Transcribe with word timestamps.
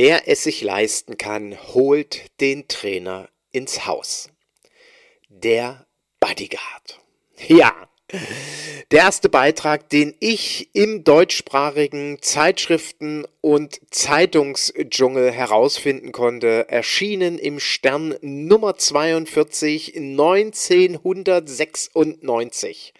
Wer 0.00 0.28
es 0.28 0.44
sich 0.44 0.62
leisten 0.62 1.18
kann, 1.18 1.58
holt 1.74 2.26
den 2.40 2.68
Trainer 2.68 3.28
ins 3.50 3.84
Haus. 3.84 4.30
Der 5.28 5.88
Bodyguard. 6.20 7.00
Ja, 7.48 7.74
der 8.92 9.00
erste 9.00 9.28
Beitrag, 9.28 9.88
den 9.88 10.14
ich 10.20 10.70
im 10.72 11.02
deutschsprachigen 11.02 12.22
Zeitschriften- 12.22 13.26
und 13.40 13.80
Zeitungsdschungel 13.90 15.32
herausfinden 15.32 16.12
konnte, 16.12 16.68
erschienen 16.68 17.36
im 17.36 17.58
Stern 17.58 18.14
Nummer 18.20 18.76
42 18.76 19.96
1996. 19.96 22.94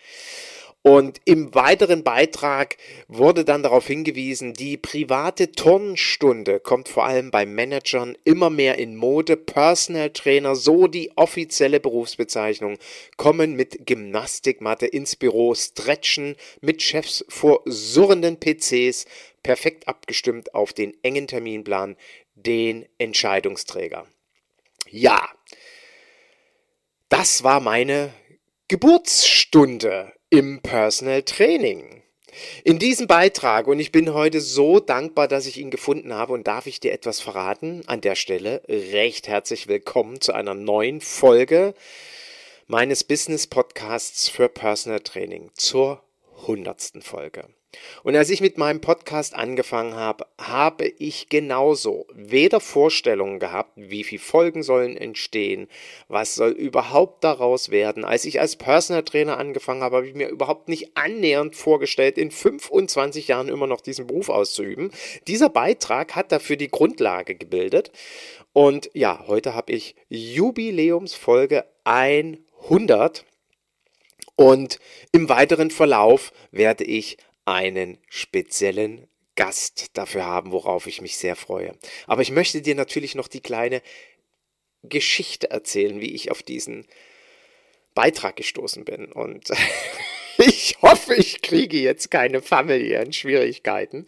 Und 0.83 1.21
im 1.25 1.55
weiteren 1.55 2.05
Beitrag 2.05 2.77
wurde 3.09 3.45
dann 3.45 3.62
darauf 3.62 3.87
hingewiesen, 3.87 4.55
die 4.55 4.77
private 4.77 5.51
Turnstunde 5.51 6.61
kommt 6.61 6.89
vor 6.89 7.05
allem 7.05 7.31
bei 7.31 7.45
Managern 7.47 8.17
immer 8.25 8.48
mehr 8.48 8.79
in 8.79 8.95
Mode. 8.95 9.37
Personal 9.37 10.11
Trainer, 10.11 10.55
so 10.55 10.87
die 10.87 11.11
offizielle 11.17 11.81
Berufsbezeichnung, 11.81 12.79
kommen 13.17 13.55
mit 13.55 13.87
Gymnastikmatte 13.87 14.87
ins 14.87 15.17
Büro, 15.17 15.55
stretchen 15.55 16.37
mit 16.61 16.81
Chefs 16.81 17.25
vor 17.29 17.62
surrenden 17.67 18.39
PCs, 18.39 19.06
perfekt 19.43 19.89
abgestimmt 19.89 20.55
auf 20.55 20.73
den 20.73 20.97
engen 21.03 21.27
Terminplan, 21.27 21.97
den 22.34 22.87
Entscheidungsträger. 22.99 24.06
Ja, 24.89 25.29
das 27.09 27.43
war 27.43 27.61
meine 27.61 28.12
Geburtsstunde 28.69 30.12
im 30.31 30.61
Personal 30.61 31.23
Training. 31.23 32.03
In 32.62 32.79
diesem 32.79 33.07
Beitrag, 33.07 33.67
und 33.67 33.81
ich 33.81 33.93
bin 33.93 34.12
heute 34.12 34.41
so 34.41 34.79
dankbar, 34.79 35.27
dass 35.27 35.47
ich 35.47 35.57
ihn 35.59 35.71
gefunden 35.71 36.12
habe 36.12 36.34
und 36.34 36.47
darf 36.47 36.67
ich 36.67 36.81
dir 36.81 36.93
etwas 36.93 37.21
verraten, 37.21 37.83
an 37.87 38.03
der 38.03 38.15
Stelle 38.15 38.62
recht 38.69 39.27
herzlich 39.27 39.69
willkommen 39.69 40.21
zu 40.21 40.34
einer 40.34 40.55
neuen 40.55 41.01
Folge 41.01 41.75
meines 42.67 43.05
Business 43.05 43.47
Podcasts 43.47 44.29
für 44.29 44.51
Personal 44.51 45.01
Training 45.01 45.51
zur 45.55 46.03
hundertsten 46.47 47.01
Folge. 47.01 47.47
Und 48.03 48.17
als 48.17 48.31
ich 48.31 48.41
mit 48.41 48.59
meinem 48.59 48.81
Podcast 48.81 49.34
angefangen 49.34 49.95
habe, 49.95 50.27
habe 50.39 50.87
ich 50.87 51.29
genauso 51.29 52.07
weder 52.15 52.61
Vorstellungen 52.61 53.39
gehabt, 53.39 53.73
wie 53.77 54.05
viele 54.05 54.23
Folgen 54.23 54.62
sollen 54.62 54.97
entstehen, 54.97 55.69
was 56.09 56.34
soll 56.34 56.50
überhaupt 56.50 57.25
daraus 57.25 57.71
werden. 57.71 58.05
Als 58.05 58.25
ich 58.25 58.41
als 58.41 58.56
Personal 58.56 59.03
Trainer 59.03 59.38
angefangen 59.38 59.83
habe, 59.83 59.97
habe 59.97 60.09
ich 60.09 60.15
mir 60.15 60.28
überhaupt 60.28 60.69
nicht 60.69 60.97
annähernd 60.97 61.56
vorgestellt, 61.56 62.19
in 62.19 62.31
25 62.31 63.28
Jahren 63.28 63.49
immer 63.49 63.67
noch 63.67 63.81
diesen 63.81 64.06
Beruf 64.06 64.28
auszuüben. 64.28 64.91
Dieser 65.27 65.49
Beitrag 65.49 66.15
hat 66.15 66.33
dafür 66.33 66.56
die 66.56 66.71
Grundlage 66.71 67.34
gebildet. 67.34 67.91
Und 68.53 68.91
ja, 68.94 69.25
heute 69.27 69.55
habe 69.55 69.72
ich 69.72 69.94
Jubiläumsfolge 70.09 71.65
100. 71.84 73.25
Und 74.34 74.78
im 75.11 75.28
weiteren 75.28 75.71
Verlauf 75.71 76.33
werde 76.53 76.84
ich 76.84 77.19
einen 77.48 77.98
speziellen 78.09 79.09
Gast 79.34 79.97
dafür 79.97 80.26
haben, 80.26 80.53
worauf 80.53 80.86
ich 80.86 81.00
mich 81.00 81.16
sehr 81.16 81.34
freue. 81.34 81.75
Aber 82.06 82.22
ich 82.22 82.31
möchte 82.31 82.60
dir 82.60 82.75
natürlich 82.75 83.14
noch 83.14 83.28
die 83.28 83.41
kleine 83.41 83.82
Geschichte 84.82 85.50
erzählen, 85.50 86.00
wie 86.00 86.14
ich 86.14 86.31
auf 86.31 86.42
diesen 86.42 86.87
Beitrag 87.94 88.37
gestoßen 88.37 88.84
bin. 88.84 89.10
Und 89.12 89.48
ich 90.38 90.76
hoffe, 90.82 91.14
ich 91.14 91.41
kriege 91.41 91.78
jetzt 91.78 92.10
keine 92.10 92.42
familiären 92.42 93.12
Schwierigkeiten. 93.14 94.06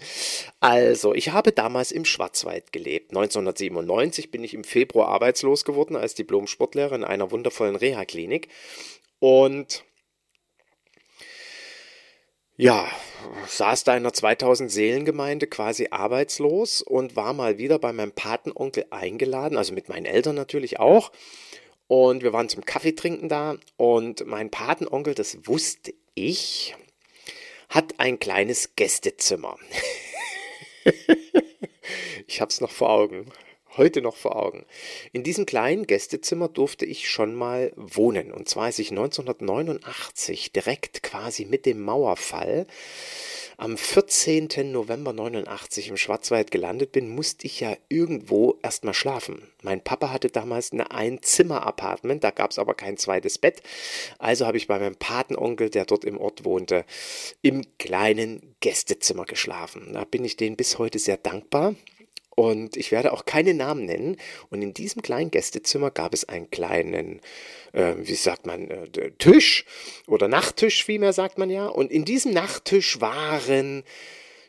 Also, 0.61 1.15
ich 1.15 1.31
habe 1.31 1.51
damals 1.51 1.93
im 1.93 2.05
Schwarzwald 2.05 2.73
gelebt. 2.73 3.11
1997 3.11 4.31
bin 4.31 4.45
ich 4.45 4.53
im 4.53 4.65
Februar 4.65 5.09
arbeitslos 5.09 5.65
geworden 5.65 5.97
als 5.97 6.15
Diplom-Sportlehrer 6.15 6.95
in 6.95 7.05
einer 7.05 7.31
wundervollen 7.31 7.77
Reha-Klinik. 7.77 8.49
Und 9.19 9.85
ja, 12.61 12.87
saß 13.47 13.85
da 13.85 13.93
in 13.93 14.03
einer 14.03 14.13
2000 14.13 14.71
Seelengemeinde 14.71 15.47
quasi 15.47 15.89
arbeitslos 15.91 16.83
und 16.83 17.17
war 17.17 17.33
mal 17.33 17.57
wieder 17.57 17.79
bei 17.79 17.91
meinem 17.95 18.13
Patenonkel 18.13 18.85
eingeladen, 18.91 19.57
also 19.57 19.73
mit 19.73 19.89
meinen 19.89 20.05
Eltern 20.05 20.37
natürlich 20.37 20.79
auch. 20.79 21.11
Und 21.89 22.23
wir 22.23 22.35
waren 22.35 22.51
zum 22.51 22.67
Kaffee 22.67 22.93
trinken 22.93 23.31
da 23.31 23.57
und 23.79 24.27
mein 24.27 24.51
Patenonkel, 24.51 25.15
das 25.15 25.39
wusste 25.47 25.95
ich, 26.15 26.77
hat 27.71 27.99
ein 27.99 28.19
kleines 28.19 28.77
Gästezimmer. 28.77 29.57
ich 32.27 32.43
hab's 32.43 32.61
noch 32.61 32.71
vor 32.71 32.91
Augen 32.91 33.33
heute 33.77 34.03
noch 34.03 34.17
vor 34.17 34.37
Augen. 34.37 34.65
In 35.13 35.23
diesem 35.23 35.47
kleinen 35.47 35.87
Gästezimmer 35.87 36.49
durfte 36.49 36.85
ich 36.85 37.09
schon 37.09 37.35
mal 37.35 37.73
wohnen. 37.77 38.33
Und 38.33 38.49
zwar, 38.49 38.65
als 38.65 38.79
ich 38.79 38.91
1989 38.91 40.53
direkt 40.53 41.03
quasi 41.03 41.45
mit 41.45 41.67
dem 41.67 41.81
Mauerfall 41.81 42.67
am 43.61 43.77
14. 43.77 44.49
November 44.73 45.13
89 45.13 45.89
im 45.89 45.99
Schwarzwald 45.99 46.51
gelandet 46.51 46.93
bin, 46.93 47.15
musste 47.15 47.47
ich 47.47 47.61
ja 47.61 47.77
irgendwo 47.91 48.59
erstmal 48.63 48.95
schlafen. 48.95 49.43
Mein 49.63 49.85
Papa 49.85 50.11
hatte 50.11 50.31
damals 50.31 50.73
eine 50.73 50.91
Einzimmer-Apartment, 50.91 52.25
da 52.25 52.31
gab 52.31 52.53
es 52.53 52.59
aber 52.59 52.73
kein 52.73 52.97
zweites 52.97 53.37
Bett. 53.37 53.63
Also 54.19 54.47
habe 54.47 54.57
ich 54.57 54.67
bei 54.67 54.79
meinem 54.79 54.97
Patenonkel, 54.97 55.69
der 55.69 55.85
dort 55.85 56.07
im 56.07 56.17
Ort 56.17 56.47
wohnte, 56.47 56.87
im 57.43 57.63
kleinen 57.79 58.57
Gästezimmer 58.61 59.27
geschlafen. 59.27 59.93
Da 59.93 60.05
bin 60.05 60.25
ich 60.25 60.39
denen 60.39 60.57
bis 60.57 60.79
heute 60.79 60.99
sehr 60.99 61.19
dankbar. 61.19 61.75
Und 62.41 62.79
ich 62.79 62.91
werde 62.91 63.13
auch 63.13 63.27
keine 63.27 63.53
Namen 63.53 63.85
nennen. 63.85 64.17
Und 64.49 64.63
in 64.63 64.73
diesem 64.73 65.03
kleinen 65.03 65.31
Gästezimmer 65.31 65.91
gab 65.91 66.15
es 66.15 66.27
einen 66.27 66.51
kleinen, 66.51 67.21
äh, 67.75 67.97
wie 67.99 68.15
sagt 68.15 68.47
man, 68.47 68.71
äh, 68.71 69.11
Tisch 69.19 69.67
oder 70.07 70.27
Nachttisch, 70.27 70.83
vielmehr 70.83 71.13
sagt 71.13 71.37
man 71.37 71.51
ja. 71.51 71.67
Und 71.67 71.91
in 71.91 72.07
diesem 72.07 72.33
Nachttisch 72.33 72.99
waren 73.03 73.85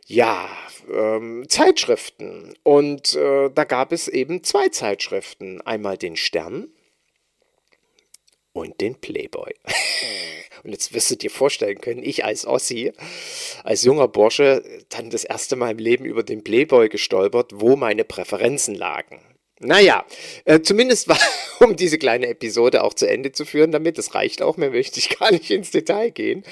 ja, 0.08 0.48
ähm, 0.90 1.44
Zeitschriften. 1.50 2.54
Und 2.64 3.14
äh, 3.16 3.50
da 3.54 3.66
gab 3.66 3.92
es 3.92 4.08
eben 4.08 4.42
zwei 4.46 4.70
Zeitschriften. 4.70 5.60
Einmal 5.60 5.98
den 5.98 6.16
Stern 6.16 6.70
und 8.54 8.80
den 8.82 8.96
Playboy. 8.96 9.54
Und 10.64 10.72
jetzt 10.72 10.94
wirst 10.94 11.10
du 11.10 11.16
dir 11.16 11.32
vorstellen 11.32 11.82
können, 11.82 12.04
ich 12.04 12.24
als 12.24 12.46
Ossi, 12.46 12.92
als 13.64 13.82
junger 13.84 14.08
Bursche, 14.08 14.62
dann 14.90 15.10
das 15.10 15.24
erste 15.24 15.56
Mal 15.56 15.72
im 15.72 15.80
Leben 15.80 16.06
über 16.06 16.22
den 16.22 16.44
Playboy 16.44 16.88
gestolpert, 16.88 17.52
wo 17.56 17.76
meine 17.76 18.04
Präferenzen 18.04 18.76
lagen. 18.76 19.20
Naja, 19.64 20.06
äh, 20.46 20.62
zumindest 20.62 21.08
war, 21.08 21.20
um 21.60 21.76
diese 21.76 21.98
kleine 21.98 22.28
Episode 22.28 22.84
auch 22.84 22.96
zu 22.96 23.08
Ende 23.08 23.32
zu 23.32 23.46
führen, 23.46 23.72
damit, 23.72 23.98
das 23.98 24.16
reicht 24.16 24.42
auch, 24.42 24.58
mehr 24.58 24.72
möchte 24.72 25.00
ich 25.00 25.18
gar 25.20 25.32
nicht 25.32 25.52
ins 25.52 25.70
Detail 25.72 26.10
gehen. 26.10 26.44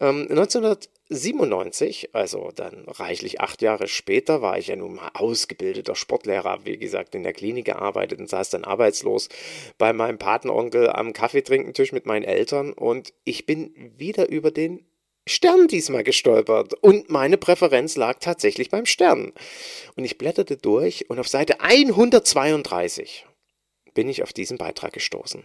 Ähm, 0.00 0.26
1997, 0.28 2.14
also 2.14 2.50
dann 2.54 2.84
reichlich 2.88 3.40
acht 3.40 3.62
Jahre 3.62 3.88
später, 3.88 4.42
war 4.42 4.58
ich 4.58 4.66
ja 4.66 4.76
nun 4.76 4.96
mal 4.96 5.10
ausgebildeter 5.14 5.94
Sportlehrer, 5.94 6.60
wie 6.64 6.76
gesagt, 6.76 7.14
in 7.14 7.22
der 7.22 7.32
Klinik 7.32 7.64
gearbeitet 7.64 8.20
und 8.20 8.28
saß 8.28 8.50
dann 8.50 8.64
arbeitslos 8.64 9.30
bei 9.78 9.94
meinem 9.94 10.18
Patenonkel 10.18 10.90
am 10.90 11.14
Kaffeetrinkentisch 11.14 11.92
mit 11.92 12.04
meinen 12.04 12.24
Eltern 12.24 12.72
und 12.74 13.14
ich 13.24 13.46
bin 13.46 13.74
wieder 13.96 14.28
über 14.28 14.50
den 14.50 14.84
Stern 15.26 15.68
diesmal 15.68 16.02
gestolpert 16.02 16.74
und 16.74 17.08
meine 17.10 17.36
Präferenz 17.36 17.96
lag 17.96 18.18
tatsächlich 18.18 18.70
beim 18.70 18.86
Stern. 18.86 19.32
Und 19.94 20.04
ich 20.04 20.18
blätterte 20.18 20.56
durch 20.56 21.08
und 21.10 21.20
auf 21.20 21.28
Seite 21.28 21.60
132 21.60 23.26
bin 23.94 24.08
ich 24.08 24.22
auf 24.22 24.32
diesen 24.32 24.58
Beitrag 24.58 24.92
gestoßen. 24.92 25.44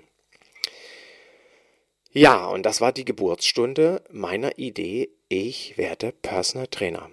Ja, 2.11 2.47
und 2.47 2.65
das 2.65 2.81
war 2.81 2.91
die 2.91 3.05
Geburtsstunde 3.05 4.03
meiner 4.09 4.57
Idee, 4.57 5.09
ich 5.29 5.77
werde 5.77 6.11
Personal 6.11 6.67
Trainer. 6.67 7.11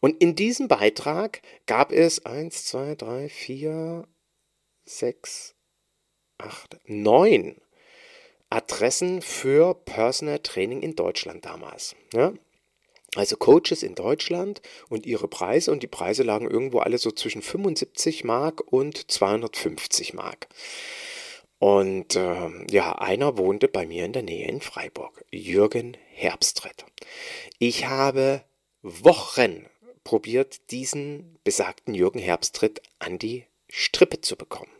Und 0.00 0.22
in 0.22 0.34
diesem 0.34 0.68
Beitrag 0.68 1.42
gab 1.66 1.92
es 1.92 2.24
1, 2.24 2.64
2, 2.66 2.94
3, 2.94 3.28
4, 3.28 4.08
6, 4.86 5.54
8, 6.38 6.78
9 6.86 7.60
Adressen 8.50 9.22
für 9.22 9.74
Personal 9.74 10.38
Training 10.38 10.82
in 10.82 10.96
Deutschland 10.96 11.44
damals. 11.44 11.94
Ja? 12.12 12.32
Also 13.14 13.36
Coaches 13.36 13.82
in 13.82 13.94
Deutschland 13.94 14.60
und 14.88 15.06
ihre 15.06 15.28
Preise 15.28 15.72
und 15.72 15.82
die 15.82 15.88
Preise 15.88 16.22
lagen 16.22 16.50
irgendwo 16.50 16.80
alle 16.80 16.98
so 16.98 17.10
zwischen 17.10 17.42
75 17.42 18.24
Mark 18.24 18.60
und 18.70 19.10
250 19.10 20.14
Mark. 20.14 20.48
Und 21.58 22.14
äh, 22.14 22.50
ja, 22.70 22.98
einer 22.98 23.36
wohnte 23.36 23.66
bei 23.66 23.86
mir 23.86 24.04
in 24.04 24.12
der 24.12 24.22
Nähe 24.22 24.46
in 24.46 24.60
Freiburg, 24.60 25.24
Jürgen 25.30 25.96
Herbstritt. 26.12 26.84
Ich 27.58 27.86
habe 27.86 28.44
Wochen 28.82 29.66
probiert, 30.04 30.70
diesen 30.70 31.38
besagten 31.44 31.94
Jürgen 31.94 32.20
Herbstritt 32.20 32.80
an 32.98 33.18
die 33.18 33.44
Strippe 33.68 34.20
zu 34.20 34.36
bekommen. 34.36 34.70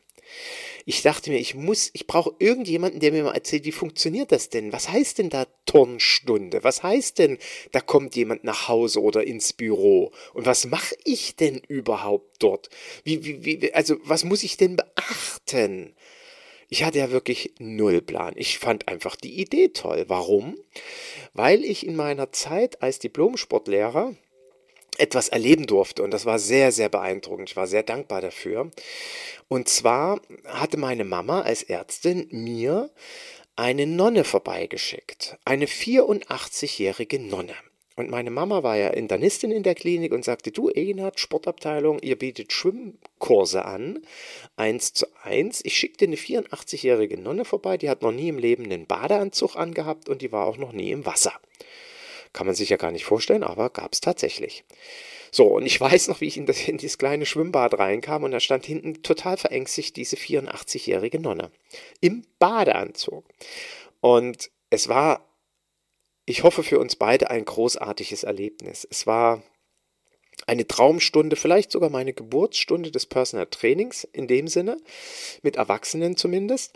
Ich 0.89 1.03
dachte 1.03 1.29
mir, 1.29 1.37
ich 1.39 1.55
muss, 1.55 1.91
ich 1.93 2.07
brauche 2.07 2.35
irgendjemanden, 2.39 2.99
der 2.99 3.13
mir 3.13 3.23
mal 3.23 3.35
erzählt, 3.35 3.67
wie 3.67 3.73
funktioniert 3.73 4.33
das 4.33 4.49
denn? 4.49 4.73
Was 4.73 4.89
heißt 4.89 5.19
denn 5.19 5.29
da 5.29 5.45
Turnstunde? 5.67 6.65
Was 6.65 6.83
heißt 6.83 7.19
denn, 7.19 7.37
da 7.73 7.83
kommt 7.83 8.17
jemand 8.17 8.43
nach 8.43 8.69
Hause 8.69 9.03
oder 9.03 9.23
ins 9.27 9.53
Büro? 9.53 10.13
Und 10.33 10.47
was 10.47 10.65
mache 10.65 10.97
ich 11.05 11.37
denn 11.37 11.61
überhaupt 11.69 12.43
dort? 12.43 12.71
Wie, 13.05 13.23
wie, 13.23 13.45
wie, 13.45 13.75
also, 13.75 13.97
was 14.05 14.25
muss 14.25 14.43
ich 14.43 14.57
denn 14.57 14.77
beachten? 14.77 15.95
Ich 16.71 16.85
hatte 16.85 17.01
ja 17.01 17.11
wirklich 17.11 17.53
null 17.59 18.01
Plan. 18.01 18.33
Ich 18.35 18.59
fand 18.59 18.89
einfach 18.89 19.17
die 19.17 19.43
Idee 19.43 19.69
toll. 19.69 20.07
Warum? 20.09 20.57
Weil 21.35 21.67
ich 21.67 21.87
in 21.87 21.97
meiner 21.97 22.33
Zeit 22.33 22.81
als 22.81 22.99
Diplom-Sportlehrer 22.99 24.15
etwas 24.99 25.29
erleben 25.29 25.67
durfte 25.67 26.03
und 26.03 26.13
das 26.13 26.27
war 26.27 26.39
sehr, 26.39 26.73
sehr 26.73 26.89
beeindruckend. 26.89 27.51
Ich 27.51 27.57
war 27.57 27.67
sehr 27.67 27.83
dankbar 27.83 28.21
dafür. 28.21 28.71
Und 29.49 29.69
zwar 29.69 30.21
hatte 30.45 30.77
meine 30.77 31.05
Mama 31.05 31.43
als 31.43 31.63
Ärztin 31.63 32.29
mir 32.31 32.91
eine 33.57 33.87
Nonne 33.87 34.25
vorbeigeschickt, 34.25 35.37
eine 35.45 35.67
84-jährige 35.67 37.19
Nonne. 37.19 37.55
Und 37.99 38.11
meine 38.11 38.31
Mama 38.31 38.63
war 38.63 38.77
ja 38.77 38.91
Internistin 38.91 39.51
in 39.51 39.65
der 39.65 39.75
Klinik 39.75 40.13
und 40.13 40.25
sagte, 40.25 40.53
du 40.53 40.71
Egenhard, 40.71 41.19
Sportabteilung, 41.19 41.99
ihr 41.99 42.17
bietet 42.17 42.53
Schwimmkurse 42.53 43.65
an, 43.65 43.99
eins 44.55 44.93
zu 44.93 45.07
eins. 45.25 45.61
Ich 45.65 45.77
schickte 45.77 46.05
eine 46.05 46.15
84-jährige 46.15 47.19
Nonne 47.19 47.45
vorbei, 47.45 47.77
die 47.77 47.91
hat 47.91 48.03
noch 48.03 48.13
nie 48.13 48.29
im 48.29 48.39
Leben 48.39 48.63
einen 48.63 48.87
Badeanzug 48.87 49.57
angehabt 49.57 50.09
und 50.09 50.23
die 50.23 50.31
war 50.31 50.47
auch 50.47 50.59
noch 50.59 50.71
nie 50.71 50.93
im 50.93 51.07
Wasser. 51.07 51.33
Kann 52.33 52.47
man 52.47 52.55
sich 52.55 52.69
ja 52.69 52.77
gar 52.77 52.91
nicht 52.91 53.05
vorstellen, 53.05 53.43
aber 53.43 53.71
gab 53.71 53.93
es 53.93 54.01
tatsächlich. 54.01 54.65
So, 55.31 55.47
und 55.47 55.67
ich 55.67 55.81
weiß 55.81 56.09
noch, 56.09 56.21
wie 56.21 56.27
ich 56.27 56.37
in, 56.37 56.47
das, 56.47 56.67
in 56.67 56.79
dieses 56.79 56.99
kleine 56.99 57.27
Schwimmbad 57.27 57.79
reinkam 57.79 58.25
und 58.25 58.31
da 58.31 58.41
stand 58.41 58.65
hinten 58.65 59.03
total 59.03 59.37
verängstigt 59.37 59.97
diese 59.97 60.17
84-jährige 60.17 61.21
Nonne 61.21 61.51
im 62.01 62.25
Badeanzug. 62.39 63.25
Und 64.01 64.51
es 64.71 64.89
war 64.89 65.29
ich 66.29 66.43
hoffe 66.43 66.63
für 66.63 66.79
uns 66.79 66.95
beide 66.95 67.31
ein 67.31 67.47
großartiges 67.47 68.23
Erlebnis. 68.23 68.87
Es 68.91 69.07
war 69.07 69.43
eine 70.47 70.69
Traumstunde, 70.69 71.37
vielleicht 71.37 71.73
sogar 71.73 71.89
meine 71.89 72.13
Geburtsstunde 72.13 72.91
des 72.91 73.07
Personal 73.07 73.47
Trainings 73.47 74.05
in 74.05 74.29
dem 74.29 74.47
Sinne, 74.47 74.77
mit 75.43 75.57
Erwachsenen 75.57 76.19
zumindest, 76.19 76.75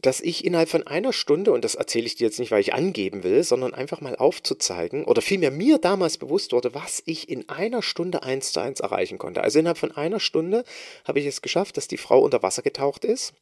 dass 0.00 0.20
ich 0.20 0.44
innerhalb 0.44 0.68
von 0.68 0.86
einer 0.86 1.12
Stunde, 1.12 1.52
und 1.52 1.64
das 1.64 1.74
erzähle 1.74 2.06
ich 2.06 2.16
dir 2.16 2.26
jetzt 2.26 2.38
nicht, 2.38 2.50
weil 2.50 2.60
ich 2.60 2.74
angeben 2.74 3.22
will, 3.24 3.42
sondern 3.42 3.74
einfach 3.74 4.00
mal 4.00 4.16
aufzuzeigen, 4.16 5.04
oder 5.04 5.22
vielmehr 5.22 5.50
mir 5.50 5.78
damals 5.78 6.18
bewusst 6.18 6.52
wurde, 6.52 6.74
was 6.74 7.02
ich 7.06 7.28
in 7.28 7.48
einer 7.48 7.82
Stunde 7.82 8.22
eins 8.22 8.52
zu 8.52 8.60
eins 8.60 8.80
erreichen 8.80 9.18
konnte. 9.18 9.42
Also 9.42 9.58
innerhalb 9.58 9.78
von 9.78 9.96
einer 9.96 10.20
Stunde 10.20 10.64
habe 11.04 11.20
ich 11.20 11.26
es 11.26 11.42
geschafft, 11.42 11.76
dass 11.76 11.88
die 11.88 11.98
Frau 11.98 12.20
unter 12.20 12.42
Wasser 12.42 12.62
getaucht 12.62 13.04
ist 13.04 13.32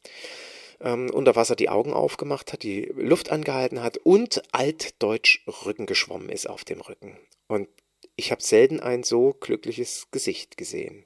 ähm, 0.81 1.09
unter 1.11 1.35
Wasser 1.35 1.55
die 1.55 1.69
Augen 1.69 1.93
aufgemacht 1.93 2.53
hat, 2.53 2.63
die 2.63 2.91
Luft 2.95 3.31
angehalten 3.31 3.81
hat 3.81 3.97
und 3.97 4.41
altdeutsch 4.51 5.41
Rücken 5.65 5.85
geschwommen 5.85 6.29
ist 6.29 6.49
auf 6.49 6.63
dem 6.65 6.81
Rücken. 6.81 7.17
Und 7.47 7.67
ich 8.17 8.31
habe 8.31 8.41
selten 8.41 8.79
ein 8.79 9.03
so 9.03 9.35
glückliches 9.39 10.07
Gesicht 10.11 10.57
gesehen. 10.57 11.05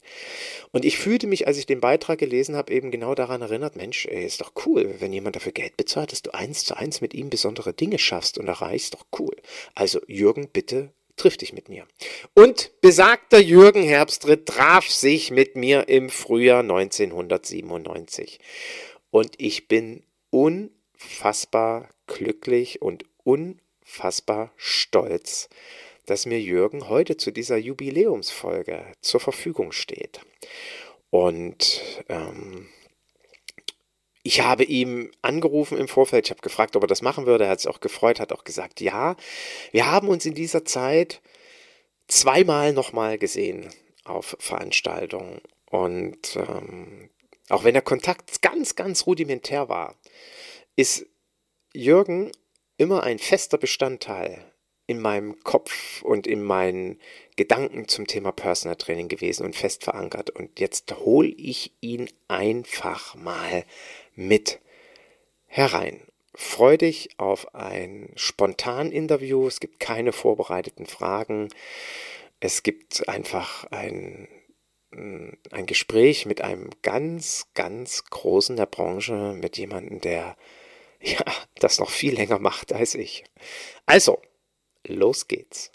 Und 0.72 0.86
ich 0.86 0.98
fühlte 0.98 1.28
mich, 1.28 1.46
als 1.46 1.58
ich 1.58 1.66
den 1.66 1.82
Beitrag 1.82 2.18
gelesen 2.20 2.56
habe, 2.56 2.74
eben 2.74 2.90
genau 2.90 3.14
daran 3.16 3.42
erinnert, 3.42 3.76
Mensch, 3.76 4.06
ey, 4.06 4.26
ist 4.26 4.40
doch 4.40 4.54
cool, 4.66 4.96
wenn 5.00 5.12
jemand 5.12 5.36
dafür 5.36 5.52
Geld 5.52 5.76
bezahlt, 5.76 6.14
dass 6.14 6.22
du 6.22 6.34
eins 6.34 6.64
zu 6.64 6.76
eins 6.76 7.02
mit 7.02 7.14
ihm 7.14 7.30
besondere 7.30 7.74
Dinge 7.74 8.00
schaffst 8.00 8.38
und 8.38 8.48
erreichst, 8.48 8.94
doch 8.94 9.06
cool. 9.20 9.36
Also 9.76 10.00
Jürgen, 10.08 10.48
bitte 10.48 10.94
triff 11.18 11.36
dich 11.36 11.52
mit 11.52 11.68
mir. 11.68 11.86
Und 12.34 12.72
besagter 12.80 13.40
Jürgen 13.40 13.84
Herbstritt 13.84 14.46
traf 14.46 14.90
sich 14.90 15.32
mit 15.32 15.58
mir 15.58 15.90
im 15.90 16.10
Frühjahr 16.10 16.62
1997. 16.62 18.40
Und 19.10 19.34
ich 19.38 19.68
bin 19.68 20.04
unfassbar 20.30 21.90
glücklich 22.08 22.82
und 22.82 23.04
unfassbar 23.24 24.54
stolz, 24.56 25.50
dass 26.06 26.26
mir 26.26 26.40
Jürgen 26.40 26.90
heute 26.90 27.18
zu 27.18 27.32
dieser 27.32 27.58
Jubiläumsfolge 27.58 28.86
zur 29.02 29.20
Verfügung 29.20 29.72
steht. 29.72 30.22
Und 31.10 31.82
ähm, 32.10 32.70
ich 34.24 34.42
habe 34.42 34.64
ihm 34.64 35.12
angerufen 35.22 35.78
im 35.78 35.88
Vorfeld, 35.88 36.28
ich 36.28 36.32
habe 36.32 36.42
gefragt, 36.42 36.76
ob 36.76 36.84
er 36.84 36.88
das 36.88 37.02
machen 37.02 37.26
würde. 37.26 37.46
Er 37.46 37.52
hat 37.52 37.62
sich 37.62 37.70
auch 37.70 37.80
gefreut, 37.80 38.20
hat 38.20 38.32
auch 38.32 38.44
gesagt, 38.44 38.82
ja. 38.82 39.16
Wir 39.72 39.92
haben 39.92 40.08
uns 40.08 40.26
in 40.26 40.36
dieser 40.36 40.64
Zeit 40.66 41.22
zweimal 42.08 42.74
nochmal 42.74 43.18
gesehen 43.18 43.70
auf 44.04 44.36
Veranstaltungen. 44.40 45.42
Und 45.66 46.36
ähm, 46.36 47.10
auch 47.50 47.64
wenn 47.64 47.74
der 47.74 47.82
Kontakt 47.82 48.42
ganz, 48.42 48.76
ganz 48.76 49.08
rudimentär 49.08 49.70
war, 49.70 49.96
ist 50.76 51.06
Jürgen 51.74 52.32
immer 52.78 53.04
ein 53.04 53.20
fester 53.20 53.58
Bestandteil 53.58 54.51
in 54.92 55.02
meinem 55.02 55.44
Kopf 55.44 56.02
und 56.04 56.28
in 56.28 56.44
meinen 56.44 57.00
Gedanken 57.36 57.88
zum 57.88 58.08
Thema 58.08 58.32
Personal 58.32 58.76
Training 58.76 59.08
gewesen 59.08 59.46
und 59.46 59.56
fest 59.56 59.84
verankert. 59.84 60.30
Und 60.30 60.60
jetzt 60.60 60.94
hole 60.98 61.30
ich 61.30 61.74
ihn 61.82 62.10
einfach 62.28 63.16
mal 63.16 63.66
mit 64.16 64.60
herein. 65.48 66.02
Freu 66.34 66.78
dich 66.78 67.10
auf 67.18 67.56
ein 67.56 68.10
spontan 68.16 68.92
Interview. 68.92 69.48
Es 69.48 69.60
gibt 69.60 69.80
keine 69.80 70.14
vorbereiteten 70.14 70.86
Fragen. 70.86 71.50
Es 72.40 72.64
gibt 72.64 73.08
einfach 73.10 73.66
ein 73.72 74.28
ein 74.94 75.66
Gespräch 75.68 76.26
mit 76.26 76.42
einem 76.42 76.70
ganz, 76.82 77.48
ganz 77.54 78.04
großen 78.06 78.58
der 78.58 78.66
Branche, 78.66 79.34
mit 79.40 79.58
jemandem, 79.58 80.02
der 80.02 80.36
ja 81.02 81.24
das 81.56 81.80
noch 81.80 81.90
viel 81.90 82.14
länger 82.14 82.40
macht 82.40 82.74
als 82.74 82.96
ich. 82.96 83.24
Also, 83.86 84.22
los 84.88 85.28
geht's. 85.28 85.72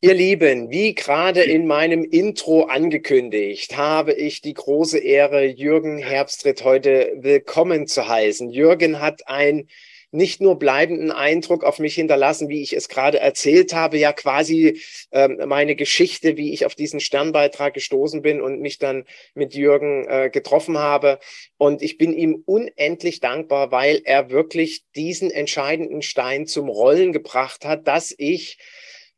Ihr 0.00 0.14
Lieben, 0.14 0.70
wie 0.70 0.94
gerade 0.94 1.42
in 1.42 1.66
meinem 1.66 2.04
Intro 2.04 2.66
angekündigt, 2.66 3.76
habe 3.76 4.12
ich 4.12 4.40
die 4.40 4.54
große 4.54 4.98
Ehre, 4.98 5.44
Jürgen 5.44 5.98
Herbstritt 5.98 6.62
heute 6.62 7.12
willkommen 7.16 7.88
zu 7.88 8.06
heißen. 8.06 8.50
Jürgen 8.50 9.00
hat 9.00 9.26
ein 9.26 9.68
nicht 10.10 10.40
nur 10.40 10.58
bleibenden 10.58 11.10
Eindruck 11.10 11.64
auf 11.64 11.78
mich 11.78 11.94
hinterlassen, 11.94 12.48
wie 12.48 12.62
ich 12.62 12.72
es 12.72 12.88
gerade 12.88 13.20
erzählt 13.20 13.74
habe, 13.74 13.98
ja 13.98 14.12
quasi 14.12 14.80
ähm, 15.12 15.38
meine 15.46 15.76
Geschichte, 15.76 16.36
wie 16.36 16.52
ich 16.52 16.64
auf 16.64 16.74
diesen 16.74 17.00
Sternbeitrag 17.00 17.74
gestoßen 17.74 18.22
bin 18.22 18.40
und 18.40 18.60
mich 18.60 18.78
dann 18.78 19.04
mit 19.34 19.54
Jürgen 19.54 20.06
äh, 20.08 20.30
getroffen 20.30 20.78
habe. 20.78 21.18
Und 21.58 21.82
ich 21.82 21.98
bin 21.98 22.14
ihm 22.14 22.42
unendlich 22.46 23.20
dankbar, 23.20 23.70
weil 23.70 24.00
er 24.04 24.30
wirklich 24.30 24.84
diesen 24.96 25.30
entscheidenden 25.30 26.02
Stein 26.02 26.46
zum 26.46 26.68
Rollen 26.68 27.12
gebracht 27.12 27.64
hat, 27.64 27.86
dass 27.86 28.14
ich 28.16 28.58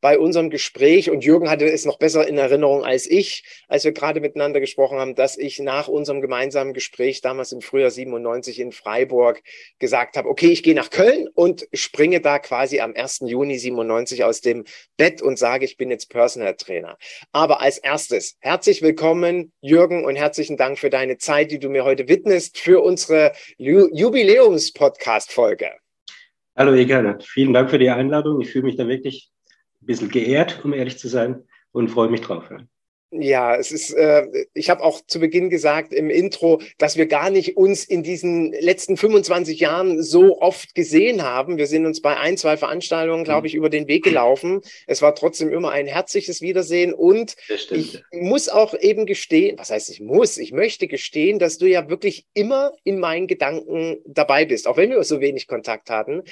bei 0.01 0.19
unserem 0.19 0.51
Gespräch, 0.51 1.11
und 1.11 1.25
Jürgen 1.25 1.51
hatte 1.51 1.71
es 1.71 1.85
noch 1.85 1.99
besser 1.99 2.27
in 2.27 2.39
Erinnerung 2.39 2.85
als 2.85 3.09
ich, 3.09 3.45
als 3.69 3.85
wir 3.85 3.93
gerade 3.93 4.21
miteinander 4.21 4.61
gesprochen 4.61 4.99
haben, 4.99 5.15
dass 5.15 5.37
ich 5.37 5.59
nach 5.59 5.89
unserem 5.89 6.21
gemeinsamen 6.21 6.73
Gespräch 6.73 7.21
damals 7.21 7.53
im 7.53 7.61
Frühjahr 7.61 7.91
97 7.91 8.61
in 8.61 8.73
Freiburg 8.73 9.43
gesagt 9.79 10.17
habe, 10.17 10.29
okay, 10.29 10.49
ich 10.49 10.63
gehe 10.63 10.75
nach 10.75 10.91
Köln 10.91 11.29
und 11.35 11.67
springe 11.73 12.21
da 12.21 12.39
quasi 12.39 12.81
am 12.81 12.95
1. 12.95 13.21
Juni 13.27 13.59
97 13.59 14.25
aus 14.25 14.41
dem 14.41 14.65
Bett 14.97 15.23
und 15.23 15.39
sage, 15.39 15.65
ich 15.65 15.77
bin 15.77 15.91
jetzt 15.91 16.11
Personal 16.11 16.55
Trainer. 16.55 16.97
Aber 17.33 17.61
als 17.61 17.79
erstes, 17.79 18.37
herzlich 18.41 18.83
willkommen, 18.83 19.53
Jürgen, 19.61 20.05
und 20.05 20.17
herzlichen 20.17 20.57
Dank 20.57 20.79
für 20.79 20.91
deine 20.91 21.19
Zeit, 21.19 21.51
die 21.51 21.59
du 21.59 21.69
mir 21.69 21.85
heute 21.85 22.09
widmest 22.09 22.59
für 22.59 22.83
unsere 22.83 23.33
Jubiläums-Podcast-Folge. 23.59 25.73
Hallo, 26.57 26.75
Egal. 26.75 27.19
Vielen 27.23 27.53
Dank 27.53 27.71
für 27.71 27.79
die 27.79 27.91
Einladung. 27.91 28.41
Ich 28.41 28.51
fühle 28.51 28.65
mich 28.65 28.77
da 28.77 28.89
wirklich 28.89 29.31
ein 29.83 29.87
bisschen 29.87 30.11
geehrt, 30.11 30.65
um 30.65 30.73
ehrlich 30.73 30.99
zu 30.99 31.09
sein, 31.09 31.45
und 31.73 31.89
freue 31.89 32.11
mich 32.11 32.21
drauf. 32.21 32.51
Ja, 33.13 33.57
es 33.57 33.73
ist, 33.73 33.93
äh, 33.93 34.29
ich 34.55 34.71
habe 34.71 34.85
auch 34.85 35.01
zu 35.05 35.19
Beginn 35.19 35.51
gesagt 35.51 35.93
im 35.93 36.11
Intro, 36.11 36.61
dass 36.79 36.97
wir 36.97 37.07
gar 37.07 37.31
nicht 37.31 37.57
uns 37.57 37.85
in 37.85 38.05
diesen 38.05 38.53
letzten 38.53 38.97
25 38.97 39.59
Jahren 39.59 40.01
so 40.01 40.41
oft 40.41 40.77
gesehen 40.77 41.25
haben. 41.25 41.59
Wir 41.59 41.67
sind 41.67 41.87
uns 41.87 42.01
bei 42.01 42.17
ein, 42.17 42.37
zwei 42.37 42.57
Veranstaltungen, 42.57 43.25
glaube 43.25 43.49
ich, 43.49 43.55
über 43.55 43.69
den 43.69 43.89
Weg 43.89 44.05
gelaufen. 44.05 44.61
Es 44.87 45.03
war 45.03 45.17
trotzdem 45.17 45.53
immer 45.53 45.73
ein 45.73 45.89
herzliches 45.89 46.41
Wiedersehen 46.41 46.95
und 46.95 47.35
ich 47.73 48.01
muss 48.13 48.49
auch 48.49 48.75
eben 48.79 49.07
gestehen, 49.07 49.59
was 49.59 49.71
heißt 49.71 49.91
ich 49.91 50.01
muss, 50.01 50.39
ich 50.39 50.53
möchte 50.53 50.87
gestehen, 50.87 51.41
dass 51.41 51.59
du 51.59 51.67
ja 51.67 51.91
wirklich 51.91 52.27
immer 52.33 52.73
in 52.85 53.01
meinen 53.01 53.27
Gedanken 53.27 53.99
dabei 54.07 54.45
bist, 54.45 54.69
auch 54.69 54.77
wenn 54.77 54.91
wir 54.91 55.03
so 55.03 55.21
wenig 55.21 55.49
Kontakt 55.49 55.91
hatten, 55.91 56.23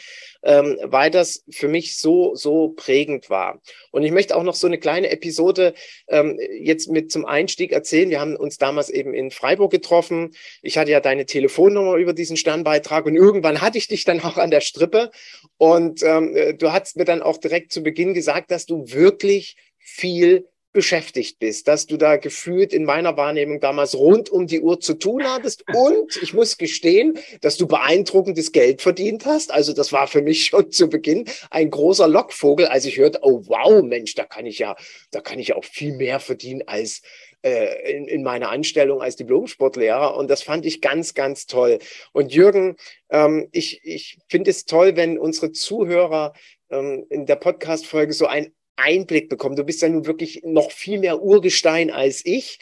ähm, 0.44 0.78
weil 0.85 1.11
das 1.11 1.44
für 1.50 1.66
mich 1.66 1.97
so, 1.97 2.37
so 2.37 2.68
prägend 2.68 3.30
war. 3.30 3.61
Und 3.90 4.04
ich 4.04 4.12
möchte 4.12 4.37
auch 4.37 4.44
noch 4.44 4.54
so 4.54 4.68
eine 4.68 4.78
kleine 4.78 5.11
Episode 5.11 5.75
ähm, 6.06 6.38
jetzt 6.69 6.89
mit 6.89 7.11
zum 7.11 7.25
Einstieg 7.25 7.73
erzählen. 7.73 8.11
Wir 8.11 8.21
haben 8.21 8.37
uns 8.37 8.59
damals 8.59 8.91
eben 8.91 9.13
in 9.15 9.33
Freiburg 9.33 9.73
getroffen. 9.73 10.31
Ich 10.63 10.79
hatte 10.79 10.93
ja 10.93 11.01
deine 11.01 11.27
Telefonnummer 11.27 11.97
über 11.97 12.13
diesen 12.13 12.37
Sternbeitrag 12.37 13.07
und 13.07 13.17
irgendwann 13.17 13.61
hatte 13.61 13.79
ich 13.79 13.89
dich 13.89 14.05
dann 14.05 14.21
auch 14.21 14.37
an 14.37 14.53
der 14.53 14.61
Strippe. 14.61 15.11
Und 15.57 16.03
ähm, 16.05 16.57
du 16.59 16.73
hast 16.73 16.97
mir 16.97 17.05
dann 17.05 17.23
auch 17.23 17.39
direkt 17.39 17.73
zu 17.73 17.83
Beginn 17.83 18.15
gesagt, 18.15 18.53
dass 18.53 18.67
du 18.67 18.85
wirklich 18.87 19.57
viel 19.79 20.47
beschäftigt 20.73 21.39
bist, 21.39 21.67
dass 21.67 21.87
du 21.87 21.97
da 21.97 22.17
gefühlt 22.17 22.73
in 22.73 22.85
meiner 22.85 23.17
Wahrnehmung 23.17 23.61
damals 23.61 23.95
rund 23.95 24.31
um 24.31 24.47
die 24.47 24.61
Uhr 24.61 24.81
zu 24.81 24.95
tun 24.95 25.25
hattest 25.25 25.65
und 25.75 26.17
ich 26.23 26.35
muss 26.35 26.59
gestehen, 26.59 27.19
dass 27.41 27.57
du 27.57 27.67
beeindruckendes 27.67 28.53
Geld 28.53 28.83
verdient 28.83 29.25
hast. 29.25 29.53
Also 29.53 29.73
das 29.73 29.93
war 29.93 30.07
für 30.07 30.23
mich 30.23 30.45
schon 30.47 30.71
zu 30.71 30.89
Beginn 30.89 31.25
ein 31.51 31.71
großer 31.71 32.07
Lockvogel, 32.07 32.67
als 32.67 32.85
ich 32.85 32.99
hörte, 32.99 33.21
oh 33.23 33.43
wow, 33.47 33.83
Mensch, 33.83 34.15
da 34.15 34.25
kann 34.25 34.47
ich 34.47 34.59
ja, 34.59 34.77
da 35.11 35.21
kann 35.21 35.39
ich 35.39 35.49
ja 35.49 35.57
auch 35.57 35.65
viel 35.65 35.95
mehr 35.95 36.21
verdienen 36.21 36.63
als 36.67 37.03
äh, 37.43 37.97
in, 37.97 38.07
in 38.09 38.23
meiner 38.23 38.51
Anstellung 38.51 39.01
als 39.01 39.17
Diplomsportlehrer 39.17 40.17
und 40.17 40.29
das 40.29 40.43
fand 40.43 40.67
ich 40.67 40.81
ganz, 40.81 41.15
ganz 41.15 41.47
toll. 41.47 41.79
Und 42.13 42.35
Jürgen, 42.35 42.77
ähm, 43.11 43.49
ich, 43.53 43.81
ich 43.85 44.19
finde 44.29 44.51
es 44.51 44.65
toll, 44.65 44.97
wenn 44.97 45.19
unsere 45.19 45.53
Zuhörer 45.53 46.33
ähm, 46.71 47.07
in 47.11 47.27
der 47.27 47.37
Podcast-Folge 47.37 48.13
so 48.13 48.27
ein 48.27 48.53
Einblick 48.78 49.28
bekommen. 49.28 49.56
Du 49.56 49.64
bist 49.64 49.82
ja 49.82 49.88
nun 49.88 50.06
wirklich 50.06 50.42
noch 50.44 50.70
viel 50.70 50.99
mehr 50.99 51.20
Urgestein 51.20 51.90
als 51.90 52.25
ich, 52.25 52.58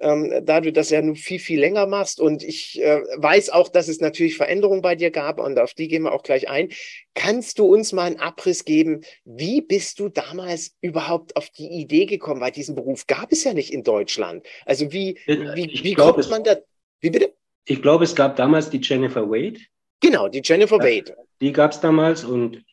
ähm, 0.00 0.44
da 0.44 0.60
du 0.60 0.72
das 0.72 0.90
ja 0.90 1.00
nun 1.00 1.16
viel, 1.16 1.38
viel 1.38 1.60
länger 1.60 1.86
machst. 1.86 2.20
Und 2.20 2.42
ich 2.42 2.80
äh, 2.82 3.00
weiß 3.16 3.50
auch, 3.50 3.68
dass 3.68 3.88
es 3.88 4.00
natürlich 4.00 4.36
Veränderungen 4.36 4.82
bei 4.82 4.96
dir 4.96 5.10
gab 5.10 5.38
und 5.38 5.58
auf 5.58 5.74
die 5.74 5.88
gehen 5.88 6.02
wir 6.02 6.12
auch 6.12 6.22
gleich 6.22 6.48
ein. 6.48 6.70
Kannst 7.14 7.58
du 7.58 7.66
uns 7.66 7.92
mal 7.92 8.04
einen 8.04 8.18
Abriss 8.20 8.64
geben? 8.64 9.02
Wie 9.24 9.60
bist 9.60 10.00
du 10.00 10.08
damals 10.08 10.74
überhaupt 10.80 11.36
auf 11.36 11.50
die 11.50 11.68
Idee 11.68 12.06
gekommen? 12.06 12.40
Weil 12.40 12.52
diesen 12.52 12.74
Beruf 12.74 13.06
gab 13.06 13.30
es 13.30 13.44
ja 13.44 13.52
nicht 13.52 13.72
in 13.72 13.84
Deutschland. 13.84 14.46
Also 14.64 14.92
wie, 14.92 15.18
wie, 15.26 15.80
wie 15.82 15.94
glaub, 15.94 16.14
kommt 16.14 16.30
man 16.30 16.44
da? 16.44 16.56
Wie 17.00 17.10
bitte? 17.10 17.34
Ich 17.66 17.82
glaube, 17.82 18.04
es 18.04 18.14
gab 18.14 18.36
damals 18.36 18.70
die 18.70 18.80
Jennifer 18.82 19.30
Wade. 19.30 19.60
Genau, 20.00 20.28
die 20.28 20.40
Jennifer 20.42 20.78
Wade. 20.78 21.14
Die 21.40 21.52
gab 21.52 21.72
es 21.72 21.80
damals 21.80 22.24
und 22.24 22.64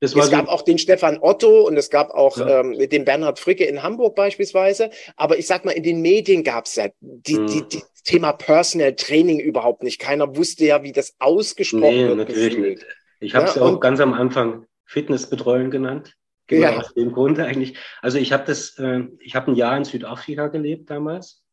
es 0.00 0.12
so 0.12 0.30
gab 0.30 0.48
auch 0.48 0.62
den 0.62 0.78
Stefan 0.78 1.18
Otto 1.20 1.66
und 1.66 1.76
es 1.76 1.90
gab 1.90 2.10
auch 2.10 2.38
ja. 2.38 2.60
ähm, 2.60 2.78
den 2.88 3.04
Bernhard 3.04 3.38
Fricke 3.38 3.64
in 3.64 3.82
Hamburg 3.82 4.14
beispielsweise. 4.16 4.90
Aber 5.16 5.38
ich 5.38 5.46
sag 5.46 5.66
mal, 5.66 5.72
in 5.72 5.82
den 5.82 6.00
Medien 6.00 6.42
gab 6.42 6.64
es 6.64 6.76
ja 6.76 6.88
die, 7.00 7.38
mhm. 7.38 7.46
die, 7.46 7.68
die, 7.68 7.82
Thema 8.02 8.32
Personal 8.32 8.94
Training 8.96 9.40
überhaupt 9.40 9.82
nicht. 9.82 10.00
Keiner 10.00 10.34
wusste 10.34 10.64
ja, 10.64 10.82
wie 10.82 10.92
das 10.92 11.16
ausgesprochen 11.18 11.82
nee, 11.82 12.08
wird. 12.08 12.16
Natürlich 12.16 12.56
nicht. 12.56 12.86
Ich 13.20 13.34
habe 13.34 13.44
es 13.44 13.56
ja, 13.56 13.62
auch 13.62 13.78
ganz 13.78 14.00
am 14.00 14.14
Anfang 14.14 14.64
Fitnessbetreuung 14.86 15.70
genannt. 15.70 16.16
Genau 16.46 16.62
ja. 16.62 16.78
aus 16.78 16.94
dem 16.94 17.12
Grund 17.12 17.38
eigentlich. 17.38 17.76
Also 18.00 18.16
ich 18.16 18.32
habe 18.32 18.44
das, 18.46 18.78
äh, 18.78 19.02
ich 19.20 19.34
habe 19.34 19.52
ein 19.52 19.54
Jahr 19.54 19.76
in 19.76 19.84
Südafrika 19.84 20.48
gelebt 20.48 20.88
damals 20.88 21.44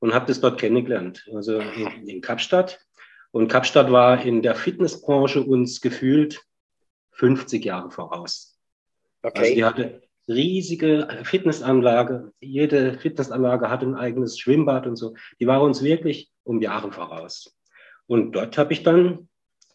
und 0.00 0.12
habe 0.12 0.26
das 0.26 0.40
dort 0.40 0.60
kennengelernt. 0.60 1.24
Also 1.32 1.60
in, 1.60 2.08
in 2.08 2.20
Kapstadt. 2.20 2.80
Und 3.30 3.46
Kapstadt 3.46 3.92
war 3.92 4.24
in 4.24 4.42
der 4.42 4.56
Fitnessbranche 4.56 5.40
uns 5.40 5.80
gefühlt 5.80 6.42
50 7.12 7.64
Jahre 7.64 7.90
voraus. 7.90 8.58
Okay. 9.22 9.38
Also 9.40 9.54
die 9.54 9.64
hatte 9.64 10.02
riesige 10.28 11.08
Fitnessanlage. 11.24 12.32
Jede 12.40 12.98
Fitnessanlage 12.98 13.70
hatte 13.70 13.86
ein 13.86 13.94
eigenes 13.94 14.38
Schwimmbad 14.38 14.86
und 14.86 14.96
so. 14.96 15.14
Die 15.40 15.46
war 15.46 15.62
uns 15.62 15.82
wirklich 15.82 16.30
um 16.44 16.60
Jahre 16.60 16.92
voraus. 16.92 17.56
Und 18.06 18.32
dort 18.32 18.58
habe 18.58 18.72
ich 18.72 18.82
dann 18.82 19.28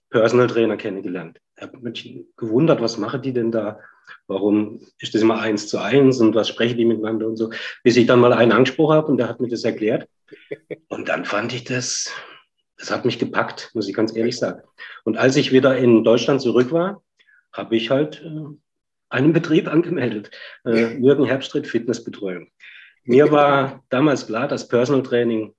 Personal 0.09 0.47
Trainer 0.47 0.77
kennengelernt. 0.77 1.39
Ich 1.55 1.63
habe 1.63 1.77
mich 1.79 2.25
gewundert, 2.37 2.81
was 2.81 2.97
machen 2.97 3.21
die 3.21 3.33
denn 3.33 3.51
da? 3.51 3.79
Warum 4.27 4.79
ist 4.99 5.15
das 5.15 5.21
immer 5.21 5.39
eins 5.39 5.67
zu 5.67 5.79
eins 5.79 6.19
und 6.21 6.33
was 6.33 6.47
sprechen 6.47 6.77
die 6.77 6.85
miteinander 6.85 7.27
und 7.27 7.35
so? 7.35 7.49
Bis 7.83 7.97
ich 7.97 8.07
dann 8.07 8.21
mal 8.21 8.31
einen 8.31 8.53
angesprochen 8.53 8.95
habe 8.95 9.07
und 9.07 9.17
der 9.17 9.27
hat 9.27 9.41
mir 9.41 9.49
das 9.49 9.63
erklärt. 9.63 10.07
Und 10.89 11.07
dann 11.07 11.23
fand 11.23 11.53
ich 11.53 11.63
das, 11.63 12.11
das 12.77 12.91
hat 12.91 13.05
mich 13.05 13.17
gepackt, 13.17 13.71
muss 13.73 13.87
ich 13.87 13.95
ganz 13.95 14.13
ehrlich 14.13 14.37
sagen. 14.37 14.61
Und 15.05 15.15
als 15.15 15.37
ich 15.37 15.53
wieder 15.53 15.77
in 15.77 16.03
Deutschland 16.03 16.41
zurück 16.41 16.73
war, 16.73 17.01
habe 17.57 17.75
ich 17.75 17.89
halt 17.89 18.23
äh, 18.23 18.45
einen 19.09 19.33
Betrieb 19.33 19.67
angemeldet, 19.67 20.31
äh, 20.65 20.97
Jürgen 21.01 21.25
Herbstritt 21.25 21.67
Fitnessbetreuung. 21.67 22.49
Mir 23.03 23.31
war 23.31 23.83
damals 23.89 24.27
klar, 24.27 24.47
dass 24.47 24.67
Personal 24.67 25.03
Training 25.03 25.53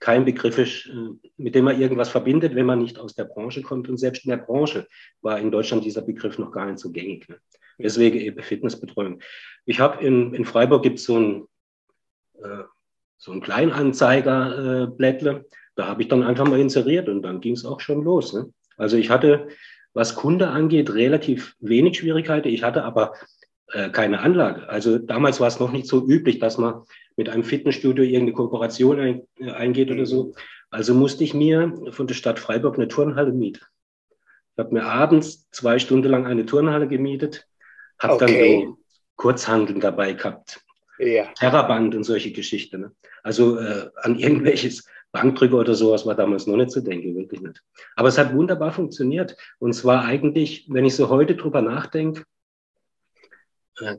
kein 0.00 0.24
Begriff 0.24 0.58
ist, 0.58 0.86
äh, 0.86 1.30
mit 1.36 1.54
dem 1.54 1.64
man 1.66 1.80
irgendwas 1.80 2.08
verbindet, 2.08 2.54
wenn 2.54 2.66
man 2.66 2.80
nicht 2.80 2.98
aus 2.98 3.14
der 3.14 3.24
Branche 3.24 3.62
kommt. 3.62 3.88
Und 3.88 3.98
selbst 3.98 4.24
in 4.24 4.30
der 4.30 4.38
Branche 4.38 4.86
war 5.22 5.38
in 5.38 5.50
Deutschland 5.50 5.84
dieser 5.84 6.02
Begriff 6.02 6.38
noch 6.38 6.52
gar 6.52 6.66
nicht 6.66 6.78
so 6.78 6.90
gängig. 6.90 7.28
Ne? 7.28 7.38
Deswegen 7.78 8.18
eben 8.18 8.42
Fitnessbetreuung. 8.42 9.20
Ich 9.64 9.80
habe 9.80 10.04
in, 10.04 10.34
in 10.34 10.44
Freiburg 10.44 10.82
gibt 10.82 10.98
so 10.98 11.18
ein 11.18 11.48
äh, 12.42 12.64
so 13.24 13.32
ein 13.32 13.40
Kleinanzeiger-Blättle. 13.40 15.30
Äh, 15.30 15.44
da 15.76 15.86
habe 15.86 16.02
ich 16.02 16.08
dann 16.08 16.22
einfach 16.22 16.46
mal 16.46 16.60
inseriert 16.60 17.08
und 17.08 17.22
dann 17.22 17.40
ging 17.40 17.54
es 17.54 17.64
auch 17.64 17.80
schon 17.80 18.02
los. 18.04 18.34
Ne? 18.34 18.52
Also 18.76 18.96
ich 18.96 19.08
hatte 19.10 19.48
was 19.94 20.16
Kunde 20.16 20.48
angeht, 20.48 20.92
relativ 20.92 21.56
wenig 21.60 21.98
Schwierigkeiten. 21.98 22.48
Ich 22.48 22.62
hatte 22.62 22.84
aber 22.84 23.14
äh, 23.72 23.88
keine 23.90 24.20
Anlage. 24.20 24.68
Also 24.68 24.98
damals 24.98 25.40
war 25.40 25.48
es 25.48 25.60
noch 25.60 25.72
nicht 25.72 25.86
so 25.86 26.06
üblich, 26.06 26.38
dass 26.40 26.58
man 26.58 26.82
mit 27.16 27.28
einem 27.28 27.44
Fitnessstudio 27.44 28.04
irgendeine 28.04 28.32
Kooperation 28.32 29.00
ein, 29.00 29.22
äh, 29.38 29.50
eingeht 29.52 29.90
oder 29.90 30.04
so. 30.04 30.34
Also 30.70 30.94
musste 30.94 31.24
ich 31.24 31.32
mir 31.32 31.72
von 31.90 32.06
der 32.06 32.14
Stadt 32.14 32.40
Freiburg 32.40 32.74
eine 32.74 32.88
Turnhalle 32.88 33.32
mieten. 33.32 33.60
Ich 34.56 34.58
habe 34.58 34.74
mir 34.74 34.84
abends 34.84 35.48
zwei 35.50 35.78
Stunden 35.78 36.08
lang 36.08 36.26
eine 36.26 36.46
Turnhalle 36.46 36.88
gemietet, 36.88 37.46
habe 37.98 38.14
okay. 38.14 38.26
dann 38.26 38.68
so 38.68 38.78
Kurzhandeln 39.16 39.80
dabei 39.80 40.12
gehabt, 40.12 40.60
ja. 40.98 41.26
Terraband 41.34 41.94
und 41.94 42.04
solche 42.04 42.32
Geschichten. 42.32 42.80
Ne? 42.82 42.92
Also 43.22 43.58
äh, 43.58 43.90
an 43.96 44.16
irgendwelches 44.16 44.86
Bankdrücker 45.14 45.58
oder 45.58 45.74
sowas 45.74 46.04
war 46.04 46.16
damals 46.16 46.48
noch 46.48 46.56
nicht 46.56 46.72
zu 46.72 46.80
denken, 46.80 47.14
wirklich 47.14 47.40
nicht. 47.40 47.62
Aber 47.94 48.08
es 48.08 48.18
hat 48.18 48.34
wunderbar 48.34 48.72
funktioniert. 48.72 49.36
Und 49.60 49.72
zwar 49.72 50.04
eigentlich, 50.04 50.66
wenn 50.68 50.84
ich 50.84 50.96
so 50.96 51.08
heute 51.08 51.36
drüber 51.36 51.62
nachdenke, 51.62 52.24
äh, 53.78 53.96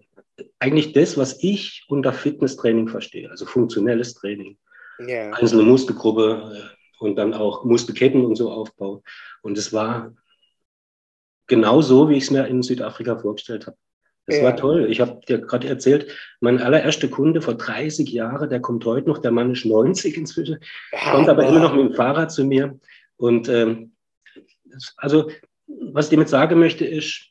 eigentlich 0.60 0.92
das, 0.92 1.18
was 1.18 1.42
ich 1.42 1.86
unter 1.88 2.12
Fitnesstraining 2.12 2.90
verstehe, 2.90 3.32
also 3.32 3.46
funktionelles 3.46 4.14
Training. 4.16 4.58
Yeah. 5.00 5.34
Einzelne 5.34 5.64
Muskelgruppe 5.64 6.52
äh, 6.54 7.04
und 7.04 7.16
dann 7.16 7.34
auch 7.34 7.64
Muskelketten 7.64 8.26
und 8.26 8.36
so 8.36 8.52
Aufbau. 8.52 9.02
Und 9.42 9.58
es 9.58 9.72
war 9.72 10.14
genau 11.48 11.82
so, 11.82 12.10
wie 12.10 12.16
ich 12.16 12.26
es 12.26 12.32
mir 12.32 12.46
in 12.48 12.62
Südafrika 12.62 13.18
vorgestellt 13.18 13.68
habe. 13.68 13.78
Das 14.28 14.38
ja. 14.38 14.44
war 14.44 14.56
toll. 14.56 14.88
Ich 14.90 15.02
habe 15.02 15.22
dir 15.28 15.40
gerade 15.40 15.68
erzählt, 15.68 16.12
mein 16.40 16.60
allererster 16.60 17.08
Kunde 17.08 17.42
vor 17.42 17.56
30 17.56 18.10
Jahren, 18.10 18.50
der 18.50 18.60
kommt 18.60 18.86
heute 18.86 19.08
noch, 19.08 19.20
der 19.20 19.32
Mann 19.32 19.52
ist 19.52 19.66
90 19.66 20.18
inzwischen, 20.18 20.58
ja, 20.92 21.12
kommt 21.12 21.30
aber 21.30 21.48
immer 21.48 21.60
noch 21.60 21.76
mit 21.76 21.86
dem 21.86 21.94
Fahrrad 21.94 22.32
zu 22.32 22.44
mir. 22.44 22.80
Und 23.18 23.48
ähm, 23.50 23.92
also, 24.98 25.30
was 25.68 26.06
ich 26.06 26.12
damit 26.12 26.30
sagen 26.30 26.60
möchte, 26.60 26.86
ist, 26.86 27.30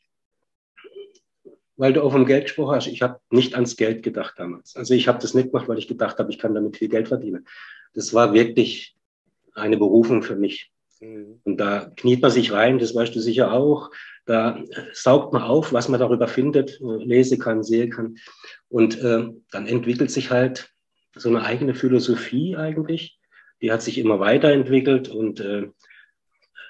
weil 1.77 1.93
du 1.93 2.01
auch 2.01 2.11
vom 2.11 2.25
Geld 2.25 2.45
gesprochen 2.45 2.75
hast, 2.75 2.87
ich 2.87 3.01
habe 3.01 3.19
nicht 3.29 3.55
ans 3.55 3.75
Geld 3.75 4.01
gedacht 4.01 4.35
damals. 4.37 4.75
Also 4.75 4.93
ich 4.93 5.07
habe 5.07 5.19
das 5.19 5.33
nicht 5.33 5.51
gemacht, 5.51 5.67
weil 5.67 5.77
ich 5.77 5.87
gedacht 5.87 6.17
habe, 6.19 6.31
ich 6.31 6.39
kann 6.39 6.55
damit 6.55 6.77
viel 6.77 6.87
Geld 6.87 7.09
verdienen. 7.09 7.45
Das 7.93 8.13
war 8.13 8.33
wirklich 8.33 8.95
eine 9.53 9.77
Berufung 9.77 10.23
für 10.23 10.35
mich. 10.35 10.71
Mhm. 11.01 11.41
Und 11.43 11.57
da 11.57 11.91
kniet 11.97 12.21
man 12.21 12.31
sich 12.31 12.51
rein, 12.51 12.79
das 12.79 12.95
weißt 12.95 13.13
du 13.13 13.19
sicher 13.19 13.51
auch. 13.51 13.91
Da 14.25 14.63
saugt 14.93 15.33
man 15.33 15.43
auf, 15.43 15.71
was 15.71 15.87
man 15.87 15.99
darüber 15.99 16.27
findet, 16.27 16.79
lesen 16.79 17.39
kann, 17.39 17.63
sehen 17.63 17.91
kann. 17.91 18.15
Und 18.69 18.99
äh, 19.01 19.27
dann 19.51 19.67
entwickelt 19.67 20.09
sich 20.09 20.31
halt 20.31 20.73
so 21.15 21.29
eine 21.29 21.43
eigene 21.43 21.75
Philosophie 21.75 22.55
eigentlich. 22.55 23.19
Die 23.61 23.71
hat 23.71 23.81
sich 23.81 23.97
immer 23.97 24.19
weiterentwickelt 24.19 25.09
und 25.09 25.39
äh, 25.39 25.61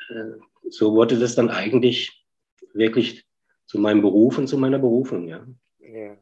äh, 0.10 0.34
so 0.70 0.94
wurde 0.94 1.18
das 1.18 1.36
dann 1.36 1.50
eigentlich 1.50 2.26
wirklich 2.74 3.26
zu 3.66 3.80
meinem 3.80 4.02
Beruf 4.02 4.38
und 4.38 4.48
zu 4.48 4.58
meiner 4.58 4.80
Berufung, 4.80 5.28
ja. 5.28 5.46
ja. 5.80 6.18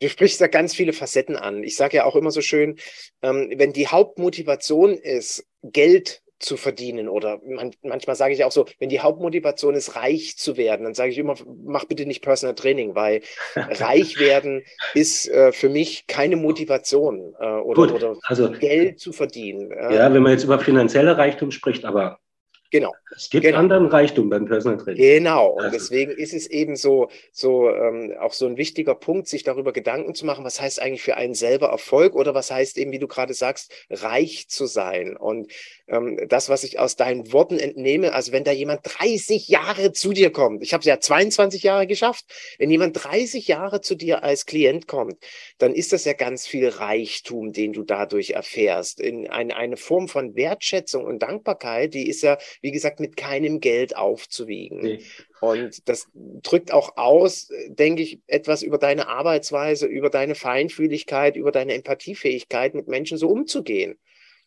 Du 0.00 0.08
sprichst 0.08 0.40
da 0.40 0.46
ganz 0.46 0.74
viele 0.74 0.92
Facetten 0.92 1.36
an. 1.36 1.64
Ich 1.64 1.76
sage 1.76 1.96
ja 1.96 2.04
auch 2.04 2.14
immer 2.14 2.30
so 2.30 2.40
schön, 2.40 2.78
ähm, 3.22 3.52
wenn 3.56 3.72
die 3.72 3.88
Hauptmotivation 3.88 4.94
ist, 4.94 5.46
Geld 5.62 6.22
zu 6.38 6.56
verdienen 6.56 7.08
oder 7.08 7.40
man, 7.44 7.72
manchmal 7.82 8.16
sage 8.16 8.34
ich 8.34 8.44
auch 8.44 8.52
so, 8.52 8.66
wenn 8.78 8.88
die 8.88 9.00
Hauptmotivation 9.00 9.74
ist, 9.74 9.96
reich 9.96 10.36
zu 10.36 10.56
werden, 10.56 10.84
dann 10.84 10.94
sage 10.94 11.10
ich 11.10 11.18
immer, 11.18 11.34
mach 11.64 11.84
bitte 11.84 12.06
nicht 12.06 12.22
Personal 12.22 12.54
Training, 12.54 12.94
weil 12.94 13.22
reich 13.56 14.18
werden 14.18 14.62
ist 14.94 15.28
äh, 15.28 15.52
für 15.52 15.68
mich 15.68 16.06
keine 16.06 16.36
Motivation 16.36 17.34
äh, 17.40 17.46
oder, 17.46 17.82
Gut, 17.82 17.92
oder 17.92 18.16
also, 18.22 18.50
Geld 18.50 19.00
zu 19.00 19.12
verdienen. 19.12 19.70
Ja, 19.70 20.12
wenn 20.12 20.22
man 20.22 20.32
jetzt 20.32 20.44
über 20.44 20.58
finanzielle 20.58 21.16
Reichtum 21.18 21.50
spricht, 21.50 21.84
aber 21.84 22.20
Genau. 22.70 22.94
Es 23.16 23.30
gibt 23.30 23.44
genau. 23.44 23.58
anderen 23.58 23.86
Reichtum 23.86 24.28
beim 24.28 24.44
Personal 24.44 24.78
Training. 24.78 25.00
Genau. 25.00 25.52
Und 25.52 25.64
also. 25.64 25.76
deswegen 25.76 26.12
ist 26.12 26.34
es 26.34 26.46
eben 26.46 26.76
so, 26.76 27.08
so 27.32 27.70
ähm, 27.70 28.14
auch 28.20 28.34
so 28.34 28.46
ein 28.46 28.58
wichtiger 28.58 28.94
Punkt, 28.94 29.26
sich 29.26 29.42
darüber 29.42 29.72
Gedanken 29.72 30.14
zu 30.14 30.26
machen, 30.26 30.44
was 30.44 30.60
heißt 30.60 30.80
eigentlich 30.80 31.02
für 31.02 31.16
einen 31.16 31.34
selber 31.34 31.68
Erfolg 31.68 32.14
oder 32.14 32.34
was 32.34 32.50
heißt 32.50 32.76
eben, 32.76 32.92
wie 32.92 32.98
du 32.98 33.08
gerade 33.08 33.32
sagst, 33.32 33.72
reich 33.90 34.48
zu 34.48 34.66
sein. 34.66 35.16
Und 35.16 35.50
ähm, 35.88 36.18
das, 36.28 36.50
was 36.50 36.64
ich 36.64 36.78
aus 36.78 36.96
deinen 36.96 37.32
Worten 37.32 37.58
entnehme, 37.58 38.12
also 38.12 38.32
wenn 38.32 38.44
da 38.44 38.52
jemand 38.52 38.80
30 38.84 39.48
Jahre 39.48 39.92
zu 39.92 40.12
dir 40.12 40.30
kommt, 40.30 40.62
ich 40.62 40.74
habe 40.74 40.80
es 40.80 40.86
ja 40.86 41.00
22 41.00 41.62
Jahre 41.62 41.86
geschafft, 41.86 42.26
wenn 42.58 42.70
jemand 42.70 43.02
30 43.02 43.48
Jahre 43.48 43.80
zu 43.80 43.94
dir 43.94 44.22
als 44.22 44.44
Klient 44.44 44.86
kommt, 44.86 45.16
dann 45.56 45.74
ist 45.74 45.94
das 45.94 46.04
ja 46.04 46.12
ganz 46.12 46.46
viel 46.46 46.68
Reichtum, 46.68 47.52
den 47.52 47.72
du 47.72 47.82
dadurch 47.82 48.30
erfährst. 48.30 49.00
In 49.00 49.28
eine, 49.28 49.56
eine 49.56 49.76
Form 49.78 50.08
von 50.08 50.36
Wertschätzung 50.36 51.04
und 51.04 51.20
Dankbarkeit, 51.22 51.94
die 51.94 52.08
ist 52.08 52.22
ja, 52.22 52.36
wie 52.60 52.70
gesagt, 52.70 53.00
mit 53.00 53.16
keinem 53.16 53.60
Geld 53.60 53.96
aufzuwiegen. 53.96 54.80
Nee. 54.82 55.04
Und 55.40 55.88
das 55.88 56.08
drückt 56.14 56.72
auch 56.72 56.96
aus, 56.96 57.50
denke 57.68 58.02
ich, 58.02 58.20
etwas 58.26 58.62
über 58.62 58.78
deine 58.78 59.08
Arbeitsweise, 59.08 59.86
über 59.86 60.10
deine 60.10 60.34
Feinfühligkeit, 60.34 61.36
über 61.36 61.52
deine 61.52 61.74
Empathiefähigkeit, 61.74 62.74
mit 62.74 62.88
Menschen 62.88 63.18
so 63.18 63.28
umzugehen 63.28 63.98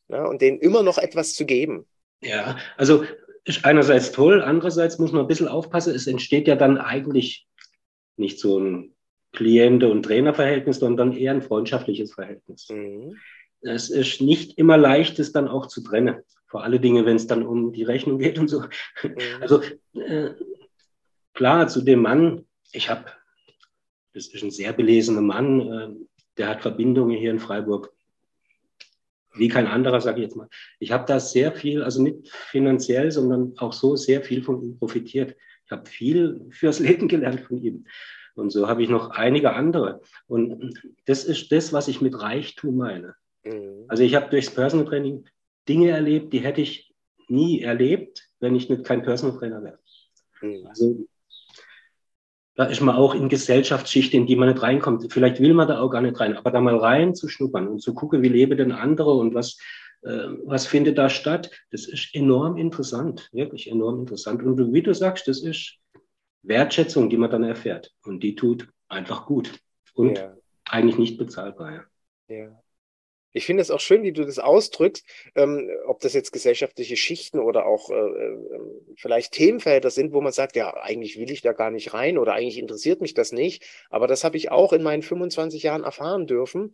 ne? 0.07 0.27
und 0.27 0.41
denen 0.41 0.59
immer 0.59 0.83
noch 0.83 0.97
etwas 0.97 1.33
zu 1.33 1.45
geben. 1.45 1.85
Ja, 2.21 2.57
also 2.77 3.03
ist 3.43 3.65
einerseits 3.65 4.11
toll, 4.11 4.41
andererseits 4.41 4.99
muss 4.99 5.11
man 5.11 5.21
ein 5.21 5.27
bisschen 5.27 5.47
aufpassen. 5.47 5.95
Es 5.95 6.07
entsteht 6.07 6.47
ja 6.47 6.55
dann 6.55 6.77
eigentlich 6.77 7.47
nicht 8.17 8.39
so 8.39 8.59
ein 8.59 8.93
Kliente- 9.33 9.89
und 9.89 10.03
Trainerverhältnis, 10.03 10.79
sondern 10.79 11.13
eher 11.13 11.31
ein 11.31 11.41
freundschaftliches 11.41 12.13
Verhältnis. 12.13 12.67
Mhm. 12.69 13.17
Es 13.61 13.89
ist 13.89 14.21
nicht 14.21 14.57
immer 14.57 14.77
leicht, 14.77 15.19
es 15.19 15.31
dann 15.31 15.47
auch 15.47 15.67
zu 15.67 15.81
trennen. 15.81 16.17
Vor 16.51 16.65
allen 16.65 16.81
Dingen, 16.81 17.05
wenn 17.05 17.15
es 17.15 17.27
dann 17.27 17.47
um 17.47 17.71
die 17.71 17.83
Rechnung 17.83 18.19
geht 18.19 18.37
und 18.37 18.49
so. 18.49 18.59
Mhm. 19.03 19.15
Also 19.39 19.61
äh, 19.93 20.31
klar, 21.33 21.69
zu 21.69 21.81
dem 21.81 22.01
Mann, 22.01 22.45
ich 22.73 22.89
habe, 22.89 23.05
das 24.13 24.27
ist 24.27 24.43
ein 24.43 24.51
sehr 24.51 24.73
belesener 24.73 25.21
Mann, 25.21 25.61
äh, 25.61 25.89
der 26.37 26.49
hat 26.49 26.61
Verbindungen 26.61 27.17
hier 27.17 27.31
in 27.31 27.39
Freiburg 27.39 27.93
wie 29.33 29.47
kein 29.47 29.65
anderer, 29.65 30.01
sage 30.01 30.17
ich 30.17 30.23
jetzt 30.23 30.35
mal. 30.35 30.49
Ich 30.79 30.91
habe 30.91 31.05
da 31.05 31.21
sehr 31.21 31.53
viel, 31.53 31.83
also 31.83 32.03
nicht 32.03 32.27
finanziell, 32.29 33.13
sondern 33.13 33.53
auch 33.57 33.71
so 33.71 33.95
sehr 33.95 34.21
viel 34.21 34.43
von 34.43 34.61
ihm 34.61 34.77
profitiert. 34.77 35.37
Ich 35.63 35.71
habe 35.71 35.89
viel 35.89 36.47
fürs 36.49 36.79
Leben 36.79 37.07
gelernt 37.07 37.39
von 37.39 37.63
ihm. 37.63 37.85
Und 38.35 38.49
so 38.49 38.67
habe 38.67 38.83
ich 38.83 38.89
noch 38.89 39.11
einige 39.11 39.53
andere. 39.53 40.01
Und 40.27 40.77
das 41.05 41.23
ist 41.23 41.49
das, 41.53 41.71
was 41.71 41.87
ich 41.87 42.01
mit 42.01 42.19
Reichtum 42.19 42.75
meine. 42.75 43.15
Mhm. 43.45 43.85
Also 43.87 44.03
ich 44.03 44.15
habe 44.15 44.29
durchs 44.29 44.53
Personal 44.53 44.85
Training 44.85 45.23
Dinge 45.71 45.91
erlebt, 45.91 46.33
die 46.33 46.39
hätte 46.39 46.59
ich 46.59 46.93
nie 47.29 47.61
erlebt, 47.61 48.27
wenn 48.41 48.55
ich 48.55 48.69
nicht 48.69 48.83
kein 48.83 49.03
Personal 49.03 49.37
Trainer 49.37 49.63
wäre. 49.63 49.79
Mhm. 50.41 50.67
Also 50.67 51.07
da 52.55 52.65
ist 52.65 52.81
man 52.81 52.95
auch 52.95 53.15
in 53.15 53.29
Gesellschaftsschichten, 53.29 54.19
in 54.19 54.25
die 54.25 54.35
man 54.35 54.49
nicht 54.49 54.61
reinkommt. 54.61 55.11
Vielleicht 55.13 55.39
will 55.39 55.53
man 55.53 55.69
da 55.69 55.79
auch 55.79 55.89
gar 55.89 56.01
nicht 56.01 56.19
rein, 56.19 56.35
aber 56.35 56.51
da 56.51 56.59
mal 56.59 56.75
rein 56.75 57.15
zu 57.15 57.29
schnuppern 57.29 57.69
und 57.69 57.81
zu 57.81 57.93
gucken, 57.93 58.21
wie 58.21 58.27
leben 58.27 58.57
denn 58.57 58.73
andere 58.73 59.13
und 59.13 59.33
was, 59.33 59.57
äh, 60.01 60.27
was 60.43 60.67
findet 60.67 60.97
da 60.97 61.09
statt, 61.09 61.49
das 61.71 61.87
ist 61.87 62.13
enorm 62.13 62.57
interessant, 62.57 63.29
wirklich 63.31 63.71
enorm 63.71 64.01
interessant. 64.01 64.43
Und 64.43 64.73
wie 64.73 64.83
du 64.83 64.93
sagst, 64.93 65.29
das 65.29 65.41
ist 65.41 65.77
Wertschätzung, 66.43 67.09
die 67.09 67.17
man 67.17 67.31
dann 67.31 67.45
erfährt. 67.45 67.93
Und 68.03 68.21
die 68.21 68.35
tut 68.35 68.67
einfach 68.89 69.25
gut 69.25 69.53
und 69.93 70.17
ja. 70.17 70.35
eigentlich 70.69 70.97
nicht 70.97 71.17
bezahlbar. 71.17 71.87
Ja. 72.27 72.35
ja. 72.35 72.61
Ich 73.33 73.45
finde 73.45 73.61
es 73.61 73.71
auch 73.71 73.79
schön, 73.79 74.03
wie 74.03 74.11
du 74.11 74.25
das 74.25 74.39
ausdrückst, 74.39 75.05
ähm, 75.35 75.69
ob 75.87 75.99
das 76.01 76.13
jetzt 76.13 76.31
gesellschaftliche 76.31 76.97
Schichten 76.97 77.39
oder 77.39 77.65
auch 77.65 77.89
äh, 77.89 77.95
äh, 77.95 78.37
vielleicht 78.97 79.33
Themenfelder 79.33 79.89
sind, 79.89 80.13
wo 80.13 80.21
man 80.21 80.33
sagt, 80.33 80.55
ja, 80.55 80.73
eigentlich 80.75 81.17
will 81.17 81.31
ich 81.31 81.41
da 81.41 81.53
gar 81.53 81.71
nicht 81.71 81.93
rein 81.93 82.17
oder 82.17 82.33
eigentlich 82.33 82.57
interessiert 82.57 83.01
mich 83.01 83.13
das 83.13 83.31
nicht. 83.31 83.63
Aber 83.89 84.07
das 84.07 84.23
habe 84.23 84.37
ich 84.37 84.51
auch 84.51 84.73
in 84.73 84.83
meinen 84.83 85.01
25 85.01 85.63
Jahren 85.63 85.83
erfahren 85.83 86.27
dürfen. 86.27 86.73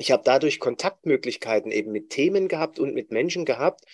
Ich 0.00 0.10
habe 0.10 0.22
dadurch 0.24 0.60
Kontaktmöglichkeiten 0.60 1.70
eben 1.70 1.92
mit 1.92 2.08
Themen 2.08 2.48
gehabt 2.48 2.78
und 2.78 2.94
mit 2.94 3.10
Menschen 3.10 3.44
gehabt, 3.44 3.84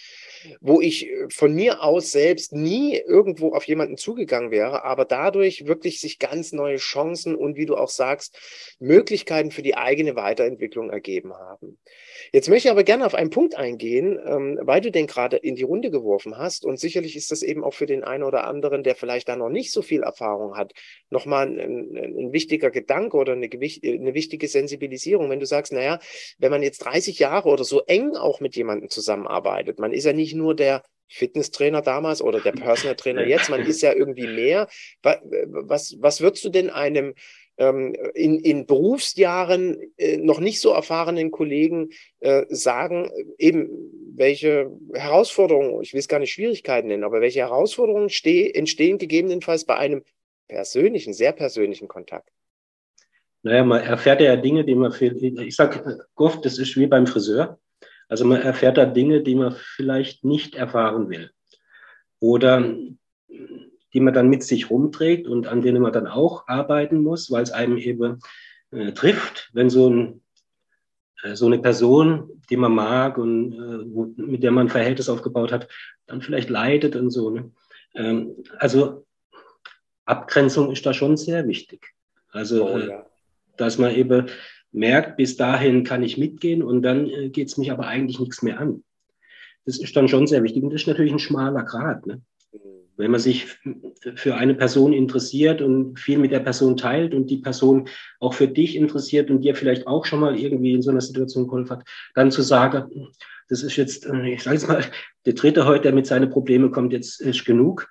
wo 0.60 0.80
ich 0.80 1.10
äh, 1.10 1.26
von 1.30 1.52
mir 1.52 1.82
aus 1.82 2.12
selbst 2.12 2.52
nie 2.52 2.96
irgendwo 2.96 3.52
auf 3.52 3.64
jemanden 3.64 3.96
zugegangen 3.96 4.52
wäre, 4.52 4.84
aber 4.84 5.04
dadurch 5.04 5.66
wirklich 5.66 6.00
sich 6.00 6.20
ganz 6.20 6.52
neue 6.52 6.76
Chancen 6.76 7.34
und 7.34 7.56
wie 7.56 7.66
du 7.66 7.74
auch 7.74 7.88
sagst, 7.88 8.38
Möglichkeiten 8.78 9.50
für 9.50 9.62
die 9.62 9.76
eigene 9.76 10.14
Weiterentwicklung 10.14 10.90
ergeben 10.90 11.34
haben. 11.34 11.76
Jetzt 12.32 12.48
möchte 12.48 12.68
ich 12.68 12.72
aber 12.72 12.84
gerne 12.84 13.04
auf 13.04 13.16
einen 13.16 13.30
Punkt 13.30 13.56
eingehen, 13.56 14.16
ähm, 14.24 14.60
weil 14.62 14.80
du 14.80 14.92
den 14.92 15.08
gerade 15.08 15.36
in 15.36 15.56
die 15.56 15.64
Runde 15.64 15.90
geworfen 15.90 16.38
hast 16.38 16.64
und 16.64 16.78
sicherlich 16.78 17.16
ist 17.16 17.32
das 17.32 17.42
eben 17.42 17.64
auch 17.64 17.74
für 17.74 17.86
den 17.86 18.04
einen 18.04 18.22
oder 18.22 18.44
anderen, 18.44 18.84
der 18.84 18.94
vielleicht 18.94 19.28
da 19.28 19.34
noch 19.34 19.50
nicht 19.50 19.72
so 19.72 19.82
viel 19.82 20.04
Erfahrung 20.04 20.56
hat, 20.56 20.72
nochmal 21.10 21.48
ein, 21.48 21.58
ein, 21.58 21.96
ein 21.96 22.32
wichtiger 22.32 22.70
Gedanke 22.70 23.16
oder 23.16 23.32
eine, 23.32 23.46
eine 23.46 24.14
wichtige 24.14 24.46
Sensibilisierung, 24.46 25.30
wenn 25.30 25.40
du 25.40 25.46
sagst, 25.46 25.72
naja, 25.72 25.95
wenn 26.38 26.50
man 26.50 26.62
jetzt 26.62 26.78
30 26.78 27.18
Jahre 27.18 27.48
oder 27.48 27.64
so 27.64 27.82
eng 27.82 28.16
auch 28.16 28.40
mit 28.40 28.56
jemandem 28.56 28.90
zusammenarbeitet, 28.90 29.78
man 29.78 29.92
ist 29.92 30.04
ja 30.04 30.12
nicht 30.12 30.34
nur 30.34 30.54
der 30.54 30.82
Fitnesstrainer 31.08 31.82
damals 31.82 32.20
oder 32.20 32.40
der 32.40 32.52
Personal 32.52 32.96
Trainer 32.96 33.26
jetzt, 33.26 33.48
man 33.48 33.64
ist 33.64 33.80
ja 33.80 33.92
irgendwie 33.92 34.26
mehr. 34.26 34.68
Was, 35.02 35.96
was 36.00 36.20
würdest 36.20 36.44
du 36.44 36.48
denn 36.48 36.70
einem 36.70 37.14
ähm, 37.58 37.94
in, 38.14 38.38
in 38.40 38.66
Berufsjahren 38.66 39.78
äh, 39.96 40.18
noch 40.18 40.40
nicht 40.40 40.60
so 40.60 40.72
erfahrenen 40.72 41.30
Kollegen 41.30 41.90
äh, 42.20 42.44
sagen, 42.48 43.10
eben 43.38 43.68
welche 44.14 44.70
Herausforderungen, 44.94 45.82
ich 45.82 45.92
will 45.92 46.00
es 46.00 46.08
gar 46.08 46.18
nicht 46.18 46.32
Schwierigkeiten 46.32 46.88
nennen, 46.88 47.04
aber 47.04 47.20
welche 47.20 47.40
Herausforderungen 47.40 48.08
entstehen 48.08 48.98
gegebenenfalls 48.98 49.64
bei 49.64 49.76
einem 49.76 50.02
persönlichen, 50.48 51.12
sehr 51.14 51.32
persönlichen 51.32 51.88
Kontakt? 51.88 52.30
Naja, 53.46 53.62
man 53.62 53.80
erfährt 53.80 54.20
ja 54.20 54.34
Dinge, 54.34 54.64
die 54.64 54.74
man 54.74 54.90
viel, 54.90 55.16
ich 55.40 55.54
sage 55.54 56.04
oft, 56.16 56.44
das 56.44 56.58
ist 56.58 56.76
wie 56.76 56.88
beim 56.88 57.06
Friseur. 57.06 57.60
Also 58.08 58.24
man 58.24 58.42
erfährt 58.42 58.76
da 58.76 58.86
Dinge, 58.86 59.22
die 59.22 59.36
man 59.36 59.54
vielleicht 59.54 60.24
nicht 60.24 60.56
erfahren 60.56 61.08
will. 61.10 61.30
Oder 62.18 62.74
die 63.28 64.00
man 64.00 64.12
dann 64.12 64.28
mit 64.28 64.42
sich 64.42 64.68
rumträgt 64.68 65.28
und 65.28 65.46
an 65.46 65.62
denen 65.62 65.80
man 65.80 65.92
dann 65.92 66.08
auch 66.08 66.48
arbeiten 66.48 67.04
muss, 67.04 67.30
weil 67.30 67.44
es 67.44 67.52
einem 67.52 67.78
eben 67.78 68.18
äh, 68.72 68.90
trifft, 68.90 69.48
wenn 69.52 69.70
so, 69.70 69.90
ein, 69.90 70.22
äh, 71.22 71.36
so 71.36 71.46
eine 71.46 71.60
Person, 71.60 72.42
die 72.50 72.56
man 72.56 72.74
mag 72.74 73.16
und 73.16 73.52
äh, 73.52 73.94
wo, 73.94 74.12
mit 74.16 74.42
der 74.42 74.50
man 74.50 74.66
ein 74.66 74.70
Verhältnis 74.70 75.08
aufgebaut 75.08 75.52
hat, 75.52 75.68
dann 76.08 76.20
vielleicht 76.20 76.50
leidet 76.50 76.96
und 76.96 77.10
so. 77.10 77.30
Ne? 77.30 77.52
Ähm, 77.94 78.42
also 78.58 79.06
Abgrenzung 80.04 80.72
ist 80.72 80.84
da 80.84 80.92
schon 80.92 81.16
sehr 81.16 81.46
wichtig. 81.46 81.94
Also, 82.32 82.68
oh, 82.68 82.78
äh, 82.78 82.88
ja. 82.88 83.05
Dass 83.56 83.78
man 83.78 83.94
eben 83.94 84.26
merkt, 84.72 85.16
bis 85.16 85.36
dahin 85.36 85.84
kann 85.84 86.02
ich 86.02 86.18
mitgehen 86.18 86.62
und 86.62 86.82
dann 86.82 87.08
äh, 87.08 87.30
geht 87.30 87.48
es 87.48 87.56
mich 87.56 87.72
aber 87.72 87.86
eigentlich 87.86 88.20
nichts 88.20 88.42
mehr 88.42 88.60
an. 88.60 88.84
Das 89.64 89.78
ist 89.78 89.96
dann 89.96 90.08
schon 90.08 90.26
sehr 90.26 90.42
wichtig. 90.42 90.62
Und 90.62 90.72
das 90.72 90.82
ist 90.82 90.86
natürlich 90.86 91.12
ein 91.12 91.18
schmaler 91.18 91.64
Grad. 91.64 92.06
Ne? 92.06 92.20
Wenn 92.96 93.10
man 93.10 93.20
sich 93.20 93.46
für 94.14 94.36
eine 94.36 94.54
Person 94.54 94.92
interessiert 94.92 95.60
und 95.60 95.98
viel 95.98 96.18
mit 96.18 96.30
der 96.30 96.40
Person 96.40 96.76
teilt 96.76 97.14
und 97.14 97.28
die 97.28 97.38
Person 97.38 97.88
auch 98.20 98.32
für 98.32 98.48
dich 98.48 98.76
interessiert 98.76 99.30
und 99.30 99.42
dir 99.42 99.54
vielleicht 99.54 99.86
auch 99.86 100.06
schon 100.06 100.20
mal 100.20 100.38
irgendwie 100.38 100.72
in 100.72 100.82
so 100.82 100.90
einer 100.90 101.00
Situation 101.00 101.46
geholfen 101.46 101.78
hat, 101.78 101.88
dann 102.14 102.30
zu 102.30 102.42
sagen, 102.42 103.08
das 103.48 103.62
ist 103.62 103.76
jetzt, 103.76 104.06
äh, 104.06 104.34
ich 104.34 104.42
sage 104.42 104.56
jetzt 104.56 104.68
mal, 104.68 104.84
der 105.24 105.34
Dritte 105.34 105.66
heute, 105.66 105.82
der 105.82 105.92
mit 105.92 106.06
seinen 106.06 106.30
Problemen 106.30 106.70
kommt, 106.70 106.92
jetzt 106.92 107.20
ist 107.20 107.44
genug. 107.44 107.88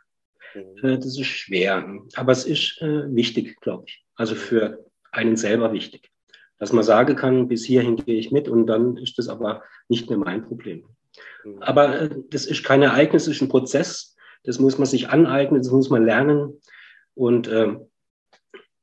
Mhm. 0.54 0.88
Äh, 0.88 0.98
das 0.98 1.20
ist 1.20 1.28
schwer. 1.28 1.86
Aber 2.16 2.32
es 2.32 2.46
ist 2.46 2.80
wichtig, 2.82 3.60
glaube 3.62 3.86
ich. 3.88 4.04
Also 4.16 4.36
für 4.36 4.85
einen 5.16 5.38
selber 5.38 5.74
wichtig 5.74 6.12
dass 6.58 6.72
man 6.72 6.84
sagen 6.84 7.16
kann, 7.16 7.48
bis 7.48 7.66
hierhin 7.66 7.98
gehe 7.98 8.18
ich 8.18 8.32
mit 8.32 8.48
und 8.48 8.68
dann 8.68 8.98
ist 8.98 9.18
das 9.18 9.28
aber 9.28 9.64
nicht 9.88 10.10
mehr 10.10 10.18
mein 10.18 10.46
Problem. 10.46 10.86
Mhm. 11.44 11.62
Aber 11.62 12.02
äh, 12.02 12.10
das 12.30 12.46
ist 12.46 12.64
kein 12.64 12.82
Ereignis, 12.82 13.26
das 13.26 13.36
ist 13.36 13.42
ein 13.42 13.50
Prozess. 13.50 14.16
Das 14.44 14.60
muss 14.60 14.78
man 14.78 14.86
sich 14.86 15.10
aneignen, 15.10 15.62
das 15.62 15.72
muss 15.72 15.90
man 15.90 16.06
lernen. 16.06 16.62
Und 17.16 17.48
äh, 17.48 17.76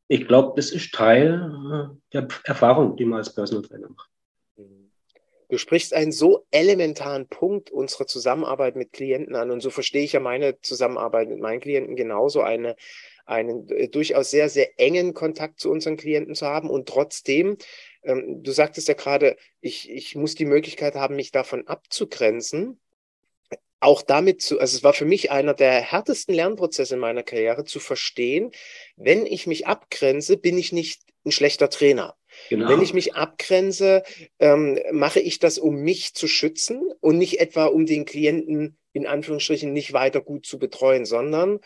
ich 0.09 0.27
glaube, 0.27 0.55
das 0.57 0.71
ist 0.71 0.93
Teil 0.93 1.93
äh, 1.93 1.97
der 2.13 2.29
Erfahrung, 2.45 2.97
die 2.97 3.05
man 3.05 3.19
als 3.19 3.35
Personal 3.35 3.63
Trainer 3.63 3.89
macht. 3.89 4.11
Mhm. 4.57 4.91
Du 5.49 5.57
sprichst 5.57 5.95
einen 5.95 6.13
so 6.13 6.47
elementaren 6.51 7.29
Punkt 7.29 7.71
unserer 7.71 8.07
Zusammenarbeit 8.07 8.77
mit 8.77 8.93
Klienten 8.93 9.35
an. 9.35 9.51
Und 9.51 9.61
so 9.61 9.71
verstehe 9.71 10.05
ich 10.05 10.13
ja 10.13 10.21
meine 10.21 10.61
Zusammenarbeit 10.61 11.29
mit 11.29 11.41
meinen 11.41 11.61
Klienten 11.61 11.97
genauso. 11.97 12.43
Eine, 12.43 12.77
einen 13.25 13.69
äh, 13.69 13.89
durchaus 13.89 14.31
sehr, 14.31 14.49
sehr 14.49 14.79
engen 14.81 15.15
Kontakt 15.15 15.61
zu 15.61 15.71
unseren 15.71 15.97
Klienten 15.97 16.35
zu 16.35 16.47
haben 16.47 16.71
und 16.71 16.89
trotzdem, 16.89 17.57
ähm, 18.03 18.43
du 18.43 18.53
sagtest 18.53 18.89
ja 18.89 18.95
gerade, 18.95 19.37
ich, 19.61 19.91
ich 19.91 20.17
muss 20.17 20.35
die 20.35 20.45
Möglichkeit 20.45 20.95
haben, 20.95 21.17
mich 21.17 21.33
davon 21.33 21.67
abzugrenzen. 21.67 22.81
auch 23.81 24.03
damit 24.03 24.41
zu, 24.43 24.61
also 24.61 24.77
es 24.77 24.85
war 24.85 24.93
für 24.93 25.05
mich 25.05 25.31
einer 25.31 25.55
der 25.55 25.81
härtesten 25.81 26.35
Lernprozesse 26.35 26.95
in 26.95 27.01
meiner 27.01 27.25
Karriere, 27.25 27.65
zu 27.65 27.81
verstehen, 27.81 28.53
wenn 28.97 29.27
ich 29.27 29.47
mich 29.47 29.67
abgrenze, 29.67 30.37
bin 30.37 30.57
ich 30.57 30.73
nicht 30.73 31.03
ein 31.25 31.33
schlechter 31.33 31.69
Trainer. 31.69 32.17
Genau. 32.49 32.69
Wenn 32.69 32.81
ich 32.81 32.95
mich 32.95 33.15
abgrenze, 33.15 34.03
ähm, 34.39 34.79
mache 34.93 35.21
ich 35.21 35.39
das, 35.39 35.59
um 35.59 35.77
mich 35.77 36.15
zu 36.15 36.29
schützen 36.29 36.81
und 37.01 37.19
nicht 37.19 37.41
etwa, 37.41 37.67
um 37.67 37.85
den 37.87 38.05
Klienten 38.05 38.79
in 38.93 39.07
Anführungsstrichen 39.07 39.73
nicht 39.73 39.93
weiter 39.93 40.21
gut 40.21 40.47
zu 40.47 40.59
betreuen, 40.59 41.05
sondern 41.05 41.61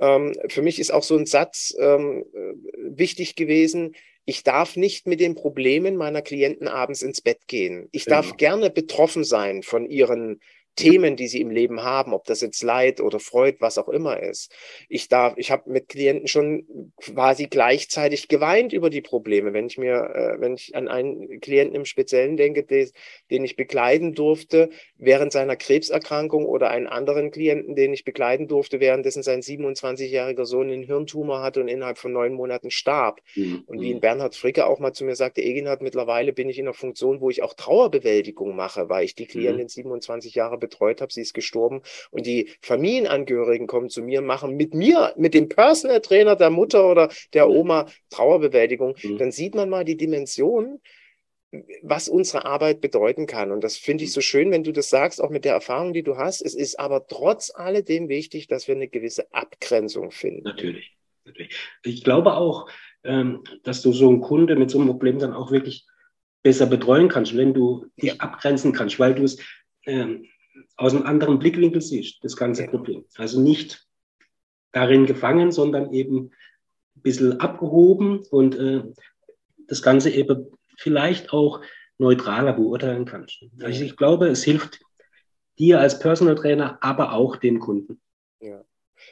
ähm, 0.00 0.34
für 0.48 0.62
mich 0.62 0.78
ist 0.78 0.92
auch 0.92 1.02
so 1.02 1.16
ein 1.16 1.26
Satz 1.26 1.74
ähm, 1.78 2.24
äh, 2.32 2.98
wichtig 2.98 3.36
gewesen, 3.36 3.94
ich 4.24 4.42
darf 4.42 4.76
nicht 4.76 5.06
mit 5.06 5.20
den 5.20 5.34
Problemen 5.34 5.96
meiner 5.96 6.20
Klienten 6.20 6.68
abends 6.68 7.00
ins 7.00 7.22
Bett 7.22 7.46
gehen. 7.46 7.88
Ich 7.92 8.04
genau. 8.04 8.16
darf 8.16 8.36
gerne 8.36 8.68
betroffen 8.68 9.24
sein 9.24 9.62
von 9.62 9.86
ihren 9.86 10.40
Themen, 10.78 11.16
die 11.16 11.26
sie 11.26 11.40
im 11.40 11.50
Leben 11.50 11.82
haben, 11.82 12.14
ob 12.14 12.24
das 12.26 12.40
jetzt 12.40 12.62
Leid 12.62 13.00
oder 13.00 13.18
Freud, 13.18 13.56
was 13.58 13.78
auch 13.78 13.88
immer 13.88 14.22
ist. 14.22 14.52
Ich 14.88 15.08
darf, 15.08 15.34
ich 15.36 15.50
habe 15.50 15.68
mit 15.68 15.88
Klienten 15.88 16.28
schon 16.28 16.92
quasi 17.00 17.46
gleichzeitig 17.46 18.28
geweint 18.28 18.72
über 18.72 18.88
die 18.88 19.00
Probleme. 19.00 19.52
Wenn 19.52 19.66
ich 19.66 19.76
mir, 19.76 19.96
äh, 20.14 20.40
wenn 20.40 20.54
ich 20.54 20.76
an 20.76 20.86
einen 20.86 21.40
Klienten 21.40 21.74
im 21.74 21.84
Speziellen 21.84 22.36
denke, 22.36 22.62
des, 22.62 22.92
den 23.28 23.44
ich 23.44 23.56
begleiten 23.56 24.14
durfte 24.14 24.70
während 24.96 25.32
seiner 25.32 25.56
Krebserkrankung 25.56 26.46
oder 26.46 26.70
einen 26.70 26.86
anderen 26.86 27.32
Klienten, 27.32 27.74
den 27.74 27.92
ich 27.92 28.04
begleiten 28.04 28.46
durfte, 28.46 28.78
währenddessen 28.78 29.24
sein 29.24 29.40
27-jähriger 29.40 30.44
Sohn 30.44 30.70
einen 30.70 30.84
Hirntumor 30.84 31.42
hatte 31.42 31.60
und 31.60 31.66
innerhalb 31.66 31.98
von 31.98 32.12
neun 32.12 32.34
Monaten 32.34 32.70
starb. 32.70 33.20
Mhm. 33.34 33.64
Und 33.66 33.80
wie 33.80 33.90
in 33.90 33.98
Bernhard 33.98 34.36
Fricke 34.36 34.66
auch 34.66 34.78
mal 34.78 34.92
zu 34.92 35.04
mir 35.04 35.16
sagte, 35.16 35.42
Eginhard, 35.42 35.82
mittlerweile 35.82 36.32
bin 36.32 36.48
ich 36.48 36.58
in 36.60 36.66
einer 36.66 36.74
Funktion, 36.74 37.20
wo 37.20 37.30
ich 37.30 37.42
auch 37.42 37.54
Trauerbewältigung 37.54 38.54
mache, 38.54 38.88
weil 38.88 39.04
ich 39.04 39.16
die 39.16 39.26
Klientin 39.26 39.64
mhm. 39.64 39.68
27 39.68 40.36
Jahre 40.36 40.56
betreut 40.68 41.00
habe, 41.00 41.12
sie 41.12 41.22
ist 41.22 41.34
gestorben 41.34 41.82
und 42.10 42.26
die 42.26 42.50
Familienangehörigen 42.62 43.66
kommen 43.66 43.88
zu 43.88 44.02
mir, 44.02 44.20
machen 44.20 44.56
mit 44.56 44.74
mir, 44.74 45.12
mit 45.16 45.34
dem 45.34 45.48
Personal 45.48 46.00
Trainer 46.00 46.36
der 46.36 46.50
Mutter 46.50 46.88
oder 46.90 47.08
der 47.32 47.48
Oma 47.48 47.86
Trauerbewältigung, 48.10 48.94
mhm. 49.02 49.18
dann 49.18 49.32
sieht 49.32 49.54
man 49.54 49.68
mal 49.68 49.84
die 49.84 49.96
Dimension, 49.96 50.80
was 51.82 52.08
unsere 52.08 52.44
Arbeit 52.44 52.80
bedeuten 52.80 53.26
kann. 53.26 53.52
Und 53.52 53.64
das 53.64 53.76
finde 53.76 54.04
ich 54.04 54.12
so 54.12 54.20
schön, 54.20 54.50
wenn 54.50 54.64
du 54.64 54.72
das 54.72 54.90
sagst, 54.90 55.22
auch 55.22 55.30
mit 55.30 55.44
der 55.44 55.54
Erfahrung, 55.54 55.92
die 55.92 56.02
du 56.02 56.16
hast. 56.16 56.42
Es 56.42 56.54
ist 56.54 56.78
aber 56.78 57.06
trotz 57.06 57.50
alledem 57.54 58.08
wichtig, 58.08 58.48
dass 58.48 58.68
wir 58.68 58.74
eine 58.74 58.88
gewisse 58.88 59.32
Abgrenzung 59.32 60.10
finden. 60.10 60.42
Natürlich. 60.42 60.94
natürlich. 61.24 61.54
Ich 61.84 62.04
glaube 62.04 62.34
auch, 62.34 62.68
ähm, 63.04 63.44
dass 63.62 63.80
du 63.80 63.92
so 63.92 64.08
einen 64.08 64.20
Kunde 64.20 64.56
mit 64.56 64.70
so 64.70 64.78
einem 64.78 64.88
Problem 64.88 65.18
dann 65.18 65.32
auch 65.32 65.50
wirklich 65.50 65.86
besser 66.42 66.66
betreuen 66.66 67.08
kannst, 67.08 67.36
wenn 67.36 67.54
du 67.54 67.86
dich 67.96 68.10
ja. 68.10 68.16
abgrenzen 68.18 68.72
kannst, 68.72 68.98
weil 68.98 69.14
du 69.14 69.24
es 69.24 69.38
ähm, 69.86 70.26
aus 70.76 70.94
einem 70.94 71.04
anderen 71.04 71.38
Blickwinkel 71.38 71.80
siehst, 71.80 72.22
das 72.22 72.36
ganze 72.36 72.64
ja. 72.64 72.70
Problem. 72.70 73.04
Also 73.16 73.40
nicht 73.40 73.86
darin 74.72 75.06
gefangen, 75.06 75.52
sondern 75.52 75.92
eben 75.92 76.30
ein 76.96 77.02
bisschen 77.02 77.40
abgehoben 77.40 78.20
und 78.30 78.56
äh, 78.56 78.82
das 79.66 79.82
Ganze 79.82 80.10
eben 80.10 80.46
vielleicht 80.76 81.32
auch 81.32 81.60
neutraler 81.98 82.52
beurteilen 82.52 83.04
kannst. 83.04 83.44
Also 83.60 83.84
ich 83.84 83.96
glaube, 83.96 84.28
es 84.28 84.44
hilft 84.44 84.80
dir 85.58 85.80
als 85.80 85.98
Personal 85.98 86.36
Trainer, 86.36 86.78
aber 86.80 87.12
auch 87.12 87.36
dem 87.36 87.58
Kunden. 87.58 88.00
Ja. 88.40 88.64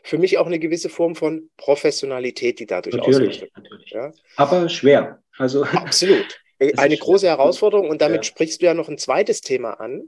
Für 0.03 0.19
mich 0.19 0.39
auch 0.39 0.47
eine 0.47 0.59
gewisse 0.59 0.89
Form 0.89 1.15
von 1.15 1.51
Professionalität, 1.57 2.61
die 2.61 2.67
dadurch 2.67 2.95
natürlich, 2.95 3.47
natürlich. 3.55 3.91
Ja? 3.91 4.13
Aber 4.37 4.69
schwer. 4.69 5.23
Also 5.37 5.65
absolut. 5.65 6.41
Eine 6.79 6.97
große 6.97 7.27
Herausforderung 7.27 7.91
und 7.91 8.01
damit 8.01 8.19
ja. 8.19 8.23
sprichst 8.23 8.63
du 8.63 8.67
ja 8.67 8.73
noch 8.73 8.89
ein 8.89 8.97
zweites 8.97 9.43
Thema 9.43 9.75
an, 9.75 10.05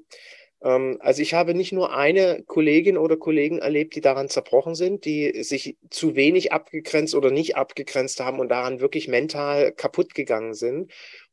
also 0.61 1.23
ich 1.23 1.35
habe 1.35 1.55
nicht 1.55 1.73
nur 1.73 1.95
eine 1.95 2.43
Kollegin 2.45 2.99
oder 2.99 3.17
Kollegen 3.17 3.59
erlebt, 3.59 3.95
die 3.95 4.01
daran 4.01 4.29
zerbrochen 4.29 4.75
sind, 4.75 5.05
die 5.05 5.45
sich 5.45 5.77
zu 5.89 6.17
wenig 6.17 6.53
abgegrenzt 6.53 7.15
oder 7.15 7.31
nicht 7.31 7.57
abgegrenzt 7.57 8.21
haben 8.21 8.41
und 8.41 8.49
daran 8.49 8.81
wirklich 8.81 9.07
mental 9.07 9.71
kaputt 9.73 10.15
gegangen 10.15 10.55
sind. 10.55 10.91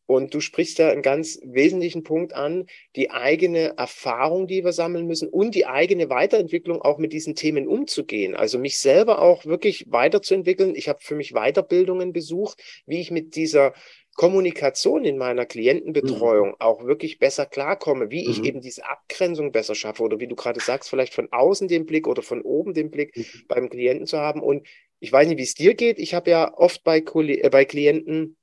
Und 0.08 0.34
du 0.36 0.40
sprichst 0.40 0.78
ja 0.78 0.90
einen 0.90 1.02
ganz 1.02 1.40
wesentlichen 1.44 2.04
Punkt 2.04 2.34
an, 2.34 2.68
die 2.96 3.10
eigene 3.10 3.76
Erfahrung, 3.78 4.46
die 4.46 4.64
wir 4.64 4.72
sammeln 4.72 5.08
müssen 5.08 5.28
und 5.30 5.56
die 5.56 5.66
eigene 5.66 6.10
Weiterentwicklung 6.10 6.82
auch 6.82 7.00
mit 7.00 7.12
diesen 7.12 7.34
Themen 7.34 7.68
umzugehen. 7.68 8.36
Also 8.36 8.60
mich 8.60 8.78
selber 8.78 9.20
auch 9.20 9.46
wirklich 9.46 9.86
weiterzuentwickeln. 9.90 10.76
Ich 10.76 10.90
habe 10.90 11.00
für 11.02 11.16
mich 11.16 11.34
Weiterbildungen 11.34 12.14
besucht, 12.14 12.62
wie 12.86 13.02
ich 13.02 13.10
mit 13.10 13.36
dieser 13.36 13.74
Kommunikation 14.15 15.04
in 15.04 15.17
meiner 15.17 15.45
Klientenbetreuung 15.45 16.49
mhm. 16.49 16.56
auch 16.60 16.86
wirklich 16.86 17.19
besser 17.19 17.45
klarkomme, 17.45 18.10
wie 18.10 18.30
ich 18.30 18.39
mhm. 18.39 18.45
eben 18.45 18.62
diese 18.62 18.89
Abgrenzung 18.89 19.51
besser 19.51 19.75
schaffe 19.75 20.04
oder 20.04 20.19
wie 20.19 20.28
du 20.28 20.36
gerade 20.36 20.62
sagst, 20.62 20.89
vielleicht 20.89 21.13
von 21.13 21.28
außen 21.32 21.67
den 21.67 21.86
Blick 21.86 22.08
oder 22.08 22.21
von 22.21 22.41
oben 22.41 22.73
den 22.73 22.91
Blick 22.91 23.15
mhm. 23.15 23.25
beim 23.47 23.69
Klienten 23.69 24.08
zu 24.08 24.17
haben. 24.17 24.41
Und 24.41 24.65
ich 24.99 25.12
weiß 25.12 25.28
nicht, 25.28 25.38
wie 25.38 25.43
es 25.43 25.54
dir 25.54 25.75
geht. 25.75 25.99
Ich 25.99 26.13
habe 26.13 26.32
ja 26.32 26.54
oft 26.58 26.84
bei, 26.84 26.99
äh, 26.99 27.49
bei 27.49 27.65
Klienten 27.65 28.38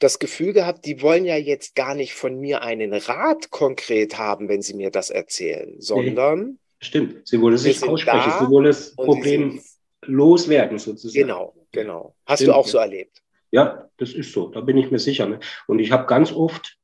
das 0.00 0.18
Gefühl 0.18 0.52
gehabt, 0.52 0.84
die 0.84 1.00
wollen 1.00 1.24
ja 1.24 1.36
jetzt 1.36 1.74
gar 1.74 1.94
nicht 1.94 2.14
von 2.14 2.38
mir 2.38 2.62
einen 2.62 2.92
Rat 2.92 3.50
konkret 3.50 4.18
haben, 4.18 4.48
wenn 4.48 4.62
sie 4.62 4.74
mir 4.74 4.90
das 4.90 5.10
erzählen, 5.10 5.80
sondern. 5.80 6.58
Stimmt, 6.80 7.26
sie 7.26 7.40
wollen 7.40 7.54
es 7.54 7.62
sich 7.62 7.82
aussprechen, 7.82 8.32
sie 8.38 8.50
wollen 8.50 8.66
das 8.66 8.94
Problem 8.94 9.60
loswerden 10.02 10.78
sozusagen. 10.78 11.26
Genau, 11.26 11.54
genau. 11.72 12.14
Hast 12.26 12.40
stimmt, 12.40 12.48
du 12.48 12.56
auch 12.56 12.66
so 12.66 12.78
erlebt? 12.78 13.22
Ja, 13.50 13.88
das 13.96 14.12
ist 14.12 14.32
so, 14.32 14.48
da 14.48 14.60
bin 14.60 14.76
ich 14.76 14.90
mir 14.90 14.98
sicher. 14.98 15.26
Ne? 15.26 15.40
Und 15.66 15.78
ich 15.78 15.92
habe 15.92 16.06
ganz 16.06 16.32
oft 16.32 16.78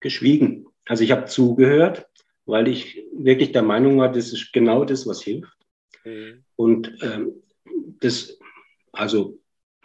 geschwiegen. 0.00 0.66
Also 0.86 1.04
ich 1.04 1.10
habe 1.10 1.26
zugehört, 1.26 2.06
weil 2.46 2.68
ich 2.68 3.04
wirklich 3.12 3.52
der 3.52 3.62
Meinung 3.62 3.98
war, 3.98 4.10
das 4.10 4.32
ist 4.32 4.52
genau 4.52 4.84
das, 4.84 5.06
was 5.06 5.22
hilft. 5.22 5.56
Mhm. 6.04 6.44
Und 6.56 6.92
ähm, 7.02 7.42
das, 8.00 8.38
also 8.92 9.38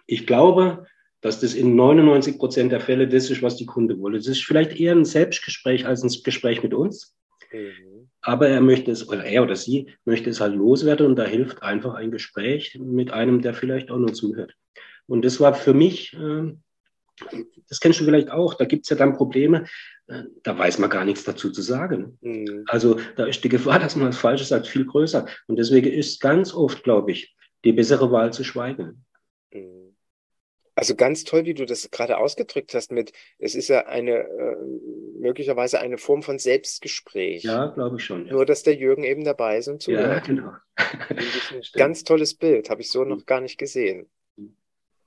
ich 0.08 0.26
glaube, 0.26 0.86
dass 1.22 1.40
das 1.40 1.54
in 1.54 1.76
99 1.76 2.38
Prozent 2.38 2.72
der 2.72 2.82
Fälle 2.82 3.08
das 3.08 3.30
ist, 3.30 3.42
was 3.42 3.56
die 3.56 3.66
Kunde 3.66 4.00
wollte. 4.00 4.18
Das 4.18 4.28
ist 4.28 4.44
vielleicht 4.44 4.80
eher 4.80 4.94
ein 4.94 5.06
Selbstgespräch 5.06 5.86
als 5.86 6.04
ein 6.04 6.24
Gespräch 6.24 6.64
mit 6.64 6.74
uns. 6.74 7.16
Mhm. 7.52 8.10
Aber 8.22 8.48
er 8.48 8.62
möchte 8.62 8.92
es, 8.92 9.08
oder 9.08 9.24
er 9.24 9.44
oder 9.44 9.56
sie 9.56 9.94
möchte 10.06 10.30
es 10.30 10.40
halt 10.40 10.56
loswerden 10.56 11.06
und 11.06 11.16
da 11.16 11.26
hilft 11.26 11.64
einfach 11.64 11.94
ein 11.96 12.12
Gespräch 12.12 12.78
mit 12.80 13.12
einem, 13.12 13.42
der 13.42 13.54
vielleicht 13.54 13.92
auch 13.92 13.98
nur 13.98 14.14
zuhört. 14.14 14.56
Und 15.08 15.24
das 15.26 15.40
war 15.40 15.54
für 15.54 15.74
mich, 15.74 16.14
äh, 16.14 16.54
das 17.70 17.80
kennst 17.80 18.00
du 18.00 18.06
vielleicht 18.06 18.32
auch, 18.32 18.56
da 18.56 18.66
gibt 18.66 18.86
es 18.86 18.90
ja 18.90 18.96
dann 18.96 19.14
Probleme, 19.14 19.66
äh, 20.08 20.24
da 20.44 20.58
weiß 20.58 20.80
man 20.80 20.90
gar 20.90 21.06
nichts 21.06 21.24
dazu 21.24 21.52
zu 21.52 21.62
sagen. 21.62 22.18
Mhm. 22.22 22.66
Also 22.68 23.00
da 23.16 23.26
ist 23.26 23.44
die 23.44 23.50
Gefahr, 23.50 23.80
dass 23.80 23.96
man 23.96 24.08
was 24.08 24.18
Falsches 24.18 24.50
sagt, 24.50 24.68
viel 24.68 24.86
größer. 24.86 25.28
Und 25.48 25.58
deswegen 25.58 25.92
ist 25.92 26.22
ganz 26.22 26.54
oft, 26.54 26.84
glaube 26.84 27.12
ich, 27.12 27.36
die 27.64 27.74
bessere 27.74 28.12
Wahl 28.12 28.34
zu 28.34 28.44
schweigen. 28.44 29.06
Mhm. 29.54 29.96
Also 30.76 30.96
ganz 30.96 31.24
toll, 31.24 31.46
wie 31.46 31.54
du 31.54 31.66
das 31.66 31.92
gerade 31.92 32.18
ausgedrückt 32.18 32.74
hast 32.74 32.92
mit, 32.92 33.14
es 33.38 33.54
ist 33.54 33.68
ja 33.68 33.86
eine 33.86 34.22
äh, 34.22 34.56
möglicherweise 35.20 35.80
eine 35.80 36.00
Form 36.00 36.24
von 36.24 36.40
Selbstgespräch. 36.40 37.44
Ja, 37.44 37.68
glaube 37.68 37.98
ich 37.98 38.04
schon. 38.04 38.26
Ja. 38.26 38.34
Nur, 38.34 38.46
dass 38.46 38.64
der 38.64 38.76
Jürgen 38.76 39.04
eben 39.04 39.24
dabei 39.24 39.60
ist 39.60 39.68
und 39.68 39.84
zuhört. 39.84 40.28
Ja, 40.28 40.34
genau. 40.34 40.54
ganz 41.74 42.04
tolles 42.04 42.34
Bild, 42.34 42.72
habe 42.72 42.82
ich 42.82 42.90
so 42.90 43.04
noch 43.04 43.28
gar 43.28 43.40
nicht 43.40 43.60
gesehen. 43.60 44.10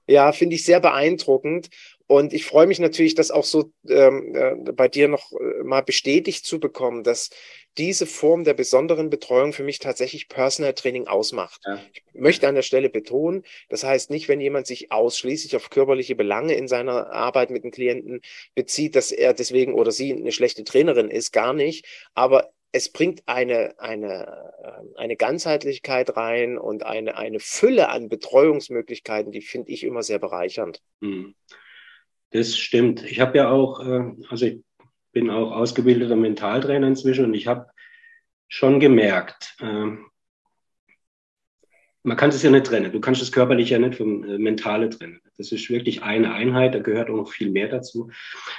Ja, 0.07 0.33
finde 0.33 0.57
ich 0.57 0.65
sehr 0.65 0.81
beeindruckend. 0.81 1.69
Und 2.09 2.33
ich 2.33 2.45
freue 2.45 2.69
mich 2.69 2.79
natürlich, 2.79 3.15
das 3.15 3.33
auch 3.33 3.45
so 3.45 3.73
ähm, 3.89 4.35
äh, 4.35 4.73
bei 4.73 4.87
dir 4.87 5.09
noch 5.09 5.33
äh, 5.33 5.65
mal 5.65 5.83
bestätigt 5.83 6.47
zu 6.47 6.61
bekommen, 6.61 7.03
dass 7.03 7.31
diese 7.79 8.07
Form 8.07 8.45
der 8.45 8.55
besonderen 8.55 9.11
Betreuung 9.11 9.53
für 9.53 9.65
mich 9.65 9.81
tatsächlich 9.81 10.29
Personal 10.29 10.73
Training 10.75 11.09
ausmacht. 11.09 11.61
Ja. 11.67 11.81
Ich 11.93 12.03
möchte 12.15 12.47
an 12.47 12.55
der 12.55 12.63
Stelle 12.63 12.89
betonen, 12.89 13.43
das 13.69 13.83
heißt 13.83 14.11
nicht, 14.11 14.29
wenn 14.29 14.41
jemand 14.41 14.69
sich 14.69 14.93
ausschließlich 14.93 15.57
auf 15.57 15.69
körperliche 15.69 16.15
Belange 16.15 16.55
in 16.55 16.69
seiner 16.69 17.11
Arbeit 17.13 17.51
mit 17.51 17.65
den 17.65 17.73
Klienten 17.73 18.23
bezieht, 18.55 18.95
dass 18.95 19.11
er 19.11 19.35
deswegen 19.35 19.75
oder 19.75 19.91
sie 19.91 20.13
eine 20.13 20.33
schlechte 20.33 20.63
Trainerin 20.65 21.11
ist, 21.11 21.33
gar 21.33 21.53
nicht. 21.53 21.87
Aber 22.15 22.53
es 22.73 22.93
bringt 22.93 23.23
eine, 23.27 23.75
eine, 23.79 24.53
ähm, 24.63 24.93
eine 24.97 25.17
Ganzheitlichkeit 25.17 26.17
rein 26.17 26.59
und 26.59 26.85
eine, 26.85 27.17
eine 27.17 27.41
Fülle 27.41 27.89
an 27.89 28.09
Betreuungsmöglichkeiten, 28.09 29.33
die 29.33 29.43
finde 29.43 29.73
ich 29.73 29.85
immer 29.85 30.03
sehr 30.03 30.19
bereichernd. 30.19 30.83
Hm. 31.01 31.35
Das 32.31 32.57
stimmt. 32.57 33.05
Ich 33.05 33.21
habe 33.21 33.39
ja 33.39 33.51
auch, 33.51 33.81
äh, 33.81 34.13
also 34.29 34.47
ich 34.47 34.61
bin 35.13 35.31
auch 35.31 35.53
ausgebildeter 35.53 36.17
Mentaltrainer 36.17 36.87
inzwischen 36.87 37.25
und 37.25 37.35
ich 37.35 37.47
habe 37.47 37.71
schon 38.49 38.81
gemerkt, 38.81 39.57
ähm, 39.61 40.07
man 42.03 42.17
kann 42.17 42.31
es 42.31 42.43
ja 42.43 42.51
nicht 42.51 42.67
trennen. 42.67 42.93
Du 42.93 43.01
kannst 43.01 43.21
das 43.21 43.33
körperliche 43.33 43.75
ja 43.75 43.79
nicht 43.81 43.97
vom 43.97 44.23
äh, 44.23 44.39
Mentale 44.39 44.91
trennen. 44.91 45.21
Das 45.39 45.51
ist 45.51 45.69
wirklich 45.71 46.03
eine 46.03 46.33
Einheit, 46.33 46.75
da 46.75 46.79
gehört 46.79 47.11
auch 47.11 47.17
noch 47.17 47.33
viel 47.33 47.51
mehr 47.51 47.69
dazu. 47.69 48.11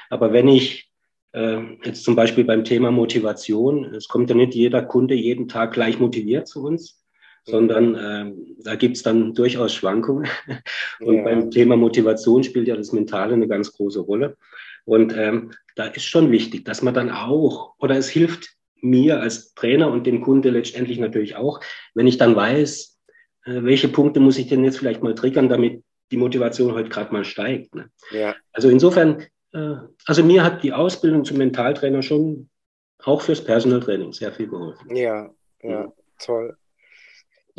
Aber 0.10 0.34
wenn 0.34 0.50
ich 0.50 0.82
äh, 0.82 0.97
jetzt 1.34 2.04
zum 2.04 2.16
Beispiel 2.16 2.46
beim 2.46 2.64
Thema 2.64 2.90
Motivation. 2.90 3.94
Es 3.94 4.08
kommt 4.08 4.30
ja 4.30 4.36
nicht 4.36 4.56
jeder 4.56 4.82
Kunde 4.82 5.14
jeden 5.14 5.48
Tag 5.48 5.74
gleich 5.74 6.00
motiviert 6.00 6.48
zu 6.48 6.64
uns, 6.64 7.04
sondern 7.46 7.96
äh, 7.96 8.34
da 8.64 8.76
gibt 8.76 8.98
es 8.98 9.04
dann 9.04 9.34
durchaus 9.34 9.74
Schwankungen. 9.74 10.28
Und 11.00 11.18
ja. 11.18 11.24
beim 11.24 11.52
Thema 11.52 11.78
Motivation 11.78 12.44
spielt 12.44 12.68
ja 12.68 12.76
das 12.76 12.92
Mentale 12.92 13.34
eine 13.34 13.48
ganz 13.48 13.72
große 13.72 14.00
Rolle. 14.00 14.38
Und 14.86 15.16
ähm, 15.16 15.52
da 15.76 15.86
ist 15.86 16.06
schon 16.06 16.32
wichtig, 16.32 16.66
dass 16.66 16.82
man 16.82 16.94
dann 16.94 17.10
auch, 17.12 17.74
oder 17.78 17.98
es 17.98 18.10
hilft 18.10 18.56
mir 18.82 19.20
als 19.20 19.54
Trainer 19.54 19.92
und 19.92 20.06
dem 20.06 20.22
Kunde 20.22 20.50
letztendlich 20.50 21.00
natürlich 21.00 21.36
auch, 21.36 21.62
wenn 21.94 22.08
ich 22.08 22.18
dann 22.18 22.36
weiß, 22.36 22.98
äh, 23.46 23.64
welche 23.64 23.88
Punkte 23.88 24.20
muss 24.20 24.38
ich 24.38 24.48
denn 24.48 24.64
jetzt 24.64 24.78
vielleicht 24.78 25.04
mal 25.04 25.16
triggern, 25.16 25.50
damit 25.50 25.84
die 26.12 26.18
Motivation 26.18 26.74
heute 26.74 26.90
gerade 26.90 27.12
mal 27.12 27.26
steigt. 27.26 27.76
Ne? 27.76 27.90
Ja. 28.12 28.36
Also 28.54 28.70
insofern, 28.70 29.24
also 29.52 30.24
mir 30.24 30.44
hat 30.44 30.64
die 30.64 30.74
Ausbildung 30.74 31.26
zum 31.26 31.38
Mentaltrainer 31.38 32.02
schon 32.02 32.50
auch 33.04 33.22
fürs 33.22 33.44
Personal 33.44 33.80
Training 33.80 34.14
sehr 34.14 34.32
viel 34.32 34.48
geholfen. 34.48 34.96
Ja, 34.96 35.30
ja, 35.62 35.92
toll. 36.20 36.58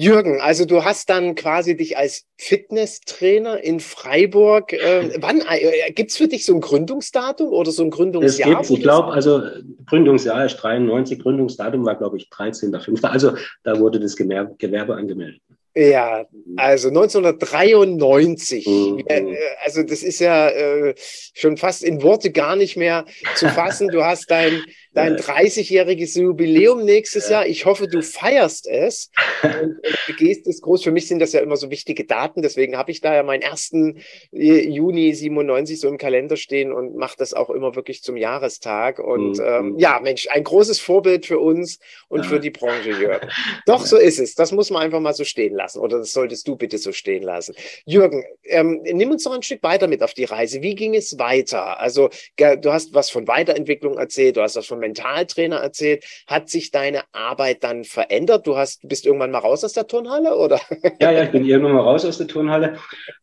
Jürgen, 0.01 0.41
also 0.41 0.65
du 0.65 0.85
hast 0.85 1.11
dann 1.11 1.35
quasi 1.35 1.77
dich 1.77 1.99
als 1.99 2.25
Fitnesstrainer 2.37 3.65
in 3.65 3.81
Freiburg. 3.81 4.73
Äh, 4.73 5.11
wann 5.21 5.41
äh, 5.41 5.91
gibt 5.91 6.13
es 6.13 6.17
für 6.17 6.29
dich 6.29 6.45
so 6.45 6.55
ein 6.55 6.61
Gründungsdatum 6.61 7.49
oder 7.49 7.73
so 7.73 7.83
ein 7.83 7.91
Gründungsjahr? 7.91 8.61
Es 8.61 8.69
gibt, 8.69 8.79
ich 8.79 8.85
glaube, 8.85 9.13
also 9.13 9.43
Gründungsjahr 9.87 10.47
ist 10.47 10.57
93, 10.57 11.19
Gründungsdatum 11.19 11.85
war, 11.85 11.97
glaube 11.97 12.17
ich, 12.17 12.29
13.05. 12.29 13.05
Also 13.07 13.33
da 13.65 13.81
wurde 13.81 13.99
das 13.99 14.15
Gewerbe, 14.15 14.55
Gewerbe 14.57 14.95
angemeldet. 14.95 15.43
Ja, 15.79 16.27
also 16.57 16.89
1993. 16.89 18.67
Mhm. 18.67 19.05
Äh, 19.07 19.37
also 19.65 19.85
das 19.85 20.03
ist 20.03 20.19
ja 20.19 20.49
äh, 20.49 20.95
schon 21.35 21.57
fast 21.57 21.85
in 21.85 22.03
Worte 22.03 22.33
gar 22.33 22.57
nicht 22.57 22.77
mehr 22.77 23.05
zu 23.37 23.49
fassen. 23.49 23.87
Du 23.87 24.05
hast 24.05 24.29
dein 24.29 24.65
dein 24.99 25.17
30-jähriges 25.17 26.21
Jubiläum 26.21 26.85
nächstes 26.85 27.29
Jahr. 27.29 27.47
Ich 27.47 27.67
hoffe, 27.67 27.87
du 27.87 28.03
feierst 28.03 28.67
es 28.67 29.11
und, 29.43 29.53
und 29.55 29.99
begehst 30.09 30.47
es 30.49 30.61
groß. 30.61 30.83
Für 30.83 30.91
mich 30.91 31.07
sind 31.07 31.21
das 31.21 31.33
ja 31.33 31.41
immer 31.41 31.57
so 31.57 31.71
wichtige 31.71 32.05
Daten. 32.05 32.43
Deswegen 32.43 32.77
habe 32.77 32.91
ich 32.91 33.01
da 33.01 33.15
ja 33.15 33.23
meinen 33.23 33.43
ersten 33.43 33.99
äh, 34.33 34.69
Juni 34.69 35.15
97 35.15 35.79
so 35.79 35.89
im 35.89 35.99
Kalender 35.99 36.37
stehen 36.37 36.73
und 36.73 36.97
mache 36.97 37.17
das 37.17 37.33
auch 37.33 37.51
immer 37.51 37.77
wirklich 37.77 38.03
zum 38.03 38.17
Jahrestag. 38.17 38.99
Und 38.99 39.39
mhm. 39.39 39.45
ähm, 39.45 39.79
ja, 39.79 40.01
Mensch, 40.03 40.29
ein 40.31 40.43
großes 40.43 40.81
Vorbild 40.81 41.27
für 41.27 41.39
uns 41.39 41.79
und 42.09 42.25
ja. 42.25 42.29
für 42.29 42.41
die 42.41 42.51
Branche, 42.51 42.91
Jürgen. 42.91 43.29
Doch, 43.67 43.87
so 43.87 43.97
ist 43.97 44.19
es. 44.19 44.35
Das 44.35 44.51
muss 44.51 44.71
man 44.71 44.83
einfach 44.83 45.01
mal 45.01 45.15
so 45.15 45.23
stehen 45.25 45.55
lassen. 45.55 45.79
Oder 45.79 45.99
das 45.99 46.13
solltest 46.13 46.49
du 46.49 46.57
bitte 46.57 46.79
so 46.79 46.91
stehen 46.91 47.23
lassen. 47.23 47.55
Jürgen, 47.85 48.25
ähm, 48.45 48.81
nimm 48.83 49.13
uns 49.13 49.25
noch 49.25 49.35
ein 49.35 49.43
Stück 49.45 49.63
weiter 49.63 49.87
mit 49.87 50.03
auf 50.03 50.15
die 50.15 50.25
Reise. 50.25 50.61
Wie 50.61 50.75
ging 50.75 50.97
es 50.97 51.19
weiter? 51.21 51.79
Also, 51.79 52.11
du 52.37 52.73
hast 52.73 52.95
was 52.95 53.11
von 53.11 53.29
Weiterentwicklung 53.29 53.97
erzählt, 53.97 54.37
du 54.37 54.43
hast 54.43 54.57
was 54.57 54.67
von 54.67 54.81
Mentaltrainer 54.89 55.57
erzählt. 55.57 56.05
Hat 56.27 56.49
sich 56.49 56.71
deine 56.71 57.03
Arbeit 57.13 57.65
dann 57.65 57.85
verändert? 57.85 58.47
Du 58.47 58.57
hast, 58.57 58.87
bist 58.89 59.07
irgendwann 59.07 59.31
mal 59.31 59.39
raus 59.39 59.65
aus 59.65 59.73
der 59.73 59.87
Turnhalle, 59.87 60.37
oder? 60.37 60.61
Ja, 61.01 61.11
ja, 61.13 61.25
ich 61.25 61.31
bin 61.31 61.45
irgendwann 61.45 61.75
mal 61.75 61.83
raus 61.83 62.05
aus 62.05 62.19
der 62.19 62.27
Turnhalle. 62.27 62.79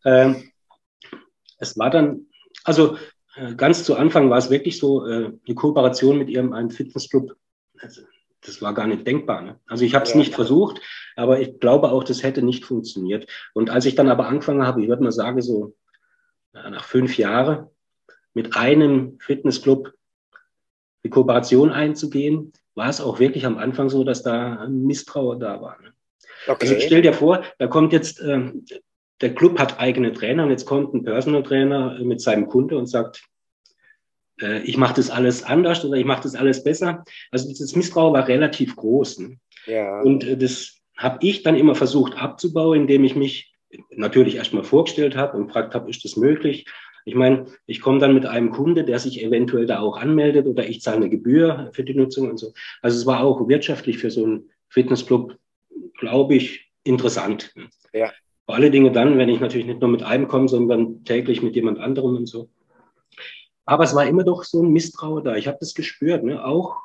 Ähm, 0.06 0.52
es 1.58 1.78
war 1.78 1.90
dann, 1.90 2.28
also 2.64 2.98
äh, 3.36 3.56
ganz 3.56 3.84
zu 3.84 3.96
Anfang 3.96 4.30
war 4.30 4.38
es 4.38 4.50
wirklich 4.50 4.78
so, 4.78 5.06
äh, 5.06 5.32
eine 5.46 5.56
Kooperation 5.56 6.18
mit 6.18 6.30
ihrem 6.30 6.54
einem 6.54 6.70
Fitnessclub. 6.70 7.36
Also, 7.80 8.02
das 8.42 8.62
war 8.62 8.74
gar 8.74 8.88
nicht 8.88 9.08
denkbar. 9.08 9.42
Ne? 9.42 9.60
Also 9.68 9.84
ich 9.84 9.96
habe 9.96 10.06
es 10.06 10.12
ja, 10.12 10.18
nicht 10.18 10.32
ja. 10.32 10.36
versucht, 10.36 10.80
aber 11.16 11.40
ich 11.40 11.60
glaube 11.60 11.92
auch, 11.92 12.04
das 12.04 12.22
hätte 12.22 12.44
nicht 12.44 12.64
funktioniert. 12.64 13.28
Und 13.54 13.70
als 13.70 13.86
ich 13.86 13.96
dann 13.96 14.10
aber 14.10 14.28
angefangen 14.28 14.66
habe, 14.66 14.82
ich 14.82 14.88
würde 14.88 15.04
mal 15.04 15.12
sagen, 15.12 15.42
so 15.42 15.76
nach 16.54 16.86
fünf 16.86 17.18
Jahren 17.18 17.68
mit 18.34 18.56
einem 18.56 19.18
Fitnessclub 19.20 19.94
die 21.06 21.10
Kooperation 21.12 21.72
einzugehen, 21.72 22.52
war 22.74 22.90
es 22.90 23.00
auch 23.00 23.20
wirklich 23.20 23.46
am 23.46 23.60
Anfang 23.60 23.90
so, 23.90 24.04
dass 24.04 24.24
da 24.24 24.68
Misstrauer 24.68 25.38
da 25.38 25.62
war. 25.62 25.80
Ne? 25.80 25.94
Okay. 26.48 26.68
Also 26.68 26.80
stell 26.80 27.04
dir 27.04 27.14
vor, 27.14 27.44
da 27.60 27.68
kommt 27.68 27.94
jetzt, 27.94 28.20
ähm, 28.22 28.66
der 29.22 29.36
Club 29.36 29.60
hat 29.60 29.80
eigene 29.80 30.14
Trainer 30.14 30.44
und 30.44 30.50
jetzt 30.50 30.66
kommt 30.66 30.96
ein 30.96 31.04
Personal 31.04 31.44
Trainer 31.44 32.00
mit 32.00 32.22
seinem 32.22 32.48
Kunde 32.48 32.76
und 32.76 32.88
sagt, 32.88 33.24
äh, 34.42 34.64
ich 34.64 34.78
mache 34.78 34.96
das 34.96 35.12
alles 35.12 35.44
anders 35.44 35.86
oder 35.86 35.96
ich 35.96 36.06
mache 36.06 36.24
das 36.24 36.34
alles 36.34 36.64
besser. 36.64 37.04
Also 37.30 37.48
dieses 37.48 37.76
Misstrauen 37.76 38.14
war 38.14 38.28
relativ 38.28 38.76
groß. 38.76 39.20
Ne? 39.20 39.38
Ja. 39.68 40.02
Und 40.02 40.24
äh, 40.24 40.36
das 40.36 40.80
habe 40.98 41.20
ich 41.22 41.44
dann 41.44 41.56
immer 41.56 41.76
versucht 41.76 42.18
abzubauen, 42.18 42.82
indem 42.82 43.04
ich 43.04 43.16
mich 43.16 43.54
natürlich 43.92 44.38
erstmal 44.38 44.64
vorgestellt 44.64 45.16
habe 45.16 45.38
und 45.38 45.48
gefragt 45.48 45.76
habe, 45.76 45.88
ist 45.88 46.04
das 46.04 46.16
möglich? 46.16 46.66
Ich 47.06 47.14
meine, 47.14 47.46
ich 47.68 47.82
komme 47.82 48.00
dann 48.00 48.16
mit 48.16 48.26
einem 48.26 48.50
Kunde, 48.50 48.84
der 48.84 48.98
sich 48.98 49.24
eventuell 49.24 49.68
da 49.68 49.80
auch 49.80 49.98
anmeldet 49.98 50.48
oder 50.48 50.68
ich 50.68 50.82
zahle 50.82 50.98
eine 50.98 51.10
Gebühr 51.10 51.70
für 51.72 51.84
die 51.84 51.94
Nutzung 51.94 52.32
und 52.32 52.38
so. 52.38 52.54
Also 52.82 52.98
es 52.98 53.06
war 53.06 53.22
auch 53.22 53.48
wirtschaftlich 53.48 54.00
für 54.00 54.10
so 54.10 54.26
einen 54.26 54.50
Fitnessclub, 54.70 55.38
glaube 56.00 56.34
ich, 56.34 56.72
interessant. 56.84 57.54
Ja. 57.94 58.12
Vor 58.46 58.56
alle 58.56 58.72
Dinge 58.72 58.92
dann, 58.92 59.20
wenn 59.20 59.30
ich 59.30 59.40
natürlich 59.40 59.68
nicht 59.68 59.82
nur 59.82 59.90
mit 59.90 60.02
einem 60.02 60.28
komme, 60.28 60.48
sondern 60.48 61.04
täglich 61.04 61.44
mit 61.44 61.56
jemand 61.56 61.80
anderem 61.80 62.16
und 62.16 62.26
so. 62.26 62.50
Aber 63.66 63.84
es 63.84 63.96
war 63.96 64.08
immer 64.08 64.24
doch 64.24 64.44
so 64.44 64.64
ein 64.64 64.72
Misstrauen 64.72 65.24
da. 65.24 65.36
Ich 65.36 65.48
habe 65.48 65.58
das 65.60 65.76
gespürt, 65.76 66.24
ne? 66.24 66.44
auch 66.44 66.76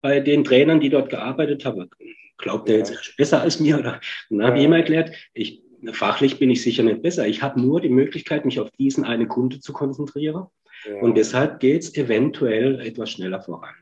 bei 0.00 0.20
den 0.20 0.44
Trainern, 0.44 0.80
die 0.80 0.90
dort 0.90 1.08
gearbeitet 1.08 1.64
haben. 1.64 1.88
Glaubt 2.36 2.68
er 2.68 2.78
jetzt 2.78 3.16
besser 3.16 3.42
als 3.42 3.60
mir? 3.60 3.78
Oder? 3.78 4.00
Und 4.30 4.38
dann 4.38 4.48
habe 4.48 4.58
ich 4.58 4.64
immer 4.64 4.76
erklärt, 4.78 5.12
ich 5.34 5.62
fachlich 5.92 6.38
bin 6.38 6.50
ich 6.50 6.62
sicher 6.62 6.82
nicht 6.82 7.02
besser. 7.02 7.26
Ich 7.26 7.42
habe 7.42 7.60
nur 7.60 7.80
die 7.80 7.88
Möglichkeit, 7.88 8.44
mich 8.44 8.60
auf 8.60 8.70
diesen 8.72 9.04
eine 9.04 9.26
Kunde 9.26 9.60
zu 9.60 9.72
konzentrieren. 9.72 10.46
Ja. 10.86 11.00
Und 11.00 11.16
deshalb 11.16 11.60
geht 11.60 11.82
es 11.82 11.94
eventuell 11.96 12.80
etwas 12.80 13.10
schneller 13.10 13.40
voran. 13.40 13.74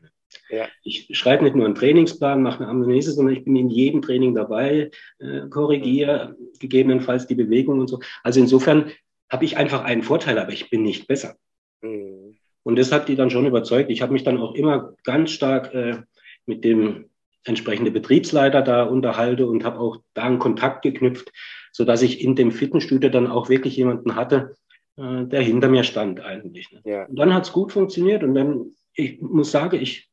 Ja. 0.49 0.67
Ich 0.83 1.09
schreibe 1.11 1.43
nicht 1.43 1.55
nur 1.55 1.65
einen 1.65 1.75
Trainingsplan, 1.75 2.41
mache 2.41 2.59
eine 2.59 2.69
Amnese, 2.69 3.11
sondern 3.11 3.35
ich 3.35 3.43
bin 3.43 3.55
in 3.55 3.69
jedem 3.69 4.01
Training 4.01 4.35
dabei, 4.35 4.91
äh, 5.19 5.47
korrigiere 5.49 6.35
gegebenenfalls 6.59 7.27
die 7.27 7.35
Bewegung 7.35 7.79
und 7.79 7.87
so. 7.87 7.99
Also 8.23 8.39
insofern 8.39 8.91
habe 9.29 9.45
ich 9.45 9.57
einfach 9.57 9.83
einen 9.83 10.03
Vorteil, 10.03 10.39
aber 10.39 10.51
ich 10.51 10.69
bin 10.69 10.83
nicht 10.83 11.07
besser. 11.07 11.35
Mhm. 11.81 12.37
Und 12.63 12.77
das 12.77 12.91
hat 12.91 13.07
die 13.07 13.15
dann 13.15 13.29
schon 13.29 13.45
überzeugt. 13.45 13.89
Ich 13.89 14.01
habe 14.01 14.13
mich 14.13 14.23
dann 14.23 14.39
auch 14.39 14.53
immer 14.53 14.93
ganz 15.03 15.31
stark 15.31 15.73
äh, 15.73 15.97
mit 16.45 16.63
dem 16.63 17.09
entsprechenden 17.45 17.93
Betriebsleiter 17.93 18.61
da 18.61 18.83
unterhalte 18.83 19.47
und 19.47 19.63
habe 19.63 19.79
auch 19.79 20.01
da 20.13 20.23
einen 20.23 20.39
Kontakt 20.39 20.81
geknüpft 20.81 21.31
so 21.71 21.85
dass 21.85 22.01
ich 22.01 22.21
in 22.21 22.35
dem 22.35 22.51
Fitnessstudio 22.51 23.09
dann 23.09 23.27
auch 23.27 23.49
wirklich 23.49 23.75
jemanden 23.75 24.15
hatte, 24.15 24.55
äh, 24.97 25.25
der 25.25 25.41
hinter 25.41 25.69
mir 25.69 25.83
stand 25.83 26.19
eigentlich. 26.21 26.71
Ne? 26.71 26.81
Ja. 26.85 27.05
Und 27.05 27.17
dann 27.17 27.33
hat 27.33 27.45
es 27.45 27.53
gut 27.53 27.71
funktioniert 27.71 28.23
und 28.23 28.33
dann, 28.33 28.71
ich 28.93 29.21
muss 29.21 29.51
sagen, 29.51 29.79
ich, 29.81 30.09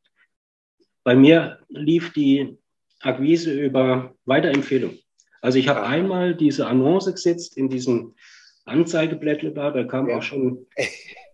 bei 1.03 1.15
mir 1.15 1.59
lief 1.69 2.13
die 2.13 2.59
Akquise 3.01 3.53
über 3.53 4.15
Weiterempfehlung. 4.25 4.99
Also 5.41 5.59
ich 5.59 5.69
habe 5.69 5.81
ja. 5.81 5.87
einmal 5.87 6.35
diese 6.35 6.67
Annonce 6.67 7.13
gesetzt 7.13 7.57
in 7.57 7.69
diesem 7.69 8.15
Anzeigeblättle 8.65 9.53
da, 9.53 9.71
da 9.71 9.85
kam 9.85 10.09
ja. 10.09 10.17
auch 10.17 10.23
schon 10.23 10.67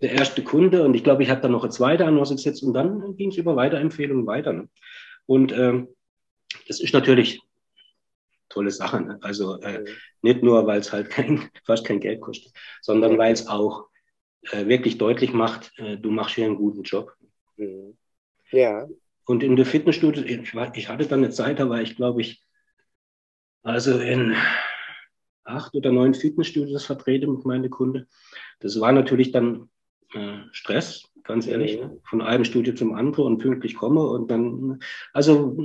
der 0.01 0.13
erste 0.13 0.43
Kunde 0.43 0.83
und 0.83 0.95
ich 0.95 1.05
glaube, 1.05 1.23
ich 1.23 1.31
habe 1.31 1.41
dann 1.41 1.53
noch 1.53 1.63
eine 1.63 1.71
zweite 1.71 2.05
Annonce 2.05 2.37
gesetzt 2.37 2.63
und 2.63 2.75
dann 2.75 3.17
ging 3.17 3.31
es 3.31 3.37
über 3.37 3.55
Weiterempfehlungen 3.55 4.27
weiter. 4.27 4.53
Ne? 4.53 4.69
Und 5.27 5.53
ähm, 5.53 5.89
das 6.67 6.81
ist 6.81 6.93
natürlich 6.93 7.41
tolle 8.51 8.71
Sache. 8.71 9.01
Ne? 9.01 9.19
Also 9.23 9.59
äh, 9.63 9.81
mhm. 9.81 9.87
nicht 10.21 10.43
nur, 10.43 10.67
weil 10.67 10.81
es 10.81 10.93
halt 10.93 11.09
kein, 11.09 11.49
fast 11.65 11.87
kein 11.87 12.01
Geld 12.01 12.21
kostet, 12.21 12.53
sondern 12.83 13.17
weil 13.17 13.33
es 13.33 13.47
auch 13.47 13.89
äh, 14.51 14.67
wirklich 14.67 14.99
deutlich 14.99 15.33
macht, 15.33 15.73
äh, 15.79 15.97
du 15.97 16.11
machst 16.11 16.35
hier 16.35 16.45
einen 16.45 16.57
guten 16.57 16.83
Job. 16.83 17.15
Mhm. 17.57 17.97
Ja. 18.51 18.87
Und 19.25 19.43
in 19.43 19.57
der 19.57 19.67
Fitnessstudio, 19.67 20.25
ich, 20.25 20.55
ich 20.75 20.89
hatte 20.89 21.07
dann 21.07 21.21
eine 21.21 21.31
Zeit, 21.31 21.59
da 21.59 21.71
war 21.71 21.81
ich, 21.81 21.97
glaube 21.97 22.21
ich, 22.21 22.43
also 23.63 23.99
in 23.99 24.35
acht 25.45 25.75
oder 25.75 25.93
neun 25.93 26.15
Fitnessstudios 26.15 26.85
vertreten 26.85 27.33
mit 27.33 27.45
meinen 27.45 27.71
Kunden. 27.71 28.09
Das 28.61 28.81
war 28.81 28.93
natürlich 28.93 29.33
dann 29.33 29.69
äh, 30.15 30.39
Stress, 30.53 31.05
ganz 31.23 31.47
ehrlich, 31.47 31.77
mhm. 31.77 31.83
Ne? 31.83 32.01
von 32.05 32.23
einem 32.23 32.45
Studio 32.45 32.75
zum 32.75 32.95
anderen 32.95 33.27
und 33.27 33.39
pünktlich 33.39 33.77
komme 33.77 34.03
und 34.03 34.31
dann, 34.31 34.81
also 35.13 35.57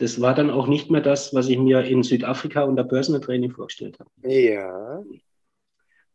das 0.00 0.18
war 0.18 0.34
dann 0.34 0.50
auch 0.50 0.66
nicht 0.66 0.90
mehr 0.90 1.02
das, 1.02 1.34
was 1.34 1.48
ich 1.48 1.58
mir 1.58 1.82
in 1.82 2.02
Südafrika 2.02 2.62
unter 2.62 2.84
Personal 2.84 3.20
Training 3.20 3.50
vorgestellt 3.50 3.98
habe. 4.00 4.10
Ja. 4.22 5.02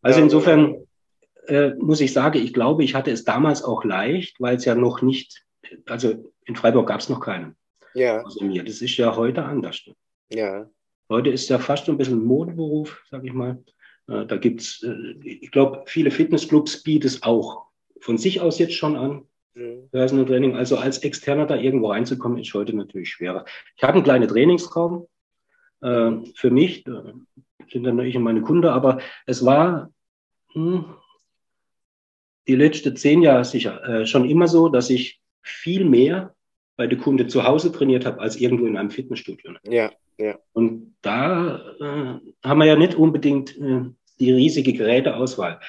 Also 0.02 0.22
insofern 0.22 0.88
äh, 1.46 1.70
muss 1.76 2.02
ich 2.02 2.12
sagen, 2.12 2.40
ich 2.40 2.52
glaube, 2.52 2.84
ich 2.84 2.96
hatte 2.96 3.12
es 3.12 3.26
damals 3.26 3.64
auch 3.64 3.84
leicht, 3.84 4.42
weil 4.42 4.56
es 4.56 4.66
ja 4.66 4.74
noch 4.74 5.04
nicht, 5.04 5.46
also 5.86 6.34
in 6.46 6.56
Freiburg 6.56 6.88
gab 6.88 7.00
es 7.00 7.10
noch 7.10 7.20
keinen. 7.20 7.56
Ja. 7.94 8.24
Also 8.24 8.44
mir. 8.44 8.64
Das 8.64 8.82
ist 8.82 8.98
ja 8.98 9.16
heute 9.16 9.44
anders. 9.44 9.84
Ja. 10.30 10.68
Heute 11.08 11.30
ist 11.30 11.48
ja 11.50 11.60
fast 11.60 11.86
so 11.86 11.92
ein 11.92 12.00
bisschen 12.00 12.22
ein 12.22 12.26
Modeberuf, 12.26 13.04
sage 13.12 13.28
ich 13.28 13.34
mal. 13.34 13.64
Äh, 14.08 14.26
da 14.26 14.38
gibt 14.38 14.62
es, 14.62 14.82
äh, 14.82 15.14
ich 15.24 15.52
glaube, 15.52 15.84
viele 15.86 16.10
Fitnessclubs 16.10 16.82
bieten 16.82 17.06
es 17.06 17.22
auch 17.22 17.68
von 18.00 18.18
sich 18.18 18.42
aus 18.42 18.58
jetzt 18.58 18.74
schon 18.74 18.96
an. 18.96 19.28
Mhm. 19.56 19.90
Personal 19.92 20.26
Training. 20.26 20.56
Also 20.56 20.78
als 20.78 21.00
Externer 21.00 21.46
da 21.46 21.56
irgendwo 21.56 21.92
reinzukommen, 21.92 22.38
ist 22.38 22.54
heute 22.54 22.76
natürlich 22.76 23.10
schwerer. 23.10 23.46
Ich 23.76 23.84
habe 23.84 23.94
einen 23.94 24.04
kleinen 24.04 24.28
Trainingsraum 24.28 25.08
äh, 25.82 26.12
für 26.36 26.52
mich, 26.52 26.86
äh, 26.88 27.14
sind 27.72 27.84
dann 27.84 27.96
natürlich 27.96 28.20
meine 28.20 28.42
Kunden, 28.42 28.68
aber 28.68 29.00
es 29.26 29.44
war 29.44 29.90
hm, 30.54 30.86
die 32.48 32.56
letzten 32.56 32.96
zehn 32.96 33.22
Jahre 33.22 33.46
sicher 33.46 33.84
äh, 33.84 34.06
schon 34.06 34.30
immer 34.30 34.48
so, 34.48 34.70
dass 34.70 34.90
ich 34.90 35.20
viel 35.42 35.86
mehr 35.86 36.36
bei 36.78 36.88
der 36.88 36.98
Kunde 36.98 37.28
zu 37.28 37.44
Hause 37.44 37.72
trainiert 37.72 38.06
habe, 38.06 38.20
als 38.20 38.36
irgendwo 38.36 38.66
in 38.66 38.78
einem 38.78 38.92
Fitnessstudio. 38.92 39.54
Ja, 39.64 39.92
ja. 40.18 40.38
Und 40.54 40.96
da 41.02 41.58
äh, 41.80 42.48
haben 42.48 42.60
wir 42.60 42.66
ja 42.66 42.76
nicht 42.76 42.96
unbedingt 42.96 43.58
äh, 43.58 43.86
die 44.20 44.32
riesige 44.32 44.74
Geräteauswahl 44.74 45.60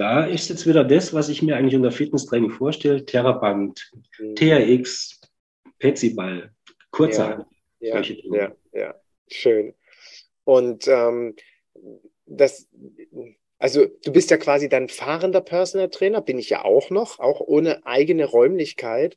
da 0.00 0.24
ist 0.24 0.48
jetzt 0.48 0.66
wieder 0.66 0.82
das, 0.82 1.12
was 1.12 1.28
ich 1.28 1.42
mir 1.42 1.56
eigentlich 1.56 1.76
unter 1.76 1.92
Fitnesstraining 1.92 2.50
vorstelle, 2.50 3.04
Terraband, 3.04 3.92
mhm. 4.18 4.34
TRX, 4.34 5.20
Petsyball, 5.78 6.52
Kurzer. 6.90 7.46
Ja, 7.80 8.00
ja, 8.00 8.16
ja, 8.32 8.52
ja, 8.72 8.94
schön. 9.30 9.74
Und 10.44 10.88
ähm, 10.88 11.36
das, 12.24 12.66
also 13.58 13.86
du 14.02 14.12
bist 14.12 14.30
ja 14.30 14.38
quasi 14.38 14.70
dann 14.70 14.88
fahrender 14.88 15.42
Personal 15.42 15.90
Trainer, 15.90 16.22
bin 16.22 16.38
ich 16.38 16.48
ja 16.48 16.64
auch 16.64 16.88
noch, 16.88 17.18
auch 17.18 17.40
ohne 17.40 17.84
eigene 17.84 18.24
Räumlichkeit. 18.24 19.16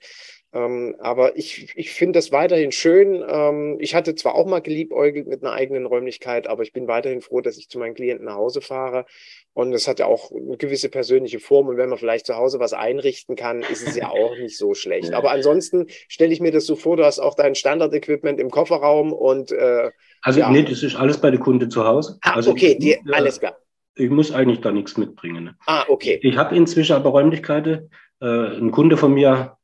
Ähm, 0.53 0.95
aber 0.99 1.35
ich, 1.35 1.73
ich 1.75 1.91
finde 1.91 2.19
das 2.19 2.31
weiterhin 2.31 2.71
schön. 2.71 3.23
Ähm, 3.27 3.77
ich 3.79 3.95
hatte 3.95 4.13
zwar 4.13 4.35
auch 4.35 4.45
mal 4.45 4.59
geliebäugelt 4.59 5.27
mit 5.27 5.43
einer 5.43 5.53
eigenen 5.53 5.87
Räumlichkeit, 5.87 6.47
aber 6.47 6.61
ich 6.61 6.73
bin 6.73 6.87
weiterhin 6.87 7.21
froh, 7.21 7.41
dass 7.41 7.57
ich 7.57 7.69
zu 7.69 7.79
meinen 7.79 7.95
Klienten 7.95 8.25
nach 8.25 8.35
Hause 8.35 8.61
fahre. 8.61 9.05
Und 9.53 9.71
das 9.71 9.87
hat 9.87 9.99
ja 9.99 10.05
auch 10.05 10.31
eine 10.31 10.57
gewisse 10.57 10.89
persönliche 10.89 11.39
Form. 11.39 11.67
Und 11.67 11.77
wenn 11.77 11.89
man 11.89 11.97
vielleicht 11.97 12.27
zu 12.27 12.35
Hause 12.35 12.59
was 12.59 12.73
einrichten 12.73 13.35
kann, 13.35 13.61
ist 13.61 13.87
es 13.87 13.95
ja 13.95 14.09
auch 14.09 14.37
nicht 14.37 14.57
so 14.57 14.75
schlecht. 14.75 15.13
Aber 15.13 15.31
ansonsten 15.31 15.87
stelle 16.07 16.33
ich 16.33 16.39
mir 16.39 16.51
das 16.51 16.65
so 16.65 16.75
vor, 16.75 16.97
du 16.97 17.05
hast 17.05 17.19
auch 17.19 17.35
dein 17.35 17.55
Standard-Equipment 17.55 18.39
im 18.39 18.51
Kofferraum 18.51 19.11
und 19.11 19.51
äh, 19.51 19.89
also 20.21 20.39
ja. 20.39 20.49
nee, 20.49 20.63
das 20.63 20.83
ist 20.83 20.95
alles 20.95 21.17
bei 21.19 21.31
der 21.31 21.39
Kunde 21.39 21.67
zu 21.67 21.85
Hause. 21.85 22.17
Ah, 22.21 22.35
also 22.35 22.51
okay, 22.51 22.77
die, 22.79 22.97
alles 23.11 23.39
klar. 23.39 23.57
Ich 23.95 24.09
muss 24.09 24.31
eigentlich 24.31 24.61
da 24.61 24.71
nichts 24.71 24.97
mitbringen. 24.97 25.43
Ne? 25.43 25.55
Ah, 25.65 25.83
okay. 25.87 26.19
Ich, 26.21 26.31
ich 26.31 26.37
habe 26.37 26.55
inzwischen 26.55 26.93
aber 26.95 27.09
Räumlichkeiten. 27.09 27.91
Äh, 28.21 28.25
ein 28.25 28.71
Kunde 28.71 28.97
von 28.97 29.13
mir 29.13 29.57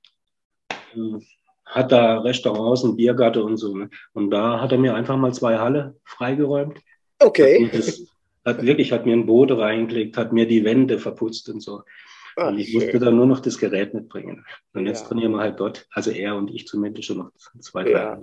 hat 1.65 1.91
da 1.91 2.19
Restaurants, 2.19 2.83
ein 2.83 2.95
Biergarten 2.95 3.43
und 3.43 3.57
so. 3.57 3.75
Ne? 3.75 3.89
Und 4.13 4.31
da 4.31 4.59
hat 4.59 4.71
er 4.71 4.77
mir 4.77 4.95
einfach 4.95 5.17
mal 5.17 5.33
zwei 5.33 5.57
Halle 5.57 5.95
freigeräumt. 6.03 6.79
Okay. 7.19 7.67
Hat, 7.67 7.77
das, 7.77 8.07
hat 8.45 8.65
wirklich, 8.65 8.91
hat 8.91 9.05
mir 9.05 9.13
ein 9.13 9.25
Boot 9.25 9.51
reingelegt, 9.51 10.17
hat 10.17 10.33
mir 10.33 10.47
die 10.47 10.63
Wände 10.63 10.99
verputzt 10.99 11.49
und 11.49 11.61
so. 11.61 11.83
Ach, 12.35 12.47
und 12.47 12.59
ich 12.59 12.69
schön. 12.69 12.81
musste 12.81 12.99
dann 12.99 13.15
nur 13.15 13.25
noch 13.25 13.39
das 13.39 13.57
Gerät 13.57 13.93
mitbringen. 13.93 14.45
Und 14.73 14.87
jetzt 14.87 15.01
ja. 15.03 15.07
trainieren 15.09 15.33
wir 15.33 15.39
halt 15.39 15.59
dort, 15.59 15.87
also 15.91 16.11
er 16.11 16.35
und 16.35 16.49
ich 16.49 16.67
zumindest 16.67 17.07
schon 17.07 17.17
noch 17.17 17.31
zwei, 17.59 17.83
drei 17.83 17.91
ja. 17.91 18.21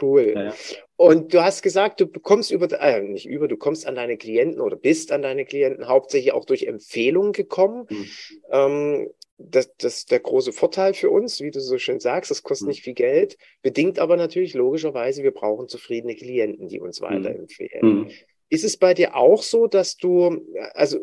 Cool. 0.00 0.32
Ja, 0.34 0.42
ja. 0.44 0.54
Und 1.02 1.34
du 1.34 1.42
hast 1.42 1.62
gesagt, 1.62 2.00
du 2.00 2.06
bekommst 2.06 2.52
über, 2.52 2.70
äh, 2.80 3.00
nicht 3.00 3.26
über, 3.26 3.48
du 3.48 3.56
kommst 3.56 3.88
an 3.88 3.96
deine 3.96 4.16
Klienten 4.16 4.60
oder 4.60 4.76
bist 4.76 5.10
an 5.10 5.22
deine 5.22 5.44
Klienten 5.44 5.88
hauptsächlich 5.88 6.32
auch 6.32 6.44
durch 6.44 6.62
Empfehlungen 6.62 7.32
gekommen. 7.32 7.88
Mhm. 7.90 8.06
Ähm, 8.52 9.10
das, 9.36 9.74
das 9.78 9.96
ist 9.96 10.12
der 10.12 10.20
große 10.20 10.52
Vorteil 10.52 10.94
für 10.94 11.10
uns, 11.10 11.40
wie 11.40 11.50
du 11.50 11.60
so 11.60 11.76
schön 11.78 11.98
sagst, 11.98 12.30
das 12.30 12.44
kostet 12.44 12.66
mhm. 12.66 12.70
nicht 12.70 12.84
viel 12.84 12.94
Geld, 12.94 13.36
bedingt 13.62 13.98
aber 13.98 14.16
natürlich 14.16 14.54
logischerweise, 14.54 15.24
wir 15.24 15.32
brauchen 15.32 15.66
zufriedene 15.66 16.14
Klienten, 16.14 16.68
die 16.68 16.78
uns 16.78 17.00
mhm. 17.00 17.06
weiterempfehlen. 17.06 17.82
Mhm. 17.82 18.10
Ist 18.52 18.64
es 18.64 18.76
bei 18.76 18.92
dir 18.92 19.16
auch 19.16 19.42
so, 19.42 19.66
dass 19.66 19.96
du, 19.96 20.46
also 20.74 20.98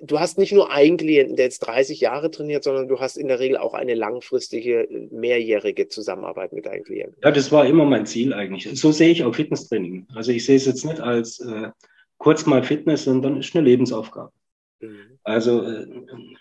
du 0.00 0.20
hast 0.20 0.38
nicht 0.38 0.52
nur 0.52 0.72
einen 0.72 0.96
Klienten, 0.96 1.36
der 1.36 1.44
jetzt 1.44 1.58
30 1.58 2.00
Jahre 2.00 2.30
trainiert, 2.30 2.64
sondern 2.64 2.88
du 2.88 2.98
hast 2.98 3.18
in 3.18 3.28
der 3.28 3.40
Regel 3.40 3.58
auch 3.58 3.74
eine 3.74 3.92
langfristige, 3.92 4.88
mehrjährige 5.10 5.88
Zusammenarbeit 5.88 6.54
mit 6.54 6.64
deinen 6.64 6.82
Klienten? 6.82 7.14
Ja, 7.22 7.30
das 7.30 7.52
war 7.52 7.66
immer 7.66 7.84
mein 7.84 8.06
Ziel 8.06 8.32
eigentlich. 8.32 8.70
So 8.80 8.90
sehe 8.90 9.10
ich 9.10 9.22
auch 9.22 9.34
Fitnesstraining. 9.34 10.06
Also 10.14 10.32
ich 10.32 10.46
sehe 10.46 10.56
es 10.56 10.64
jetzt 10.64 10.86
nicht 10.86 10.98
als 10.98 11.40
äh, 11.40 11.72
kurz 12.16 12.46
mal 12.46 12.62
Fitness, 12.62 13.04
sondern 13.04 13.36
es 13.36 13.48
ist 13.48 13.54
eine 13.54 13.66
Lebensaufgabe. 13.66 14.32
Mhm. 14.80 15.18
Also 15.24 15.62
äh, 15.62 15.86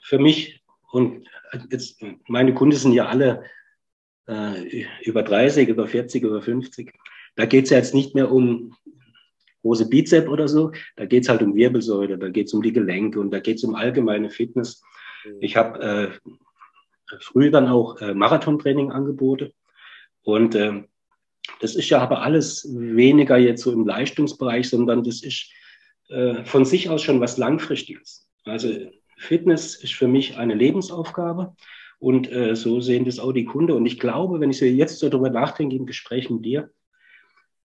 für 0.02 0.20
mich 0.20 0.64
und 0.94 1.28
jetzt, 1.72 2.02
meine 2.30 2.54
Kunden 2.54 2.78
sind 2.78 2.94
ja 2.94 3.08
alle 3.08 3.44
äh, 4.30 4.86
über 5.02 5.24
30, 5.24 5.68
über 5.68 5.90
40, 5.90 6.24
über 6.24 6.42
50. 6.42 6.94
Da 7.36 7.46
geht 7.48 7.66
es 7.66 7.72
ja 7.72 7.80
jetzt 7.80 7.94
nicht 7.94 8.16
mehr 8.16 8.32
um 8.32 8.74
große 9.64 9.90
Bizep 9.90 10.30
oder 10.30 10.48
so. 10.48 10.72
Da 10.96 11.06
geht 11.06 11.24
es 11.24 11.30
halt 11.30 11.42
um 11.42 11.56
Wirbelsäule, 11.56 12.18
da 12.18 12.30
geht 12.30 12.48
es 12.48 12.54
um 12.54 12.62
die 12.62 12.74
Gelenke 12.74 13.20
und 13.20 13.32
da 13.32 13.40
geht 13.40 13.58
es 13.58 13.64
um 13.64 13.74
allgemeine 13.74 14.30
Fitness. 14.30 14.84
Mhm. 15.26 15.38
Ich 15.40 15.56
habe 15.58 15.80
äh, 15.82 17.18
früh 17.20 17.50
dann 17.50 17.68
auch 17.68 18.00
äh, 18.00 18.14
Marathontraining 18.14 18.92
angeboten 18.92 19.52
und 20.22 20.54
äh, 20.54 20.84
das 21.60 21.76
ist 21.76 21.90
ja 21.90 22.00
aber 22.00 22.22
alles 22.22 22.68
weniger 22.72 23.38
jetzt 23.38 23.64
so 23.64 23.72
im 23.72 23.86
Leistungsbereich, 23.86 24.70
sondern 24.70 25.04
das 25.04 25.24
ist 25.24 25.52
äh, 26.10 26.46
von 26.46 26.66
sich 26.66 26.90
aus 26.90 27.02
schon 27.02 27.20
was 27.20 27.38
Langfristiges. 27.38 28.30
Also 28.46 28.70
Fitness 29.18 29.76
ist 29.76 29.94
für 29.94 30.08
mich 30.08 30.38
eine 30.38 30.56
Lebensaufgabe 30.56 31.56
und 32.00 32.32
äh, 32.32 32.56
so 32.56 32.82
sehen 32.82 33.06
das 33.06 33.20
auch 33.20 33.32
die 33.32 33.46
Kunden. 33.46 33.74
Und 33.74 33.86
ich 33.86 34.00
glaube, 34.00 34.40
wenn 34.40 34.50
ich 34.50 34.58
so 34.58 34.66
jetzt 34.66 35.00
so 35.00 35.10
darüber 35.10 35.30
nachdenke 35.30 35.76
im 35.76 35.86
Gespräch 35.86 36.30
mit 36.30 36.44
dir, 36.44 36.70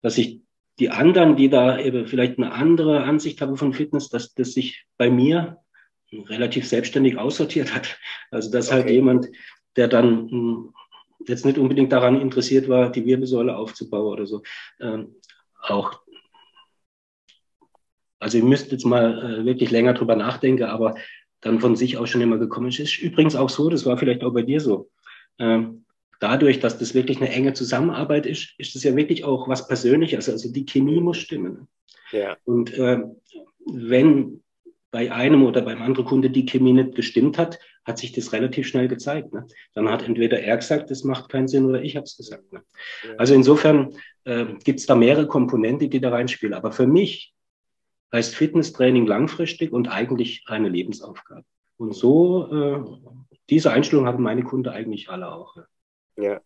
dass 0.00 0.18
ich 0.18 0.40
die 0.82 0.90
anderen, 0.90 1.36
die 1.36 1.48
da 1.48 1.78
eben 1.78 2.08
vielleicht 2.08 2.38
eine 2.38 2.50
andere 2.50 3.04
Ansicht 3.04 3.40
haben 3.40 3.56
von 3.56 3.72
Fitness, 3.72 4.08
dass 4.08 4.34
das 4.34 4.52
sich 4.52 4.84
bei 4.96 5.10
mir 5.10 5.58
relativ 6.12 6.66
selbstständig 6.66 7.18
aussortiert 7.18 7.72
hat. 7.72 8.00
Also 8.32 8.50
dass 8.50 8.72
halt 8.72 8.82
okay. 8.82 8.88
halt 8.88 8.96
jemand, 8.96 9.28
der 9.76 9.86
dann 9.86 10.28
hm, 10.28 10.74
jetzt 11.28 11.44
nicht 11.44 11.56
unbedingt 11.56 11.92
daran 11.92 12.20
interessiert 12.20 12.68
war, 12.68 12.90
die 12.90 13.06
Wirbelsäule 13.06 13.56
aufzubauen 13.56 14.12
oder 14.12 14.26
so, 14.26 14.42
ähm, 14.80 15.14
auch 15.62 16.02
also 18.18 18.38
ihr 18.38 18.44
müsst 18.44 18.72
jetzt 18.72 18.84
mal 18.84 19.40
äh, 19.40 19.44
wirklich 19.44 19.70
länger 19.70 19.94
drüber 19.94 20.16
nachdenken, 20.16 20.64
aber 20.64 20.96
dann 21.42 21.60
von 21.60 21.76
sich 21.76 21.96
aus 21.96 22.10
schon 22.10 22.22
immer 22.22 22.38
gekommen 22.38 22.70
ist. 22.70 22.80
Ist 22.80 22.98
übrigens 22.98 23.36
auch 23.36 23.50
so, 23.50 23.70
das 23.70 23.86
war 23.86 23.98
vielleicht 23.98 24.24
auch 24.24 24.32
bei 24.32 24.42
dir 24.42 24.60
so. 24.60 24.90
Ähm, 25.38 25.84
dadurch, 26.22 26.60
dass 26.60 26.78
das 26.78 26.94
wirklich 26.94 27.18
eine 27.18 27.30
enge 27.30 27.52
Zusammenarbeit 27.52 28.26
ist, 28.26 28.54
ist 28.58 28.76
es 28.76 28.84
ja 28.84 28.94
wirklich 28.94 29.24
auch 29.24 29.48
was 29.48 29.66
Persönliches. 29.66 30.28
Also 30.28 30.52
die 30.52 30.64
Chemie 30.64 31.00
muss 31.00 31.18
stimmen. 31.18 31.68
Ja. 32.12 32.36
Und 32.44 32.72
äh, 32.74 33.00
wenn 33.66 34.42
bei 34.92 35.10
einem 35.10 35.44
oder 35.44 35.62
beim 35.62 35.82
anderen 35.82 36.06
Kunde 36.06 36.30
die 36.30 36.44
Chemie 36.44 36.74
nicht 36.74 36.94
gestimmt 36.94 37.38
hat, 37.38 37.58
hat 37.84 37.98
sich 37.98 38.12
das 38.12 38.32
relativ 38.32 38.68
schnell 38.68 38.86
gezeigt. 38.86 39.32
Ne? 39.32 39.46
Dann 39.74 39.88
hat 39.88 40.02
entweder 40.06 40.38
er 40.40 40.56
gesagt, 40.58 40.90
das 40.90 41.02
macht 41.02 41.30
keinen 41.30 41.48
Sinn, 41.48 41.64
oder 41.64 41.82
ich 41.82 41.96
habe 41.96 42.04
es 42.04 42.16
gesagt. 42.16 42.52
Ne? 42.52 42.62
Ja. 43.02 43.14
Also 43.16 43.34
insofern 43.34 43.96
äh, 44.24 44.44
gibt 44.62 44.80
es 44.80 44.86
da 44.86 44.94
mehrere 44.94 45.26
Komponenten, 45.26 45.90
die 45.90 46.00
da 46.00 46.10
reinspielen. 46.10 46.54
Aber 46.54 46.70
für 46.70 46.86
mich 46.86 47.34
heißt 48.12 48.36
Fitnesstraining 48.36 49.06
langfristig 49.06 49.72
und 49.72 49.88
eigentlich 49.88 50.44
eine 50.46 50.68
Lebensaufgabe. 50.68 51.44
Und 51.78 51.94
so, 51.94 52.52
äh, 52.52 53.34
diese 53.50 53.72
Einstellung 53.72 54.06
haben 54.06 54.22
meine 54.22 54.44
Kunden 54.44 54.68
eigentlich 54.68 55.08
alle 55.08 55.32
auch. 55.32 55.56
Ja. 55.56 55.64
Ja, 56.16 56.40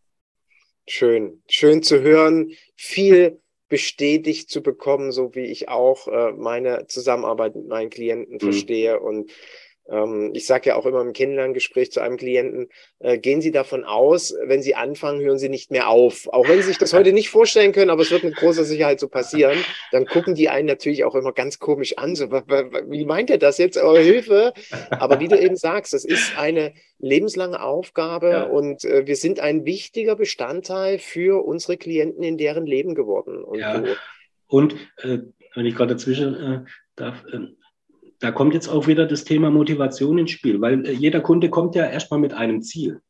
schön. 0.86 1.42
Schön 1.48 1.82
zu 1.82 2.00
hören. 2.00 2.52
Viel 2.74 3.40
bestätigt 3.68 4.48
zu 4.48 4.62
bekommen, 4.62 5.10
so 5.12 5.34
wie 5.34 5.46
ich 5.46 5.68
auch 5.68 6.06
äh, 6.08 6.32
meine 6.32 6.86
Zusammenarbeit 6.86 7.56
mit 7.56 7.66
meinen 7.66 7.90
Klienten 7.90 8.34
mhm. 8.34 8.40
verstehe. 8.40 9.00
Und 9.00 9.30
ich 10.32 10.46
sage 10.46 10.70
ja 10.70 10.76
auch 10.76 10.84
immer 10.84 11.00
im 11.00 11.12
Kennenlerngespräch 11.12 11.92
zu 11.92 12.00
einem 12.00 12.16
Klienten, 12.16 12.68
äh, 12.98 13.18
gehen 13.18 13.40
Sie 13.40 13.52
davon 13.52 13.84
aus, 13.84 14.34
wenn 14.44 14.60
Sie 14.60 14.74
anfangen, 14.74 15.20
hören 15.20 15.38
Sie 15.38 15.48
nicht 15.48 15.70
mehr 15.70 15.88
auf. 15.88 16.26
Auch 16.32 16.48
wenn 16.48 16.56
Sie 16.56 16.66
sich 16.66 16.78
das 16.78 16.92
heute 16.92 17.12
nicht 17.12 17.30
vorstellen 17.30 17.72
können, 17.72 17.90
aber 17.90 18.02
es 18.02 18.10
wird 18.10 18.24
mit 18.24 18.34
großer 18.34 18.64
Sicherheit 18.64 18.98
so 18.98 19.08
passieren, 19.08 19.58
dann 19.92 20.06
gucken 20.06 20.34
die 20.34 20.48
einen 20.48 20.66
natürlich 20.66 21.04
auch 21.04 21.14
immer 21.14 21.32
ganz 21.32 21.60
komisch 21.60 21.98
an. 21.98 22.16
So, 22.16 22.32
wie 22.32 23.04
meint 23.04 23.30
er 23.30 23.38
das 23.38 23.58
jetzt? 23.58 23.80
Oh, 23.80 23.96
Hilfe! 23.96 24.52
Aber 24.90 25.20
wie 25.20 25.28
du 25.28 25.38
eben 25.38 25.56
sagst, 25.56 25.92
das 25.92 26.04
ist 26.04 26.36
eine 26.36 26.74
lebenslange 26.98 27.62
Aufgabe 27.62 28.30
ja. 28.30 28.42
und 28.42 28.84
äh, 28.84 29.06
wir 29.06 29.16
sind 29.16 29.38
ein 29.38 29.64
wichtiger 29.64 30.16
Bestandteil 30.16 30.98
für 30.98 31.44
unsere 31.44 31.76
Klienten 31.76 32.24
in 32.24 32.38
deren 32.38 32.66
Leben 32.66 32.94
geworden. 32.94 33.44
Und, 33.44 33.58
ja. 33.60 33.84
und 34.48 34.74
äh, 35.02 35.18
wenn 35.54 35.66
ich 35.66 35.76
gerade 35.76 35.94
dazwischen 35.94 36.34
äh, 36.34 36.64
darf, 36.96 37.22
ähm, 37.32 37.56
da 38.20 38.30
kommt 38.30 38.54
jetzt 38.54 38.68
auch 38.68 38.86
wieder 38.86 39.06
das 39.06 39.24
Thema 39.24 39.50
Motivation 39.50 40.18
ins 40.18 40.30
Spiel, 40.30 40.60
weil 40.60 40.86
äh, 40.86 40.92
jeder 40.92 41.20
Kunde 41.20 41.50
kommt 41.50 41.74
ja 41.74 41.86
erstmal 41.86 42.20
mit 42.20 42.32
einem 42.32 42.62
Ziel. 42.62 43.00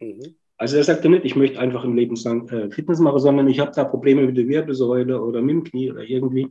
Mhm. 0.00 0.36
Also 0.58 0.76
er 0.76 0.84
sagt 0.84 1.04
ja 1.04 1.10
nicht, 1.10 1.24
ich 1.24 1.36
möchte 1.36 1.60
einfach 1.60 1.84
im 1.84 1.94
Leben 1.94 2.16
äh, 2.16 2.70
Fitness 2.70 2.98
machen, 2.98 3.18
sondern 3.20 3.46
ich 3.48 3.60
habe 3.60 3.72
da 3.74 3.84
Probleme 3.84 4.22
mit 4.22 4.36
der 4.36 4.48
Wirbelsäule 4.48 5.20
oder 5.20 5.42
mit 5.42 5.54
dem 5.54 5.64
Knie 5.64 5.90
oder 5.90 6.02
irgendwie. 6.02 6.48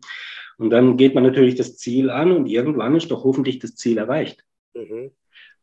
Und 0.58 0.70
dann 0.70 0.96
geht 0.96 1.16
man 1.16 1.24
natürlich 1.24 1.56
das 1.56 1.78
Ziel 1.78 2.10
an 2.10 2.32
und 2.32 2.46
irgendwann 2.46 2.96
ist 2.96 3.10
doch 3.10 3.24
hoffentlich 3.24 3.60
das 3.60 3.76
Ziel 3.76 3.98
erreicht. 3.98 4.44
Mhm. 4.74 5.12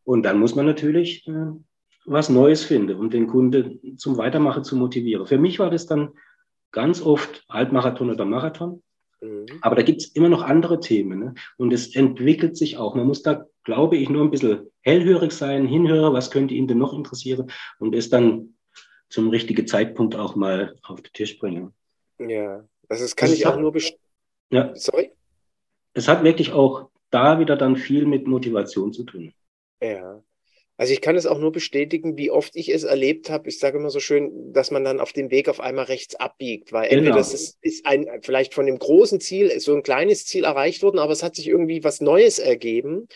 Und 0.04 0.24
dann 0.24 0.38
muss 0.38 0.54
man 0.56 0.66
natürlich 0.66 1.26
äh, 1.28 1.52
was 2.04 2.28
Neues 2.28 2.64
finden, 2.64 2.96
um 2.96 3.10
den 3.10 3.28
Kunde 3.28 3.78
zum 3.96 4.16
Weitermachen 4.16 4.64
zu 4.64 4.76
motivieren. 4.76 5.26
Für 5.26 5.38
mich 5.38 5.58
war 5.58 5.70
das 5.70 5.86
dann 5.86 6.10
ganz 6.72 7.00
oft 7.00 7.44
Halbmarathon 7.48 8.10
oder 8.10 8.24
Marathon. 8.24 8.82
Mhm. 9.22 9.46
Aber 9.60 9.76
da 9.76 9.82
gibt 9.82 10.02
es 10.02 10.08
immer 10.08 10.28
noch 10.28 10.42
andere 10.42 10.80
Themen. 10.80 11.18
Ne? 11.18 11.34
Und 11.56 11.72
es 11.72 11.94
entwickelt 11.94 12.56
sich 12.56 12.76
auch. 12.76 12.94
Man 12.94 13.06
muss 13.06 13.22
da, 13.22 13.46
glaube 13.64 13.96
ich, 13.96 14.10
nur 14.10 14.22
ein 14.22 14.30
bisschen 14.30 14.70
hellhörig 14.82 15.32
sein, 15.32 15.66
hinhören, 15.66 16.12
was 16.12 16.30
könnte 16.30 16.54
ihn 16.54 16.66
denn 16.66 16.78
noch 16.78 16.92
interessieren 16.92 17.50
und 17.78 17.94
es 17.94 18.10
dann 18.10 18.56
zum 19.08 19.28
richtigen 19.28 19.66
Zeitpunkt 19.66 20.16
auch 20.16 20.34
mal 20.34 20.76
auf 20.82 21.00
den 21.00 21.12
Tisch 21.12 21.38
bringen. 21.38 21.72
Ja, 22.18 22.64
also 22.88 23.04
das 23.04 23.14
kann 23.14 23.28
das 23.28 23.38
ich 23.38 23.46
auch 23.46 23.58
nur 23.58 23.72
bestätigen. 23.72 24.02
Ja. 24.50 24.74
Sorry? 24.74 25.12
Es 25.94 26.08
hat 26.08 26.24
wirklich 26.24 26.52
auch 26.52 26.88
da 27.10 27.38
wieder 27.38 27.56
dann 27.56 27.76
viel 27.76 28.06
mit 28.06 28.26
Motivation 28.26 28.92
zu 28.92 29.04
tun. 29.04 29.32
Ja. 29.82 30.22
Also 30.82 30.94
ich 30.94 31.00
kann 31.00 31.14
es 31.14 31.26
auch 31.26 31.38
nur 31.38 31.52
bestätigen, 31.52 32.16
wie 32.18 32.32
oft 32.32 32.56
ich 32.56 32.68
es 32.68 32.82
erlebt 32.82 33.30
habe. 33.30 33.48
Ich 33.48 33.60
sage 33.60 33.78
immer 33.78 33.90
so 33.90 34.00
schön, 34.00 34.52
dass 34.52 34.72
man 34.72 34.82
dann 34.82 34.98
auf 34.98 35.12
dem 35.12 35.30
Weg 35.30 35.48
auf 35.48 35.60
einmal 35.60 35.84
rechts 35.84 36.16
abbiegt, 36.16 36.72
weil 36.72 36.88
genau. 36.88 36.98
entweder 36.98 37.18
das 37.18 37.32
ist, 37.32 37.58
ist 37.62 37.86
ein 37.86 38.08
vielleicht 38.22 38.52
von 38.52 38.66
dem 38.66 38.80
großen 38.80 39.20
Ziel 39.20 39.60
so 39.60 39.76
ein 39.76 39.84
kleines 39.84 40.26
Ziel 40.26 40.42
erreicht 40.42 40.82
worden, 40.82 40.98
aber 40.98 41.12
es 41.12 41.22
hat 41.22 41.36
sich 41.36 41.46
irgendwie 41.46 41.84
was 41.84 42.00
Neues 42.00 42.40
ergeben. 42.40 43.06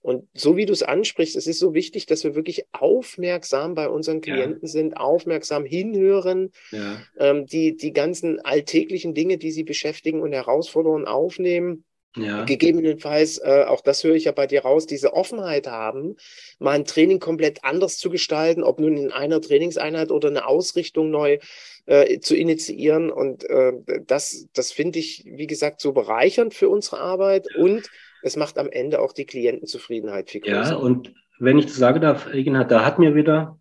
Und 0.00 0.28
so 0.32 0.56
wie 0.56 0.64
du 0.64 0.72
es 0.72 0.84
ansprichst, 0.84 1.34
es 1.34 1.48
ist 1.48 1.58
so 1.58 1.74
wichtig, 1.74 2.06
dass 2.06 2.22
wir 2.22 2.36
wirklich 2.36 2.66
aufmerksam 2.70 3.74
bei 3.74 3.88
unseren 3.88 4.20
Klienten 4.20 4.60
ja. 4.62 4.68
sind, 4.68 4.96
aufmerksam 4.96 5.64
hinhören, 5.64 6.52
ja. 6.70 7.02
ähm, 7.18 7.46
die, 7.46 7.76
die 7.76 7.92
ganzen 7.92 8.38
alltäglichen 8.38 9.12
Dinge, 9.12 9.38
die 9.38 9.50
sie 9.50 9.64
beschäftigen 9.64 10.22
und 10.22 10.32
Herausforderungen 10.32 11.08
aufnehmen. 11.08 11.82
Ja. 12.22 12.44
Gegebenenfalls, 12.44 13.38
äh, 13.38 13.64
auch 13.66 13.80
das 13.80 14.04
höre 14.04 14.14
ich 14.14 14.24
ja 14.24 14.32
bei 14.32 14.46
dir 14.46 14.62
raus, 14.62 14.86
diese 14.86 15.12
Offenheit 15.12 15.66
haben, 15.66 16.16
mal 16.58 16.72
ein 16.72 16.84
Training 16.84 17.20
komplett 17.20 17.64
anders 17.64 17.98
zu 17.98 18.10
gestalten, 18.10 18.62
ob 18.62 18.80
nun 18.80 18.96
in 18.96 19.12
einer 19.12 19.40
Trainingseinheit 19.40 20.10
oder 20.10 20.28
eine 20.28 20.46
Ausrichtung 20.46 21.10
neu 21.10 21.38
äh, 21.86 22.20
zu 22.20 22.36
initiieren. 22.36 23.10
Und 23.10 23.48
äh, 23.48 23.72
das, 24.06 24.48
das 24.52 24.72
finde 24.72 24.98
ich, 24.98 25.24
wie 25.26 25.46
gesagt, 25.46 25.80
so 25.80 25.92
bereichernd 25.92 26.54
für 26.54 26.68
unsere 26.68 27.00
Arbeit 27.00 27.54
und 27.56 27.88
es 28.22 28.36
macht 28.36 28.58
am 28.58 28.68
Ende 28.68 29.00
auch 29.00 29.12
die 29.12 29.26
Klientenzufriedenheit 29.26 30.30
viel 30.30 30.40
größer. 30.40 30.72
Ja, 30.72 30.76
und 30.76 31.14
wenn 31.38 31.58
ich 31.58 31.66
das 31.66 31.76
sagen 31.76 32.00
darf, 32.00 32.32
Egenhard, 32.32 32.70
da 32.70 32.84
hat 32.84 32.98
mir 32.98 33.14
wieder 33.14 33.58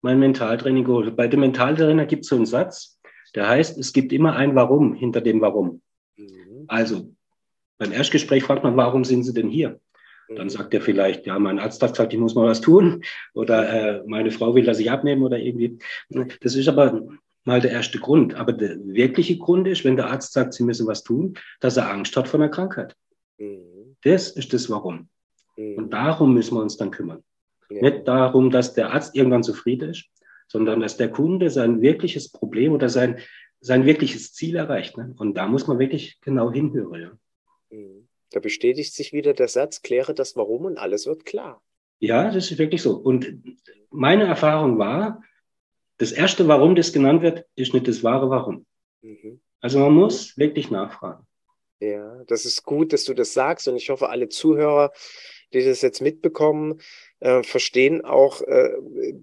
mein 0.00 0.18
Mentaltraining 0.18 0.84
geholt. 0.84 1.14
Bei 1.16 1.28
dem 1.28 1.40
Mentaltrainer 1.40 2.06
gibt 2.06 2.24
es 2.24 2.28
so 2.28 2.36
einen 2.36 2.46
Satz, 2.46 2.98
der 3.34 3.48
heißt, 3.48 3.78
es 3.78 3.92
gibt 3.92 4.12
immer 4.12 4.34
ein 4.36 4.54
Warum 4.54 4.94
hinter 4.94 5.20
dem 5.20 5.40
Warum. 5.40 5.80
Mhm. 6.16 6.64
Also 6.66 7.14
beim 7.82 7.92
Erstgespräch 7.92 8.44
fragt 8.44 8.62
man, 8.62 8.76
warum 8.76 9.04
sind 9.04 9.24
Sie 9.24 9.34
denn 9.34 9.48
hier? 9.48 9.80
Dann 10.36 10.48
sagt 10.48 10.72
er 10.72 10.80
vielleicht, 10.80 11.26
ja, 11.26 11.38
mein 11.38 11.58
Arzt 11.58 11.82
hat 11.82 11.90
gesagt, 11.90 12.14
ich 12.14 12.18
muss 12.18 12.36
mal 12.36 12.46
was 12.46 12.60
tun 12.60 13.02
oder 13.34 13.68
äh, 13.98 14.02
meine 14.06 14.30
Frau 14.30 14.54
will, 14.54 14.64
dass 14.64 14.78
ich 14.78 14.90
abnehme 14.90 15.26
oder 15.26 15.38
irgendwie. 15.38 15.78
Das 16.40 16.54
ist 16.54 16.68
aber 16.68 17.02
mal 17.44 17.60
der 17.60 17.72
erste 17.72 17.98
Grund. 17.98 18.34
Aber 18.34 18.52
der 18.52 18.76
wirkliche 18.84 19.36
Grund 19.36 19.66
ist, 19.66 19.84
wenn 19.84 19.96
der 19.96 20.06
Arzt 20.06 20.32
sagt, 20.32 20.54
Sie 20.54 20.62
müssen 20.62 20.86
was 20.86 21.02
tun, 21.02 21.34
dass 21.60 21.76
er 21.76 21.90
Angst 21.90 22.16
hat 22.16 22.28
vor 22.28 22.40
einer 22.40 22.48
Krankheit. 22.48 22.94
Mhm. 23.36 23.96
Das 24.04 24.30
ist 24.30 24.52
das 24.52 24.70
Warum. 24.70 25.08
Mhm. 25.56 25.74
Und 25.74 25.92
darum 25.92 26.32
müssen 26.34 26.54
wir 26.54 26.62
uns 26.62 26.76
dann 26.76 26.92
kümmern. 26.92 27.22
Ja. 27.68 27.82
Nicht 27.82 28.06
darum, 28.06 28.50
dass 28.50 28.74
der 28.74 28.92
Arzt 28.92 29.16
irgendwann 29.16 29.42
zufrieden 29.42 29.90
ist, 29.90 30.04
sondern 30.46 30.80
dass 30.80 30.96
der 30.96 31.10
Kunde 31.10 31.50
sein 31.50 31.82
wirkliches 31.82 32.30
Problem 32.30 32.72
oder 32.72 32.88
sein, 32.88 33.18
sein 33.60 33.84
wirkliches 33.86 34.32
Ziel 34.32 34.56
erreicht. 34.56 34.96
Ne? 34.96 35.14
Und 35.18 35.36
da 35.36 35.46
muss 35.46 35.66
man 35.66 35.78
wirklich 35.78 36.20
genau 36.20 36.52
hinhören. 36.52 37.00
Ja. 37.00 37.10
Mhm. 37.72 38.08
Da 38.30 38.40
bestätigt 38.40 38.94
sich 38.94 39.12
wieder 39.12 39.34
der 39.34 39.48
Satz, 39.48 39.82
kläre 39.82 40.14
das 40.14 40.36
Warum 40.36 40.64
und 40.64 40.78
alles 40.78 41.06
wird 41.06 41.24
klar. 41.24 41.62
Ja, 41.98 42.30
das 42.30 42.50
ist 42.50 42.58
wirklich 42.58 42.82
so. 42.82 42.96
Und 42.96 43.42
meine 43.90 44.24
Erfahrung 44.24 44.78
war, 44.78 45.22
das 45.98 46.12
erste 46.12 46.48
Warum, 46.48 46.74
das 46.74 46.92
genannt 46.92 47.22
wird, 47.22 47.46
ist 47.54 47.74
nicht 47.74 47.86
das 47.86 48.02
wahre 48.02 48.30
Warum. 48.30 48.66
Mhm. 49.02 49.40
Also 49.60 49.78
man 49.78 49.92
muss 49.92 50.36
wirklich 50.38 50.70
nachfragen. 50.70 51.26
Ja, 51.80 52.22
das 52.24 52.44
ist 52.44 52.62
gut, 52.64 52.92
dass 52.92 53.04
du 53.04 53.14
das 53.14 53.34
sagst 53.34 53.68
und 53.68 53.76
ich 53.76 53.90
hoffe, 53.90 54.08
alle 54.08 54.28
Zuhörer, 54.28 54.92
die 55.54 55.64
das 55.64 55.82
jetzt 55.82 56.00
mitbekommen, 56.00 56.80
äh, 57.20 57.42
verstehen 57.42 58.04
auch, 58.04 58.40
äh, 58.42 58.70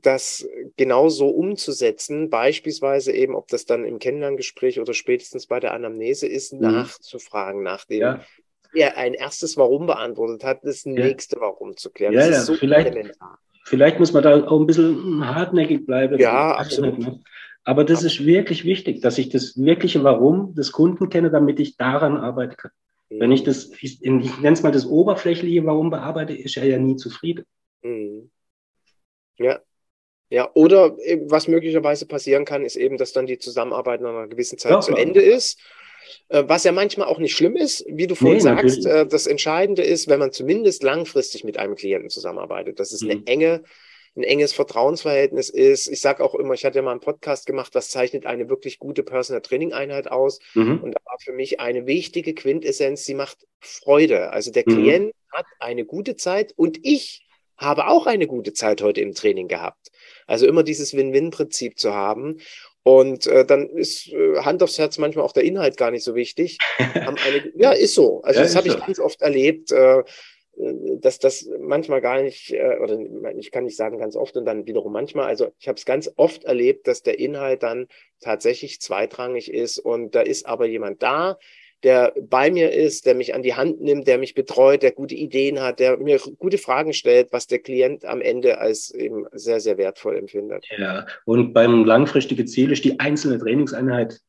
das 0.01 0.47
genauso 0.77 1.29
umzusetzen, 1.29 2.29
beispielsweise 2.29 3.11
eben, 3.11 3.35
ob 3.35 3.47
das 3.49 3.65
dann 3.65 3.85
im 3.85 3.99
Kennenlerngespräch 3.99 4.79
oder 4.79 4.93
spätestens 4.93 5.47
bei 5.47 5.59
der 5.59 5.73
Anamnese 5.73 6.27
ist, 6.27 6.53
mhm. 6.53 6.61
nachzufragen, 6.61 7.63
nachdem 7.63 8.01
ja. 8.01 8.21
er 8.73 8.97
ein 8.97 9.13
erstes 9.13 9.57
Warum 9.57 9.85
beantwortet 9.85 10.43
hat, 10.43 10.63
das 10.63 10.85
ja. 10.85 10.93
nächste 10.93 11.39
Warum 11.39 11.75
zu 11.75 11.89
klären. 11.89 12.13
Ja, 12.13 12.27
das 12.27 12.29
ja, 12.29 12.41
so 12.41 12.55
vielleicht, 12.55 12.91
elementar. 12.91 13.39
vielleicht 13.65 13.99
muss 13.99 14.13
man 14.13 14.23
da 14.23 14.45
auch 14.45 14.59
ein 14.59 14.67
bisschen 14.67 15.25
hartnäckig 15.25 15.85
bleiben. 15.85 16.17
Ja, 16.19 16.55
absolut. 16.55 16.99
Ne? 16.99 17.19
Aber 17.63 17.83
das 17.83 18.03
ist 18.03 18.25
wirklich 18.25 18.65
wichtig, 18.65 19.01
dass 19.01 19.17
ich 19.17 19.29
das 19.29 19.57
wirkliche 19.57 20.03
Warum 20.03 20.55
des 20.55 20.71
Kunden 20.71 21.09
kenne, 21.09 21.29
damit 21.29 21.59
ich 21.59 21.77
daran 21.77 22.17
arbeiten 22.17 22.55
kann. 22.55 22.71
Mhm. 23.09 23.19
Wenn 23.19 23.31
ich 23.31 23.43
das, 23.43 23.71
ich, 23.81 24.03
ich 24.03 24.39
nenne 24.39 24.53
es 24.53 24.63
mal 24.63 24.71
das 24.71 24.85
oberflächliche 24.85 25.65
Warum 25.65 25.89
bearbeite, 25.89 26.33
ist 26.33 26.57
er 26.57 26.65
ja 26.65 26.77
nie 26.77 26.95
zufrieden. 26.95 27.45
Mhm. 27.81 28.31
Ja. 29.37 29.59
Ja, 30.31 30.51
oder 30.53 30.95
was 31.25 31.47
möglicherweise 31.47 32.05
passieren 32.05 32.45
kann, 32.45 32.63
ist 32.63 32.75
eben, 32.75 32.97
dass 32.97 33.13
dann 33.13 33.25
die 33.25 33.39
Zusammenarbeit 33.39 34.01
nach 34.01 34.09
einer 34.09 34.27
gewissen 34.27 34.59
Zeit 34.59 34.73
ja, 34.73 34.79
zu 34.79 34.95
Ende 34.95 35.21
ist. 35.21 35.59
Äh, 36.27 36.43
was 36.47 36.63
ja 36.63 36.71
manchmal 36.71 37.07
auch 37.07 37.17
nicht 37.17 37.35
schlimm 37.35 37.55
ist, 37.55 37.83
wie 37.87 38.05
du 38.05 38.13
vorhin 38.13 38.37
nee, 38.37 38.43
sagst. 38.43 38.83
Natürlich. 38.83 39.05
Äh, 39.05 39.07
das 39.07 39.25
Entscheidende 39.25 39.81
ist, 39.81 40.07
wenn 40.07 40.19
man 40.19 40.31
zumindest 40.31 40.83
langfristig 40.83 41.43
mit 41.43 41.57
einem 41.57 41.75
Klienten 41.75 42.09
zusammenarbeitet, 42.09 42.79
dass 42.79 42.91
es 42.91 43.01
mhm. 43.01 43.09
eine 43.09 43.27
enge 43.27 43.63
ein 44.19 44.23
enges 44.23 44.53
Vertrauensverhältnis 44.53 45.49
ist. 45.49 45.87
Ich 45.87 46.01
sage 46.01 46.23
auch 46.23 46.35
immer, 46.35 46.53
ich 46.53 46.65
hatte 46.65 46.77
ja 46.77 46.81
mal 46.81 46.91
einen 46.91 46.99
Podcast 46.99 47.45
gemacht, 47.45 47.73
was 47.73 47.89
zeichnet 47.89 48.25
eine 48.25 48.49
wirklich 48.49 48.77
gute 48.77 49.03
Personal 49.03 49.41
Training 49.41 49.73
Einheit 49.73 50.11
aus. 50.11 50.39
Mhm. 50.53 50.79
Und 50.83 50.91
da 50.91 50.99
war 51.05 51.17
für 51.19 51.31
mich 51.31 51.59
eine 51.59 51.87
wichtige 51.87 52.33
Quintessenz, 52.33 53.05
sie 53.05 53.13
macht 53.13 53.47
Freude. 53.59 54.31
Also 54.31 54.51
der 54.51 54.63
mhm. 54.65 54.71
Klient 54.71 55.13
hat 55.31 55.45
eine 55.59 55.85
gute 55.85 56.15
Zeit 56.15 56.53
und 56.55 56.79
ich 56.83 57.25
habe 57.57 57.87
auch 57.87 58.07
eine 58.07 58.27
gute 58.27 58.53
Zeit 58.53 58.81
heute 58.81 59.01
im 59.01 59.13
Training 59.13 59.47
gehabt. 59.47 59.89
Also 60.27 60.47
immer 60.47 60.63
dieses 60.63 60.95
Win-Win-Prinzip 60.95 61.77
zu 61.77 61.93
haben. 61.93 62.37
Und 62.83 63.27
äh, 63.27 63.45
dann 63.45 63.69
ist 63.69 64.07
äh, 64.07 64.37
Hand 64.39 64.63
aufs 64.63 64.77
Herz 64.77 64.97
manchmal 64.97 65.25
auch 65.25 65.33
der 65.33 65.43
Inhalt 65.43 65.75
gar 65.75 65.91
nicht 65.91 66.03
so 66.03 66.15
wichtig. 66.15 66.57
eine, 66.77 67.51
ja, 67.55 67.71
ist 67.71 67.95
so. 67.95 68.21
Also 68.21 68.39
ja, 68.39 68.45
das 68.45 68.55
habe 68.55 68.69
ich 68.69 68.79
ganz 68.79 68.99
oft 68.99 69.21
erlebt. 69.21 69.71
Äh, 69.71 70.03
dass 70.99 71.19
das 71.19 71.49
manchmal 71.59 72.01
gar 72.01 72.21
nicht, 72.21 72.51
äh, 72.51 72.77
oder 72.81 72.99
ich 73.37 73.51
kann 73.51 73.63
nicht 73.63 73.77
sagen 73.77 73.97
ganz 73.97 74.15
oft 74.15 74.35
und 74.35 74.45
dann 74.45 74.65
wiederum 74.65 74.91
manchmal, 74.91 75.25
also 75.25 75.51
ich 75.59 75.67
habe 75.67 75.77
es 75.77 75.85
ganz 75.85 76.11
oft 76.17 76.43
erlebt, 76.43 76.87
dass 76.87 77.01
der 77.01 77.19
Inhalt 77.19 77.63
dann 77.63 77.87
tatsächlich 78.19 78.81
zweitrangig 78.81 79.53
ist 79.53 79.79
und 79.79 80.15
da 80.15 80.21
ist 80.21 80.45
aber 80.45 80.65
jemand 80.65 81.01
da, 81.01 81.37
der 81.83 82.13
bei 82.21 82.51
mir 82.51 82.73
ist, 82.73 83.05
der 83.05 83.15
mich 83.15 83.33
an 83.33 83.41
die 83.41 83.53
Hand 83.53 83.79
nimmt, 83.79 84.05
der 84.05 84.17
mich 84.17 84.33
betreut, 84.33 84.83
der 84.83 84.91
gute 84.91 85.15
Ideen 85.15 85.61
hat, 85.61 85.79
der 85.79 85.97
mir 85.97 86.19
gute 86.37 86.57
Fragen 86.57 86.91
stellt, 86.91 87.31
was 87.31 87.47
der 87.47 87.59
Klient 87.59 88.03
am 88.03 88.19
Ende 88.19 88.59
als 88.59 88.93
eben 88.93 89.27
sehr, 89.31 89.61
sehr 89.61 89.77
wertvoll 89.77 90.17
empfindet. 90.17 90.65
Ja, 90.77 91.05
und 91.23 91.53
beim 91.53 91.85
langfristigen 91.85 92.47
Ziel 92.47 92.73
ist 92.73 92.83
die 92.83 92.99
einzelne 92.99 93.39
Trainingseinheit, 93.39 94.19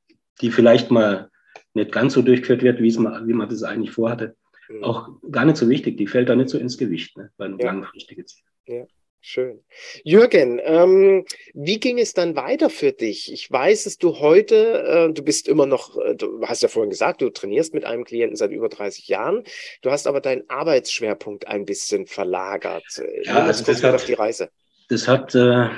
die 0.41 0.53
vielleicht 0.53 0.93
mal 0.93 1.29
nicht 1.75 1.91
ganz 1.91 2.15
so 2.15 2.23
durchgeführt 2.23 2.63
wird, 2.63 2.81
wie, 2.81 2.97
man, 2.99 3.27
wie 3.27 3.33
man 3.33 3.49
das 3.49 3.65
eigentlich 3.65 3.91
vorhatte, 3.91 4.37
Mhm. 4.71 4.85
auch 4.85 5.09
gar 5.31 5.45
nicht 5.45 5.57
so 5.57 5.69
wichtig. 5.69 5.97
Die 5.97 6.07
fällt 6.07 6.29
da 6.29 6.37
nicht 6.37 6.49
so 6.49 6.59
ins 6.59 6.79
Gewicht 6.79 7.17
ne, 7.17 7.31
beim 7.37 7.59
ja. 7.59 7.67
langfristigen 7.67 8.27
Ziel. 8.27 8.45
Ja. 8.67 8.87
Schön. 9.23 9.61
Jürgen, 10.03 10.61
ähm, 10.65 11.27
wie 11.53 11.79
ging 11.79 11.99
es 11.99 12.15
dann 12.15 12.37
weiter 12.37 12.71
für 12.71 12.93
dich? 12.93 13.31
Ich 13.31 13.51
weiß, 13.51 13.85
dass 13.85 13.99
du 13.99 14.19
heute, 14.19 15.11
äh, 15.11 15.13
du 15.13 15.23
bist 15.23 15.47
immer 15.47 15.67
noch, 15.67 15.99
äh, 15.99 16.15
du 16.15 16.41
hast 16.47 16.63
ja 16.63 16.69
vorhin 16.69 16.89
gesagt, 16.89 17.21
du 17.21 17.29
trainierst 17.29 17.75
mit 17.75 17.85
einem 17.85 18.05
Klienten 18.05 18.37
seit 18.37 18.51
über 18.51 18.71
30 18.71 19.09
Jahren. 19.09 19.45
Du 19.83 19.91
hast 19.91 20.07
aber 20.07 20.23
deinen 20.23 20.49
Arbeitsschwerpunkt 20.49 21.49
ein 21.49 21.67
bisschen 21.67 22.07
verlagert. 22.07 23.03
Ja, 23.25 23.45
also 23.45 23.63
das 23.63 23.83
hat, 23.83 23.95
auf 23.95 24.07
die 24.07 24.15
Reise. 24.15 24.49
Das 24.89 25.07
hat, 25.07 25.35
äh, 25.35 25.69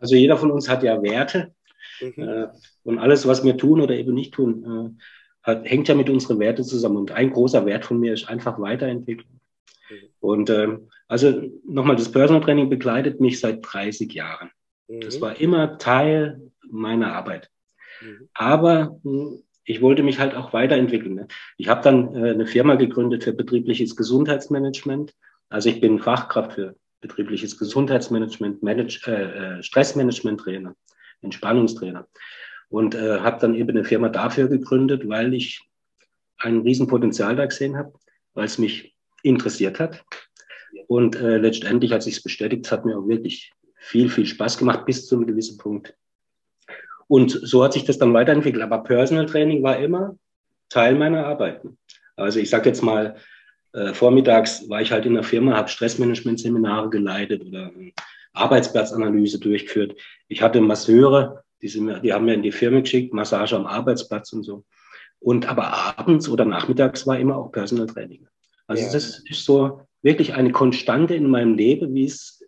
also 0.00 0.16
jeder 0.16 0.36
von 0.36 0.50
uns 0.50 0.68
hat 0.68 0.82
ja 0.82 1.00
Werte. 1.04 1.54
Mhm. 2.00 2.14
Äh, 2.16 2.46
und 2.82 2.98
alles, 2.98 3.28
was 3.28 3.44
wir 3.44 3.56
tun 3.56 3.80
oder 3.80 3.94
eben 3.94 4.12
nicht 4.12 4.34
tun, 4.34 4.96
äh, 4.98 5.04
hat, 5.44 5.64
hängt 5.64 5.88
ja 5.88 5.94
mit 5.94 6.10
unseren 6.10 6.40
Werten 6.40 6.64
zusammen. 6.64 6.96
Und 6.96 7.12
ein 7.12 7.30
großer 7.30 7.64
Wert 7.66 7.84
von 7.84 8.00
mir 8.00 8.14
ist 8.14 8.28
einfach 8.28 8.58
Weiterentwicklung. 8.58 9.40
Mhm. 9.88 9.96
Und 10.20 10.50
ähm, 10.50 10.88
also 11.06 11.42
nochmal, 11.66 11.96
das 11.96 12.10
Personal 12.10 12.42
Training 12.42 12.70
begleitet 12.70 13.20
mich 13.20 13.38
seit 13.38 13.60
30 13.62 14.12
Jahren. 14.12 14.50
Mhm. 14.88 15.00
Das 15.00 15.20
war 15.20 15.38
immer 15.38 15.78
Teil 15.78 16.50
meiner 16.68 17.14
Arbeit. 17.14 17.50
Mhm. 18.00 18.28
Aber 18.32 18.98
hm, 19.04 19.42
ich 19.64 19.80
wollte 19.80 20.02
mich 20.02 20.18
halt 20.18 20.34
auch 20.34 20.52
weiterentwickeln. 20.52 21.14
Ne? 21.14 21.28
Ich 21.58 21.68
habe 21.68 21.82
dann 21.82 22.14
äh, 22.14 22.30
eine 22.30 22.46
Firma 22.46 22.74
gegründet 22.76 23.24
für 23.24 23.32
betriebliches 23.32 23.96
Gesundheitsmanagement. 23.96 25.14
Also 25.50 25.68
ich 25.68 25.80
bin 25.80 25.98
Fachkraft 25.98 26.54
für 26.54 26.74
betriebliches 27.02 27.58
Gesundheitsmanagement, 27.58 28.62
Manage, 28.62 29.00
äh, 29.06 29.58
äh 29.58 29.62
Stressmanagement-Trainer, 29.62 30.74
Entspannungstrainer 31.20 32.08
und 32.74 32.96
äh, 32.96 33.20
habe 33.20 33.38
dann 33.40 33.54
eben 33.54 33.70
eine 33.70 33.84
Firma 33.84 34.08
dafür 34.08 34.48
gegründet, 34.48 35.08
weil 35.08 35.32
ich 35.32 35.62
ein 36.38 36.62
Riesenpotenzial 36.62 37.36
da 37.36 37.46
gesehen 37.46 37.76
habe, 37.76 37.92
weil 38.34 38.46
es 38.46 38.58
mich 38.58 38.96
interessiert 39.22 39.78
hat. 39.78 40.04
Und 40.88 41.14
äh, 41.14 41.38
letztendlich 41.38 41.92
hat 41.92 42.02
sich 42.02 42.20
bestätigt, 42.20 42.66
es 42.66 42.72
hat 42.72 42.84
mir 42.84 42.98
auch 42.98 43.06
wirklich 43.06 43.52
viel, 43.76 44.10
viel 44.10 44.26
Spaß 44.26 44.58
gemacht 44.58 44.86
bis 44.86 45.06
zu 45.06 45.14
einem 45.14 45.28
gewissen 45.28 45.56
Punkt. 45.56 45.94
Und 47.06 47.30
so 47.30 47.62
hat 47.62 47.74
sich 47.74 47.84
das 47.84 47.98
dann 47.98 48.12
weiterentwickelt. 48.12 48.64
Aber 48.64 48.82
Personal 48.82 49.26
Training 49.26 49.62
war 49.62 49.78
immer 49.78 50.16
Teil 50.68 50.96
meiner 50.96 51.26
Arbeit. 51.26 51.62
Also 52.16 52.40
ich 52.40 52.50
sage 52.50 52.70
jetzt 52.70 52.82
mal, 52.82 53.14
äh, 53.72 53.94
vormittags 53.94 54.68
war 54.68 54.82
ich 54.82 54.90
halt 54.90 55.06
in 55.06 55.14
der 55.14 55.22
Firma, 55.22 55.56
habe 55.56 55.68
Stressmanagement-Seminare 55.68 56.90
geleitet 56.90 57.46
oder 57.46 57.70
Arbeitsplatzanalyse 58.32 59.38
durchgeführt. 59.38 59.94
Ich 60.26 60.42
hatte 60.42 60.60
Masseure, 60.60 61.43
die, 61.64 61.68
sind, 61.68 62.02
die 62.02 62.12
haben 62.12 62.26
mir 62.26 62.34
in 62.34 62.42
die 62.42 62.52
Firma 62.52 62.80
geschickt, 62.80 63.14
Massage 63.14 63.56
am 63.56 63.64
Arbeitsplatz 63.64 64.34
und 64.34 64.42
so. 64.42 64.64
Und 65.18 65.48
aber 65.48 65.98
abends 65.98 66.28
oder 66.28 66.44
nachmittags 66.44 67.06
war 67.06 67.18
immer 67.18 67.38
auch 67.38 67.50
Personal 67.50 67.86
Training. 67.86 68.28
Also 68.66 68.84
ja. 68.84 68.92
das 68.92 69.22
ist 69.30 69.46
so 69.46 69.80
wirklich 70.02 70.34
eine 70.34 70.52
Konstante 70.52 71.14
in 71.14 71.26
meinem 71.26 71.54
Leben, 71.54 71.94
wie 71.94 72.04
es, 72.04 72.44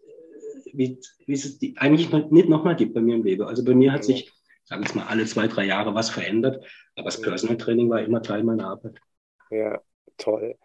wie, 0.71 0.99
wie 1.25 1.33
es 1.33 1.59
die 1.59 1.79
eigentlich 1.79 2.13
nicht 2.31 2.51
nochmal 2.51 2.77
gibt 2.77 2.93
bei 2.93 3.01
mir 3.01 3.15
im 3.15 3.25
Leben. 3.25 3.45
Also 3.45 3.65
bei 3.65 3.75
mir 3.75 3.91
hat 3.91 4.05
sich, 4.05 4.31
sagen 4.65 4.85
wir 4.87 4.95
mal, 4.97 5.07
alle 5.07 5.25
zwei, 5.25 5.47
drei 5.47 5.65
Jahre 5.65 5.95
was 5.95 6.11
verändert, 6.11 6.63
aber 6.95 7.07
das 7.07 7.23
Personal 7.23 7.57
Training 7.57 7.89
war 7.89 8.03
immer 8.03 8.21
Teil 8.21 8.45
meiner 8.45 8.69
Arbeit. 8.69 8.99
Ja, 9.51 9.81
toll. 10.19 10.57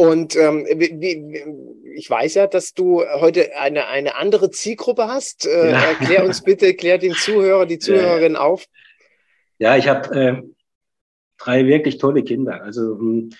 Und 0.00 0.36
ähm, 0.36 0.64
wie, 0.76 1.00
wie, 1.00 1.94
ich 1.96 2.08
weiß 2.08 2.34
ja, 2.34 2.46
dass 2.46 2.72
du 2.72 3.02
heute 3.02 3.56
eine, 3.56 3.88
eine 3.88 4.14
andere 4.14 4.52
Zielgruppe 4.52 5.08
hast. 5.08 5.44
Äh, 5.44 5.72
ja. 5.72 5.80
Erklär 5.80 6.24
uns 6.24 6.40
bitte, 6.40 6.72
klär 6.74 6.98
den 6.98 7.14
Zuhörer, 7.14 7.66
die 7.66 7.80
Zuhörerin 7.80 8.34
ja. 8.34 8.40
auf. 8.40 8.66
Ja, 9.58 9.76
ich 9.76 9.88
habe 9.88 10.14
äh, 10.14 10.42
drei 11.36 11.66
wirklich 11.66 11.98
tolle 11.98 12.22
Kinder. 12.22 12.62
Also 12.62 12.96
hm, 12.96 13.30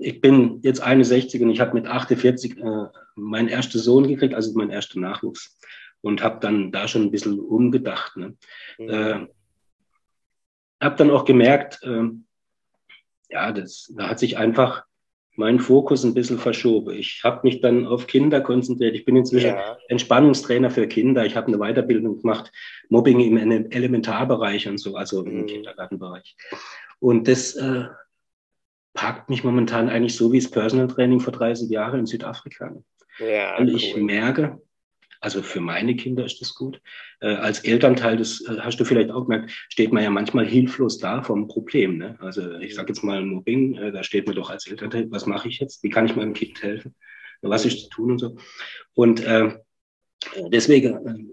ich 0.00 0.22
bin 0.22 0.60
jetzt 0.62 0.80
61 0.80 1.42
und 1.42 1.50
ich 1.50 1.60
habe 1.60 1.74
mit 1.74 1.86
48 1.86 2.56
äh, 2.56 2.86
meinen 3.14 3.48
ersten 3.48 3.78
Sohn 3.78 4.08
gekriegt, 4.08 4.32
also 4.32 4.54
meinen 4.54 4.70
ersten 4.70 5.02
Nachwuchs. 5.02 5.58
Und 6.00 6.22
habe 6.22 6.38
dann 6.40 6.72
da 6.72 6.88
schon 6.88 7.02
ein 7.02 7.10
bisschen 7.10 7.38
umgedacht. 7.38 8.16
Ne? 8.16 8.34
Mhm. 8.78 8.88
Äh, 8.88 9.26
habe 10.80 10.96
dann 10.96 11.10
auch 11.10 11.26
gemerkt, 11.26 11.82
äh, 11.82 12.04
ja, 13.28 13.52
das, 13.52 13.92
da 13.94 14.08
hat 14.08 14.18
sich 14.18 14.38
einfach 14.38 14.87
mein 15.38 15.60
Fokus 15.60 16.04
ein 16.04 16.14
bisschen 16.14 16.38
verschoben. 16.38 16.94
Ich 16.94 17.20
habe 17.22 17.40
mich 17.44 17.60
dann 17.60 17.86
auf 17.86 18.08
Kinder 18.08 18.40
konzentriert. 18.40 18.96
Ich 18.96 19.04
bin 19.04 19.14
inzwischen 19.14 19.54
ja. 19.54 19.78
Entspannungstrainer 19.88 20.68
für 20.68 20.88
Kinder. 20.88 21.24
Ich 21.24 21.36
habe 21.36 21.46
eine 21.46 21.58
Weiterbildung 21.58 22.20
gemacht, 22.20 22.50
Mobbing 22.88 23.20
im 23.20 23.70
Elementarbereich 23.70 24.68
und 24.68 24.78
so, 24.78 24.96
also 24.96 25.24
im 25.24 25.42
mhm. 25.42 25.46
Kindergartenbereich. 25.46 26.36
Und 26.98 27.28
das 27.28 27.54
äh, 27.54 27.84
packt 28.94 29.30
mich 29.30 29.44
momentan 29.44 29.88
eigentlich 29.88 30.16
so 30.16 30.32
wie 30.32 30.40
das 30.40 30.50
Personal 30.50 30.88
Training 30.88 31.20
vor 31.20 31.32
30 31.32 31.70
Jahren 31.70 32.00
in 32.00 32.06
Südafrika. 32.06 32.74
Ja, 33.20 33.54
Weil 33.58 33.68
cool. 33.68 33.76
ich 33.76 33.96
merke, 33.96 34.60
also 35.20 35.42
für 35.42 35.60
meine 35.60 35.96
Kinder 35.96 36.24
ist 36.24 36.40
das 36.40 36.54
gut. 36.54 36.80
Äh, 37.20 37.34
als 37.34 37.60
Elternteil, 37.60 38.16
das 38.16 38.40
äh, 38.42 38.58
hast 38.60 38.78
du 38.78 38.84
vielleicht 38.84 39.10
auch 39.10 39.24
gemerkt, 39.24 39.50
steht 39.68 39.92
man 39.92 40.02
ja 40.02 40.10
manchmal 40.10 40.46
hilflos 40.46 40.98
da 40.98 41.22
vom 41.22 41.48
Problem. 41.48 41.98
Ne? 41.98 42.16
Also 42.20 42.54
ich 42.58 42.74
sage 42.74 42.88
jetzt 42.88 43.02
mal 43.02 43.24
Mobbing, 43.24 43.76
äh, 43.76 43.92
da 43.92 44.02
steht 44.04 44.26
man 44.26 44.36
doch 44.36 44.50
als 44.50 44.66
Elternteil, 44.66 45.10
was 45.10 45.26
mache 45.26 45.48
ich 45.48 45.58
jetzt? 45.58 45.82
Wie 45.82 45.90
kann 45.90 46.06
ich 46.06 46.14
meinem 46.14 46.34
Kind 46.34 46.62
helfen? 46.62 46.94
Was 47.40 47.64
ist 47.64 47.80
zu 47.82 47.88
tun 47.88 48.12
und 48.12 48.18
so. 48.18 48.36
Und 48.94 49.20
äh, 49.24 49.58
deswegen 50.48 51.06
äh, 51.06 51.24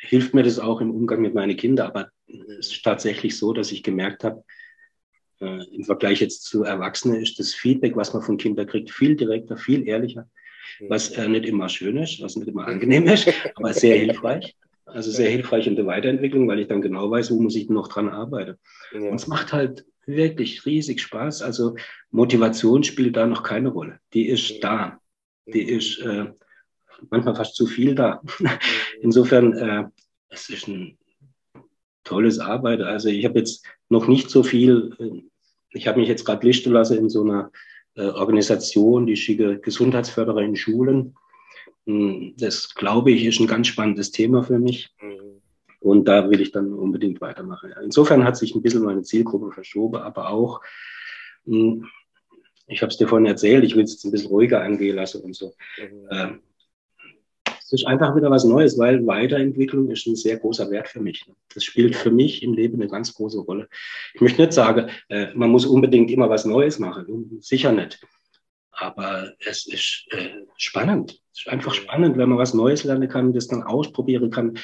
hilft 0.00 0.34
mir 0.34 0.42
das 0.42 0.58
auch 0.58 0.80
im 0.80 0.90
Umgang 0.90 1.20
mit 1.20 1.34
meinen 1.34 1.56
Kindern. 1.56 1.88
Aber 1.88 2.10
es 2.58 2.72
ist 2.72 2.84
tatsächlich 2.84 3.36
so, 3.36 3.52
dass 3.52 3.72
ich 3.72 3.82
gemerkt 3.82 4.24
habe, 4.24 4.44
äh, 5.40 5.64
im 5.74 5.84
Vergleich 5.84 6.20
jetzt 6.20 6.44
zu 6.44 6.64
Erwachsenen 6.64 7.22
ist 7.22 7.38
das 7.38 7.54
Feedback, 7.54 7.96
was 7.96 8.12
man 8.12 8.22
von 8.22 8.36
Kindern 8.36 8.66
kriegt, 8.66 8.90
viel 8.90 9.16
direkter, 9.16 9.56
viel 9.56 9.86
ehrlicher 9.86 10.28
was 10.88 11.10
äh, 11.10 11.28
nicht 11.28 11.46
immer 11.46 11.68
schön 11.68 11.96
ist, 11.98 12.20
was 12.20 12.36
nicht 12.36 12.48
immer 12.48 12.66
angenehm 12.66 13.06
ist, 13.06 13.28
aber 13.54 13.72
sehr 13.72 13.96
hilfreich. 13.98 14.56
Also 14.86 15.10
sehr 15.10 15.30
hilfreich 15.30 15.66
in 15.66 15.76
der 15.76 15.86
Weiterentwicklung, 15.86 16.48
weil 16.48 16.60
ich 16.60 16.68
dann 16.68 16.80
genau 16.80 17.10
weiß, 17.10 17.30
wo 17.30 17.40
muss 17.40 17.56
ich 17.56 17.68
noch 17.68 17.88
dran 17.88 18.08
arbeiten. 18.08 18.56
Ja. 18.92 19.00
Und 19.00 19.16
es 19.16 19.26
macht 19.26 19.52
halt 19.52 19.84
wirklich 20.06 20.64
riesig 20.64 21.02
Spaß. 21.02 21.42
Also 21.42 21.76
Motivation 22.10 22.82
spielt 22.82 23.16
da 23.16 23.26
noch 23.26 23.42
keine 23.42 23.68
Rolle. 23.68 24.00
Die 24.14 24.26
ist 24.26 24.64
da. 24.64 24.98
Die 25.46 25.62
ist 25.62 25.98
äh, 26.00 26.26
manchmal 27.10 27.34
fast 27.36 27.54
zu 27.54 27.66
viel 27.66 27.94
da. 27.94 28.22
Insofern, 29.02 29.52
äh, 29.52 29.84
es 30.30 30.48
ist 30.48 30.68
ein 30.68 30.98
tolles 32.04 32.38
Arbeit. 32.38 32.80
Also 32.80 33.08
ich 33.08 33.24
habe 33.24 33.38
jetzt 33.38 33.66
noch 33.88 34.08
nicht 34.08 34.30
so 34.30 34.42
viel, 34.42 34.94
äh, 34.98 35.22
ich 35.70 35.86
habe 35.86 36.00
mich 36.00 36.08
jetzt 36.08 36.24
gerade 36.24 36.46
listen 36.46 36.72
lassen 36.72 36.98
in 36.98 37.10
so 37.10 37.22
einer 37.22 37.50
Organisation, 38.06 39.06
die 39.06 39.16
schicke 39.16 39.58
Gesundheitsförderer 39.58 40.42
in 40.42 40.56
Schulen. 40.56 41.16
Hm, 41.86 42.34
das, 42.38 42.74
glaube 42.74 43.10
ich, 43.10 43.24
ist 43.24 43.40
ein 43.40 43.46
ganz 43.46 43.66
spannendes 43.66 44.10
Thema 44.10 44.42
für 44.42 44.58
mich. 44.58 44.90
Mhm. 45.00 45.40
Und 45.80 46.06
da 46.06 46.28
will 46.30 46.40
ich 46.40 46.52
dann 46.52 46.72
unbedingt 46.72 47.20
weitermachen. 47.20 47.72
Insofern 47.82 48.24
hat 48.24 48.36
sich 48.36 48.54
ein 48.54 48.62
bisschen 48.62 48.84
meine 48.84 49.02
Zielgruppe 49.02 49.52
verschoben, 49.52 49.96
aber 49.96 50.30
auch, 50.30 50.60
hm, 51.44 51.86
ich 52.66 52.82
habe 52.82 52.90
es 52.90 52.98
dir 52.98 53.08
vorhin 53.08 53.26
erzählt, 53.26 53.64
ich 53.64 53.74
will 53.74 53.84
es 53.84 53.92
jetzt 53.92 54.04
ein 54.04 54.10
bisschen 54.10 54.28
ruhiger 54.28 54.60
angehen 54.60 54.96
lassen 54.96 55.22
und 55.22 55.34
so. 55.34 55.54
Mhm. 55.78 56.40
Es 57.68 57.82
ist 57.82 57.86
einfach 57.86 58.16
wieder 58.16 58.30
was 58.30 58.46
Neues, 58.46 58.78
weil 58.78 59.06
Weiterentwicklung 59.06 59.90
ist 59.90 60.06
ein 60.06 60.16
sehr 60.16 60.38
großer 60.38 60.70
Wert 60.70 60.88
für 60.88 61.00
mich. 61.00 61.26
Das 61.52 61.64
spielt 61.64 61.94
für 61.94 62.10
mich 62.10 62.42
im 62.42 62.54
Leben 62.54 62.80
eine 62.80 62.88
ganz 62.88 63.12
große 63.12 63.40
Rolle. 63.40 63.68
Ich 64.14 64.22
möchte 64.22 64.40
nicht 64.40 64.54
sagen, 64.54 64.88
äh, 65.10 65.34
man 65.34 65.50
muss 65.50 65.66
unbedingt 65.66 66.10
immer 66.10 66.30
was 66.30 66.46
Neues 66.46 66.78
machen. 66.78 67.38
Sicher 67.42 67.72
nicht. 67.72 68.00
Aber 68.70 69.34
es 69.46 69.66
ist 69.66 70.06
äh, 70.12 70.46
spannend. 70.56 71.20
Es 71.34 71.40
ist 71.40 71.48
einfach 71.48 71.74
spannend, 71.74 72.16
wenn 72.16 72.30
man 72.30 72.38
was 72.38 72.54
Neues 72.54 72.84
lernen 72.84 73.06
kann, 73.06 73.34
das 73.34 73.48
dann 73.48 73.62
ausprobieren 73.62 74.30
kann. 74.30 74.58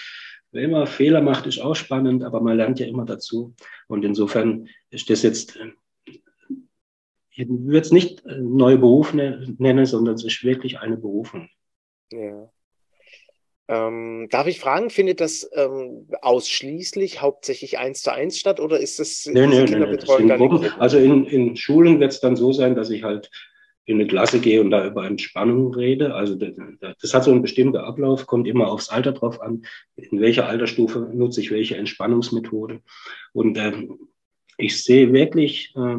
Wenn 0.50 0.70
man 0.70 0.86
Fehler 0.86 1.20
macht, 1.20 1.44
ist 1.46 1.60
auch 1.60 1.76
spannend, 1.76 2.24
aber 2.24 2.40
man 2.40 2.56
lernt 2.56 2.80
ja 2.80 2.86
immer 2.86 3.04
dazu. 3.04 3.54
Und 3.86 4.02
insofern 4.06 4.66
ist 4.88 5.10
das 5.10 5.20
jetzt, 5.20 5.56
äh, 5.56 5.72
ich 7.32 7.48
würde 7.50 7.80
es 7.80 7.92
nicht 7.92 8.24
neue 8.24 8.78
Beruf 8.78 9.12
ne-, 9.12 9.44
nennen, 9.58 9.84
sondern 9.84 10.14
es 10.14 10.24
ist 10.24 10.42
wirklich 10.42 10.78
eine 10.78 10.96
Berufung. 10.96 11.50
Ja. 12.10 12.48
Ähm, 13.66 14.28
darf 14.30 14.46
ich 14.46 14.60
fragen, 14.60 14.90
findet 14.90 15.20
das 15.20 15.48
ähm, 15.54 16.06
ausschließlich 16.20 17.22
hauptsächlich 17.22 17.78
eins 17.78 18.02
zu 18.02 18.12
eins 18.12 18.38
statt 18.38 18.60
oder 18.60 18.78
ist 18.78 18.98
das 18.98 19.24
nee, 19.24 19.46
nee, 19.46 19.64
Kinderbetreuung 19.64 20.26
nee, 20.26 20.36
nee. 20.36 20.68
Also 20.78 20.98
in, 20.98 21.24
in 21.24 21.56
Schulen 21.56 21.98
wird 21.98 22.12
es 22.12 22.20
dann 22.20 22.36
so 22.36 22.52
sein, 22.52 22.74
dass 22.74 22.90
ich 22.90 23.04
halt 23.04 23.30
in 23.86 23.96
eine 23.96 24.06
Klasse 24.06 24.40
gehe 24.40 24.60
und 24.60 24.70
da 24.70 24.86
über 24.86 25.06
Entspannung 25.06 25.74
rede. 25.74 26.14
Also 26.14 26.34
das, 26.34 26.54
das 27.00 27.14
hat 27.14 27.24
so 27.24 27.30
einen 27.30 27.42
bestimmten 27.42 27.76
Ablauf, 27.76 28.26
kommt 28.26 28.48
immer 28.48 28.68
aufs 28.68 28.88
Alter 28.88 29.12
drauf 29.12 29.40
an, 29.40 29.64
in 29.96 30.20
welcher 30.20 30.46
Altersstufe 30.46 31.10
nutze 31.12 31.40
ich 31.40 31.50
welche 31.50 31.76
Entspannungsmethode. 31.76 32.80
Und 33.32 33.58
ähm, 33.58 33.98
ich 34.56 34.82
sehe 34.82 35.12
wirklich, 35.12 35.74
äh, 35.76 35.96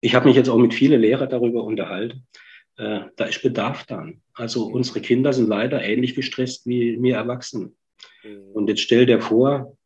ich 0.00 0.14
habe 0.14 0.28
mich 0.28 0.36
jetzt 0.36 0.48
auch 0.48 0.58
mit 0.58 0.74
vielen 0.74 1.00
Lehrern 1.00 1.30
darüber 1.30 1.64
unterhalten, 1.64 2.26
äh, 2.80 3.10
da 3.16 3.26
ist 3.26 3.42
Bedarf 3.42 3.84
dann. 3.84 4.22
Also 4.32 4.66
unsere 4.66 5.02
Kinder 5.02 5.34
sind 5.34 5.48
leider 5.48 5.82
ähnlich 5.82 6.14
gestresst 6.14 6.66
wie 6.66 7.00
wir 7.02 7.16
Erwachsenen. 7.16 7.76
Mhm. 8.24 8.52
Und 8.54 8.68
jetzt 8.68 8.80
stell 8.80 9.04
dir 9.04 9.20
vor, 9.20 9.76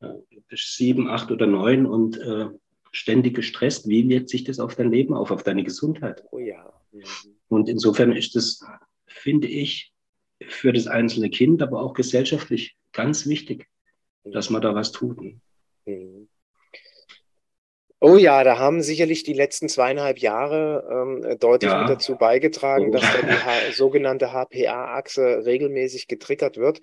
äh, 0.00 0.08
sieben, 0.54 1.08
acht 1.08 1.30
oder 1.30 1.46
neun 1.46 1.84
und 1.84 2.18
äh, 2.18 2.46
ständig 2.90 3.34
gestresst. 3.34 3.86
Wie 3.86 4.08
wirkt 4.08 4.30
sich 4.30 4.44
das 4.44 4.60
auf 4.60 4.74
dein 4.76 4.90
Leben 4.90 5.12
auf, 5.12 5.30
auf 5.30 5.42
deine 5.42 5.62
Gesundheit? 5.62 6.24
Oh 6.30 6.38
ja. 6.38 6.72
Mhm. 6.92 7.02
Und 7.48 7.68
insofern 7.68 8.12
ist 8.12 8.34
das, 8.34 8.64
finde 9.06 9.48
ich, 9.48 9.92
für 10.46 10.72
das 10.72 10.86
einzelne 10.86 11.28
Kind, 11.28 11.62
aber 11.62 11.82
auch 11.82 11.92
gesellschaftlich 11.92 12.76
ganz 12.92 13.26
wichtig, 13.26 13.68
dass 14.24 14.48
man 14.48 14.62
da 14.62 14.74
was 14.74 14.90
tut. 14.90 15.20
Mhm. 15.84 16.21
Oh 18.04 18.16
ja, 18.16 18.42
da 18.42 18.58
haben 18.58 18.82
sicherlich 18.82 19.22
die 19.22 19.32
letzten 19.32 19.68
zweieinhalb 19.68 20.18
Jahre 20.18 20.88
ähm, 20.90 21.38
deutlich 21.38 21.70
ja. 21.70 21.86
dazu 21.86 22.16
beigetragen, 22.16 22.88
oh. 22.88 22.90
dass 22.90 23.02
da 23.02 23.20
die 23.22 23.72
sogenannte 23.72 24.32
HPA-Achse 24.32 25.46
regelmäßig 25.46 26.08
getriggert 26.08 26.56
wird. 26.56 26.80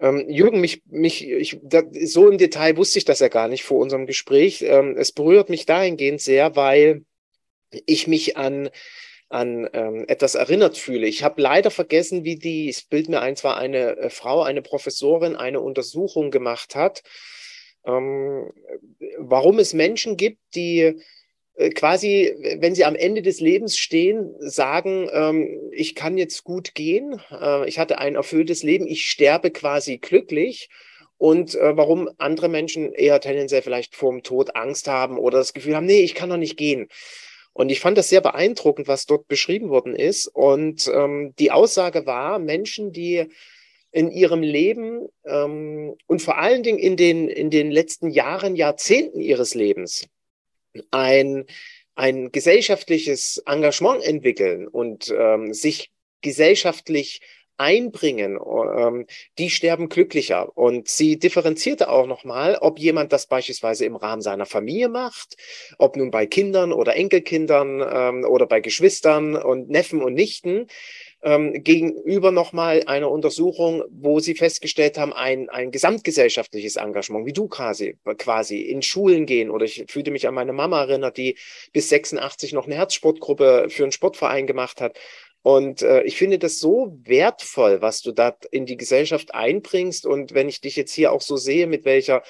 Ähm, 0.00 0.28
Jürgen, 0.28 0.60
mich, 0.60 0.82
mich, 0.86 1.24
ich, 1.24 1.60
da, 1.62 1.82
so 2.02 2.28
im 2.28 2.36
Detail 2.36 2.76
wusste 2.76 2.98
ich 2.98 3.04
das 3.04 3.20
ja 3.20 3.28
gar 3.28 3.46
nicht 3.46 3.62
vor 3.62 3.78
unserem 3.78 4.06
Gespräch. 4.06 4.62
Ähm, 4.62 4.96
es 4.98 5.12
berührt 5.12 5.50
mich 5.50 5.66
dahingehend 5.66 6.20
sehr, 6.20 6.56
weil 6.56 7.04
ich 7.86 8.08
mich 8.08 8.36
an 8.36 8.70
an 9.28 9.70
ähm, 9.74 10.04
etwas 10.08 10.34
erinnert 10.34 10.76
fühle. 10.76 11.06
Ich 11.06 11.22
habe 11.22 11.40
leider 11.40 11.70
vergessen, 11.70 12.24
wie 12.24 12.34
die, 12.34 12.68
es 12.68 12.82
bildet 12.82 13.10
mir 13.10 13.20
ein, 13.20 13.36
zwar 13.36 13.56
eine 13.56 13.96
äh, 13.98 14.10
Frau, 14.10 14.42
eine 14.42 14.62
Professorin, 14.62 15.36
eine 15.36 15.60
Untersuchung 15.60 16.32
gemacht 16.32 16.74
hat 16.74 17.04
ähm, 17.84 18.52
warum 19.18 19.58
es 19.58 19.74
Menschen 19.74 20.16
gibt, 20.16 20.38
die 20.54 21.00
äh, 21.54 21.70
quasi, 21.70 22.34
wenn 22.58 22.74
sie 22.74 22.84
am 22.84 22.96
Ende 22.96 23.22
des 23.22 23.40
Lebens 23.40 23.76
stehen, 23.76 24.34
sagen, 24.38 25.08
ähm, 25.12 25.70
ich 25.72 25.94
kann 25.94 26.18
jetzt 26.18 26.44
gut 26.44 26.74
gehen, 26.74 27.20
äh, 27.30 27.68
ich 27.68 27.78
hatte 27.78 27.98
ein 27.98 28.14
erfülltes 28.14 28.62
Leben, 28.62 28.86
ich 28.86 29.06
sterbe 29.06 29.50
quasi 29.50 29.98
glücklich. 29.98 30.68
Und 31.18 31.54
äh, 31.54 31.76
warum 31.76 32.08
andere 32.16 32.48
Menschen 32.48 32.94
eher 32.94 33.20
tendenziell 33.20 33.60
vielleicht 33.60 33.94
vorm 33.94 34.22
Tod 34.22 34.56
Angst 34.56 34.88
haben 34.88 35.18
oder 35.18 35.36
das 35.36 35.52
Gefühl 35.52 35.76
haben, 35.76 35.84
nee, 35.84 36.00
ich 36.00 36.14
kann 36.14 36.30
doch 36.30 36.38
nicht 36.38 36.56
gehen. 36.56 36.88
Und 37.52 37.68
ich 37.68 37.80
fand 37.80 37.98
das 37.98 38.08
sehr 38.08 38.22
beeindruckend, 38.22 38.88
was 38.88 39.04
dort 39.04 39.28
beschrieben 39.28 39.68
worden 39.68 39.94
ist. 39.94 40.28
Und 40.28 40.90
ähm, 40.92 41.34
die 41.38 41.50
Aussage 41.50 42.06
war, 42.06 42.38
Menschen, 42.38 42.92
die 42.92 43.26
in 43.92 44.10
ihrem 44.10 44.42
Leben 44.42 45.08
ähm, 45.24 45.96
und 46.06 46.22
vor 46.22 46.38
allen 46.38 46.62
Dingen 46.62 46.78
in 46.78 46.96
den, 46.96 47.28
in 47.28 47.50
den 47.50 47.70
letzten 47.70 48.10
Jahren, 48.10 48.56
Jahrzehnten 48.56 49.20
ihres 49.20 49.54
Lebens 49.54 50.06
ein, 50.90 51.46
ein 51.94 52.30
gesellschaftliches 52.30 53.42
Engagement 53.46 54.02
entwickeln 54.04 54.68
und 54.68 55.12
ähm, 55.16 55.52
sich 55.52 55.90
gesellschaftlich 56.20 57.20
einbringen, 57.60 58.38
ähm, 58.38 59.06
die 59.36 59.50
sterben 59.50 59.90
glücklicher. 59.90 60.56
Und 60.56 60.88
sie 60.88 61.18
differenzierte 61.18 61.90
auch 61.90 62.06
nochmal, 62.06 62.56
ob 62.58 62.78
jemand 62.78 63.12
das 63.12 63.26
beispielsweise 63.26 63.84
im 63.84 63.96
Rahmen 63.96 64.22
seiner 64.22 64.46
Familie 64.46 64.88
macht, 64.88 65.36
ob 65.76 65.96
nun 65.96 66.10
bei 66.10 66.26
Kindern 66.26 66.72
oder 66.72 66.96
Enkelkindern 66.96 67.84
ähm, 67.86 68.24
oder 68.24 68.46
bei 68.46 68.60
Geschwistern 68.60 69.36
und 69.36 69.68
Neffen 69.68 70.02
und 70.02 70.14
Nichten 70.14 70.68
ähm, 71.22 71.62
gegenüber 71.62 72.30
nochmal 72.30 72.82
einer 72.86 73.10
Untersuchung, 73.10 73.84
wo 73.90 74.20
sie 74.20 74.34
festgestellt 74.34 74.98
haben, 74.98 75.12
ein, 75.12 75.48
ein 75.50 75.70
gesamtgesellschaftliches 75.70 76.76
Engagement, 76.76 77.26
wie 77.26 77.32
du 77.32 77.48
quasi, 77.48 77.98
quasi 78.18 78.60
in 78.60 78.82
Schulen 78.82 79.26
gehen. 79.26 79.50
Oder 79.50 79.66
ich 79.66 79.84
fühlte 79.88 80.10
mich 80.10 80.26
an 80.26 80.34
meine 80.34 80.52
Mama 80.52 80.80
erinnert, 80.80 81.16
die 81.16 81.36
bis 81.72 81.88
86 81.90 82.52
noch 82.52 82.66
eine 82.66 82.76
Herzsportgruppe 82.76 83.66
für 83.68 83.82
einen 83.82 83.92
Sportverein 83.92 84.46
gemacht 84.46 84.80
hat. 84.80 84.98
Und 85.42 85.82
äh, 85.82 86.02
ich 86.02 86.16
finde 86.16 86.38
das 86.38 86.58
so 86.58 86.98
wertvoll, 87.04 87.80
was 87.80 88.02
du 88.02 88.12
da 88.12 88.36
in 88.50 88.66
die 88.66 88.76
Gesellschaft 88.76 89.34
einbringst. 89.34 90.06
Und 90.06 90.34
wenn 90.34 90.48
ich 90.48 90.60
dich 90.60 90.76
jetzt 90.76 90.92
hier 90.92 91.12
auch 91.12 91.22
so 91.22 91.36
sehe, 91.36 91.66
mit 91.66 91.84
welcher 91.84 92.22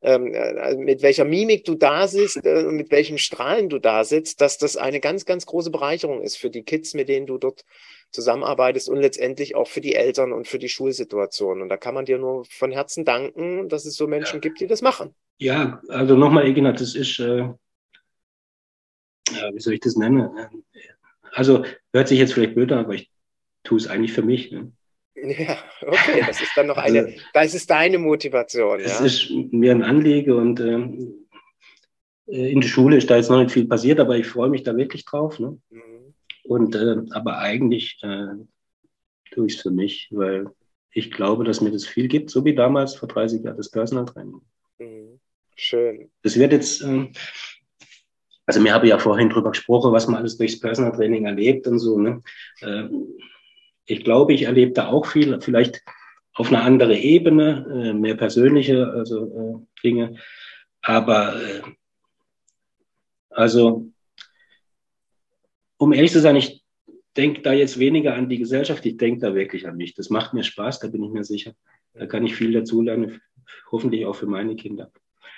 ähm, 0.00 0.32
äh, 0.32 0.76
mit 0.76 1.02
welcher 1.02 1.24
Mimik 1.24 1.64
du 1.64 1.74
da 1.74 2.06
sitzt, 2.06 2.44
äh, 2.44 2.62
mit 2.64 2.90
welchem 2.90 3.18
Strahlen 3.18 3.68
du 3.68 3.78
da 3.78 4.04
sitzt, 4.04 4.40
dass 4.40 4.56
das 4.58 4.76
eine 4.76 5.00
ganz, 5.00 5.24
ganz 5.24 5.44
große 5.46 5.70
Bereicherung 5.70 6.22
ist 6.22 6.36
für 6.36 6.50
die 6.50 6.62
Kids, 6.62 6.94
mit 6.94 7.08
denen 7.08 7.26
du 7.26 7.38
dort 7.38 7.64
zusammenarbeitest 8.10 8.88
und 8.88 9.00
letztendlich 9.00 9.54
auch 9.54 9.68
für 9.68 9.80
die 9.80 9.94
Eltern 9.94 10.32
und 10.32 10.48
für 10.48 10.58
die 10.58 10.68
Schulsituation. 10.68 11.62
Und 11.62 11.68
da 11.68 11.76
kann 11.76 11.94
man 11.94 12.04
dir 12.04 12.18
nur 12.18 12.44
von 12.46 12.72
Herzen 12.72 13.04
danken, 13.04 13.68
dass 13.68 13.84
es 13.84 13.96
so 13.96 14.06
Menschen 14.06 14.36
ja. 14.36 14.40
gibt, 14.40 14.60
die 14.60 14.66
das 14.66 14.82
machen. 14.82 15.14
Ja, 15.38 15.80
also 15.88 16.16
nochmal, 16.16 16.48
Ignat, 16.48 16.80
das 16.80 16.94
ist, 16.94 17.18
äh, 17.20 17.48
wie 19.52 19.60
soll 19.60 19.74
ich 19.74 19.80
das 19.80 19.96
nennen? 19.96 20.30
Also 21.32 21.64
hört 21.92 22.08
sich 22.08 22.18
jetzt 22.18 22.32
vielleicht 22.32 22.54
blöd 22.54 22.72
an, 22.72 22.80
aber 22.80 22.94
ich 22.94 23.10
tue 23.62 23.78
es 23.78 23.86
eigentlich 23.86 24.12
für 24.12 24.22
mich. 24.22 24.50
Ne? 24.50 24.72
Ja, 25.20 25.58
okay, 25.82 26.22
das 26.24 26.40
ist 26.40 26.52
dann 26.54 26.68
noch 26.68 26.76
eine, 26.76 27.06
also, 27.06 27.20
das 27.34 27.54
ist 27.54 27.68
deine 27.68 27.98
Motivation. 27.98 28.78
Es 28.78 29.00
ja? 29.00 29.04
ist 29.04 29.30
mir 29.52 29.72
ein 29.72 29.82
Anliegen 29.82 30.32
und 30.32 30.60
ähm, 30.60 31.26
äh, 32.28 32.52
in 32.52 32.60
der 32.60 32.68
Schule 32.68 32.96
ist 32.96 33.10
da 33.10 33.16
jetzt 33.16 33.28
noch 33.28 33.42
nicht 33.42 33.50
viel 33.50 33.66
passiert, 33.66 33.98
aber 33.98 34.16
ich 34.16 34.28
freue 34.28 34.48
mich 34.48 34.62
da 34.62 34.76
wirklich 34.76 35.04
drauf. 35.04 35.40
Ne? 35.40 35.58
Mhm. 35.70 35.87
Und 36.48 36.74
äh, 36.74 36.96
aber 37.10 37.38
eigentlich 37.38 37.98
äh, 38.02 38.28
tue 39.30 39.46
ich 39.46 39.56
es 39.56 39.60
für 39.60 39.70
mich, 39.70 40.08
weil 40.10 40.46
ich 40.92 41.10
glaube, 41.10 41.44
dass 41.44 41.60
mir 41.60 41.70
das 41.70 41.84
viel 41.84 42.08
gibt, 42.08 42.30
so 42.30 42.42
wie 42.46 42.54
damals 42.54 42.94
vor 42.94 43.06
30 43.06 43.44
Jahren 43.44 43.58
das 43.58 43.70
Personal 43.70 44.06
Training. 44.06 44.40
Mhm. 44.78 45.20
Schön. 45.54 46.10
Das 46.22 46.38
wird 46.38 46.52
jetzt, 46.52 46.82
äh, 46.82 47.12
also 48.46 48.60
mir 48.60 48.72
habe 48.72 48.88
ja 48.88 48.98
vorhin 48.98 49.28
drüber 49.28 49.50
gesprochen, 49.50 49.92
was 49.92 50.06
man 50.06 50.16
alles 50.16 50.38
durchs 50.38 50.58
Personal 50.58 50.92
Training 50.92 51.26
erlebt 51.26 51.66
und 51.66 51.80
so. 51.80 51.98
Ne? 51.98 52.22
Äh, 52.62 52.84
ich 53.84 54.02
glaube, 54.02 54.32
ich 54.32 54.44
erlebe 54.44 54.72
da 54.72 54.88
auch 54.88 55.04
viel, 55.04 55.38
vielleicht 55.42 55.82
auf 56.32 56.48
einer 56.48 56.62
anderen 56.62 56.96
Ebene, 56.96 57.90
äh, 57.90 57.92
mehr 57.92 58.14
persönliche 58.14 58.88
also, 58.88 59.26
äh, 59.26 59.82
Dinge. 59.82 60.16
Aber 60.80 61.36
äh, 61.42 61.60
also, 63.28 63.92
um 65.78 65.92
ehrlich 65.92 66.12
zu 66.12 66.20
sein, 66.20 66.36
ich 66.36 66.62
denke 67.16 67.42
da 67.42 67.52
jetzt 67.52 67.78
weniger 67.78 68.14
an 68.14 68.28
die 68.28 68.38
Gesellschaft, 68.38 68.84
ich 68.86 68.96
denke 68.96 69.20
da 69.20 69.34
wirklich 69.34 69.66
an 69.66 69.76
mich. 69.76 69.94
Das 69.94 70.10
macht 70.10 70.34
mir 70.34 70.44
Spaß, 70.44 70.80
da 70.80 70.88
bin 70.88 71.02
ich 71.02 71.10
mir 71.10 71.24
sicher. 71.24 71.52
Da 71.94 72.06
kann 72.06 72.24
ich 72.24 72.36
viel 72.36 72.52
dazulernen, 72.52 73.20
hoffentlich 73.72 74.06
auch 74.06 74.14
für 74.14 74.26
meine 74.26 74.54
Kinder. 74.56 74.92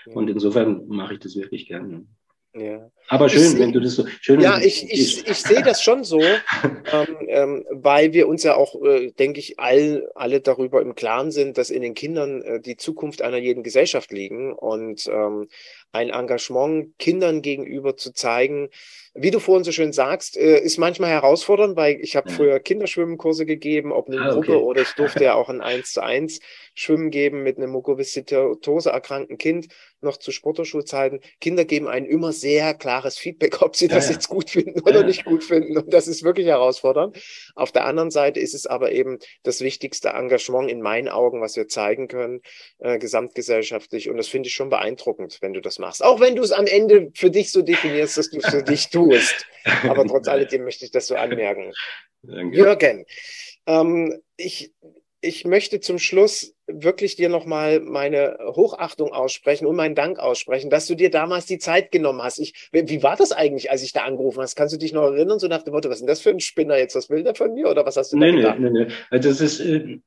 Und 0.07 0.29
insofern 0.29 0.87
mache 0.89 1.15
ich 1.15 1.21
das 1.21 1.37
wirklich 1.37 1.67
gerne. 1.67 2.07
Ja. 2.53 2.91
Aber 3.07 3.29
schön, 3.29 3.53
ich, 3.53 3.59
wenn 3.59 3.73
du 3.73 3.79
das 3.79 3.95
so 3.95 4.07
schön. 4.21 4.41
Ja, 4.41 4.59
ich, 4.59 4.91
ich, 4.91 5.25
ich 5.27 5.37
sehe 5.37 5.63
das 5.63 5.83
schon 5.83 6.03
so, 6.03 6.21
ähm, 6.93 7.17
ähm, 7.29 7.65
weil 7.71 8.13
wir 8.13 8.27
uns 8.27 8.43
ja 8.43 8.57
auch, 8.57 8.75
äh, 8.83 9.13
denke 9.13 9.39
ich, 9.39 9.61
all, 9.61 10.11
alle 10.17 10.41
darüber 10.41 10.83
im 10.83 10.97
Klaren 10.97 11.31
sind, 11.31 11.59
dass 11.59 11.71
in 11.71 11.83
den 11.83 11.95
Kindern 11.95 12.43
äh, 12.43 12.61
die 12.61 12.77
Zukunft 12.77 13.23
einer 13.23 13.37
jeden 13.37 13.63
Gesellschaft 13.63 14.11
liegen 14.11 14.53
und 14.53 15.07
ähm, 15.07 15.49
ein 15.93 16.11
Engagement 16.11 16.99
Kindern 16.99 17.41
gegenüber 17.41 17.97
zu 17.97 18.13
zeigen, 18.13 18.69
wie 19.15 19.31
du 19.31 19.41
vorhin 19.41 19.65
so 19.65 19.73
schön 19.73 19.93
sagst, 19.93 20.37
äh, 20.37 20.61
ist 20.61 20.79
manchmal 20.79 21.11
herausfordernd, 21.11 21.77
weil 21.77 22.01
ich 22.01 22.17
habe 22.17 22.31
ja. 22.31 22.37
früher 22.37 22.61
Kinderschwimmkurse 22.61 23.45
gegeben, 23.45 23.93
ob 23.93 24.09
eine 24.09 24.21
ah, 24.21 24.33
Gruppe 24.33 24.57
okay. 24.57 24.63
oder 24.63 24.83
ich 24.83 24.93
durfte 24.93 25.25
ja 25.25 25.35
auch 25.35 25.49
ein 25.49 25.61
1 25.61 25.93
zu 25.93 26.03
1 26.03 26.41
Schwimmen 26.81 27.11
geben 27.11 27.43
mit 27.43 27.59
einem 27.59 27.71
Mukoviszidose 27.73 28.89
erkrankten 28.89 29.37
Kind 29.37 29.69
noch 30.01 30.17
zu 30.17 30.33
Sporterschulzeiten. 30.33 31.21
Kinder 31.39 31.67
geben 31.67 31.89
einem 31.89 32.07
immer 32.07 32.33
sehr 32.33 32.73
klares 32.73 33.19
Feedback, 33.19 33.61
ob 33.61 33.77
sie 33.77 33.87
das 33.87 34.07
ja, 34.07 34.15
jetzt 34.15 34.29
gut 34.29 34.49
finden 34.49 34.81
oder 34.81 35.01
ja. 35.01 35.07
nicht 35.07 35.27
gut 35.27 35.45
finden. 35.45 35.77
Und 35.77 35.93
das 35.93 36.09
ist 36.09 36.23
wirklich 36.23 36.47
herausfordernd. 36.47 37.19
Auf 37.55 37.71
der 37.71 37.85
anderen 37.85 38.11
Seite 38.11 38.41
ist 38.41 38.55
es 38.55 38.67
aber 38.67 38.93
eben 38.93 39.19
das 39.43 39.61
wichtigste 39.61 40.09
Engagement 40.09 40.71
in 40.71 40.81
meinen 40.81 41.09
Augen, 41.09 41.43
was 41.43 41.55
wir 41.55 41.69
zeigen 41.69 42.09
können, 42.09 42.41
äh, 42.79 42.99
gesamtgesellschaftlich. 42.99 44.09
Und 44.09 44.17
das 44.17 44.29
finde 44.29 44.47
ich 44.49 44.55
schon 44.55 44.71
beeindruckend, 44.71 45.37
wenn 45.43 45.53
du 45.53 45.61
das 45.61 45.79
machst. 45.79 46.03
Auch 46.03 46.19
wenn 46.19 46.35
du 46.35 46.43
es 46.43 46.53
am 46.53 46.67
Ende 46.67 47.11
für 47.15 47.31
dich 47.31 47.53
so 47.53 47.61
definierst, 47.61 48.17
dass 48.17 48.31
du 48.31 48.39
es 48.39 48.49
für 48.49 48.63
dich 48.63 48.89
tust. 48.89 49.47
Aber 49.83 50.07
trotz 50.07 50.29
alledem 50.29 50.65
möchte 50.65 50.87
ich 50.87 50.93
das 50.93 51.09
so 51.09 51.15
anmerken. 51.15 51.75
Danke. 52.23 52.57
Jürgen, 52.57 53.05
ähm, 53.67 54.23
ich, 54.39 54.73
ich 55.21 55.45
möchte 55.45 55.81
zum 55.81 55.99
Schluss 55.99 56.55
wirklich 56.75 57.17
dir 57.17 57.29
nochmal 57.29 57.81
meine 57.81 58.39
Hochachtung 58.41 59.13
aussprechen 59.13 59.67
und 59.67 59.77
meinen 59.77 59.95
Dank 59.95 60.19
aussprechen, 60.19 60.71
dass 60.71 60.87
du 60.87 60.95
dir 60.95 61.11
damals 61.11 61.47
die 61.47 61.59
Zeit 61.59 61.93
genommen 61.93 62.23
hast. 62.23 62.39
Ich, 62.39 62.71
wie 62.73 63.03
war 63.03 63.17
das 63.17 63.33
eigentlich, 63.33 63.71
als 63.71 63.83
ich 63.83 63.93
da 63.93 64.03
angerufen 64.03 64.41
hast? 64.41 64.57
Kannst 64.57 64.75
du 64.75 64.79
dich 64.79 64.93
noch 64.93 65.05
erinnern, 65.05 65.39
so 65.39 65.49
nach 65.49 65.63
dem 65.63 65.75
Motto, 65.75 65.89
was 65.89 65.97
ist 65.97 66.01
denn 66.01 66.09
das 66.09 66.21
für 66.21 66.31
ein 66.31 66.41
Spinner 66.41 66.79
jetzt? 66.79 66.95
Was 66.95 67.11
will 67.11 67.23
der 67.23 67.35
von 67.35 67.55
mir 67.55 67.69
oder 67.69 67.85
was 67.87 67.97
hast 67.97 68.13
du 68.13 68.19
nee, 68.19 68.31
da 68.31 68.37
gedacht? 68.37 68.59
Nee, 68.59 68.71
nee, 68.71 68.85
nee. 68.85 68.93
Also 69.11 69.29
das 69.29 69.41
ist, 69.41 69.61
äh, 69.61 70.01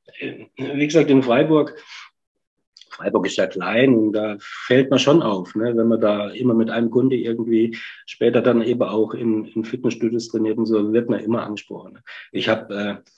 wie 0.56 0.86
gesagt, 0.86 1.10
in 1.10 1.22
Freiburg, 1.22 1.76
Freiburg 2.94 3.26
ist 3.26 3.36
ja 3.36 3.46
klein 3.46 3.94
und 3.94 4.12
da 4.12 4.36
fällt 4.38 4.90
man 4.90 4.98
schon 4.98 5.22
auf, 5.22 5.54
ne? 5.56 5.76
wenn 5.76 5.88
man 5.88 6.00
da 6.00 6.28
immer 6.30 6.54
mit 6.54 6.70
einem 6.70 6.90
Kunde 6.90 7.16
irgendwie 7.16 7.76
später 8.06 8.40
dann 8.40 8.62
eben 8.62 8.82
auch 8.82 9.14
in, 9.14 9.46
in 9.46 9.64
Fitnessstudios 9.64 10.28
trainiert 10.28 10.58
und 10.58 10.66
so, 10.66 10.92
wird 10.92 11.10
man 11.10 11.20
immer 11.20 11.42
angesprochen. 11.42 11.98
Ich 12.30 12.48
habe, 12.48 12.74
äh, 12.74 13.10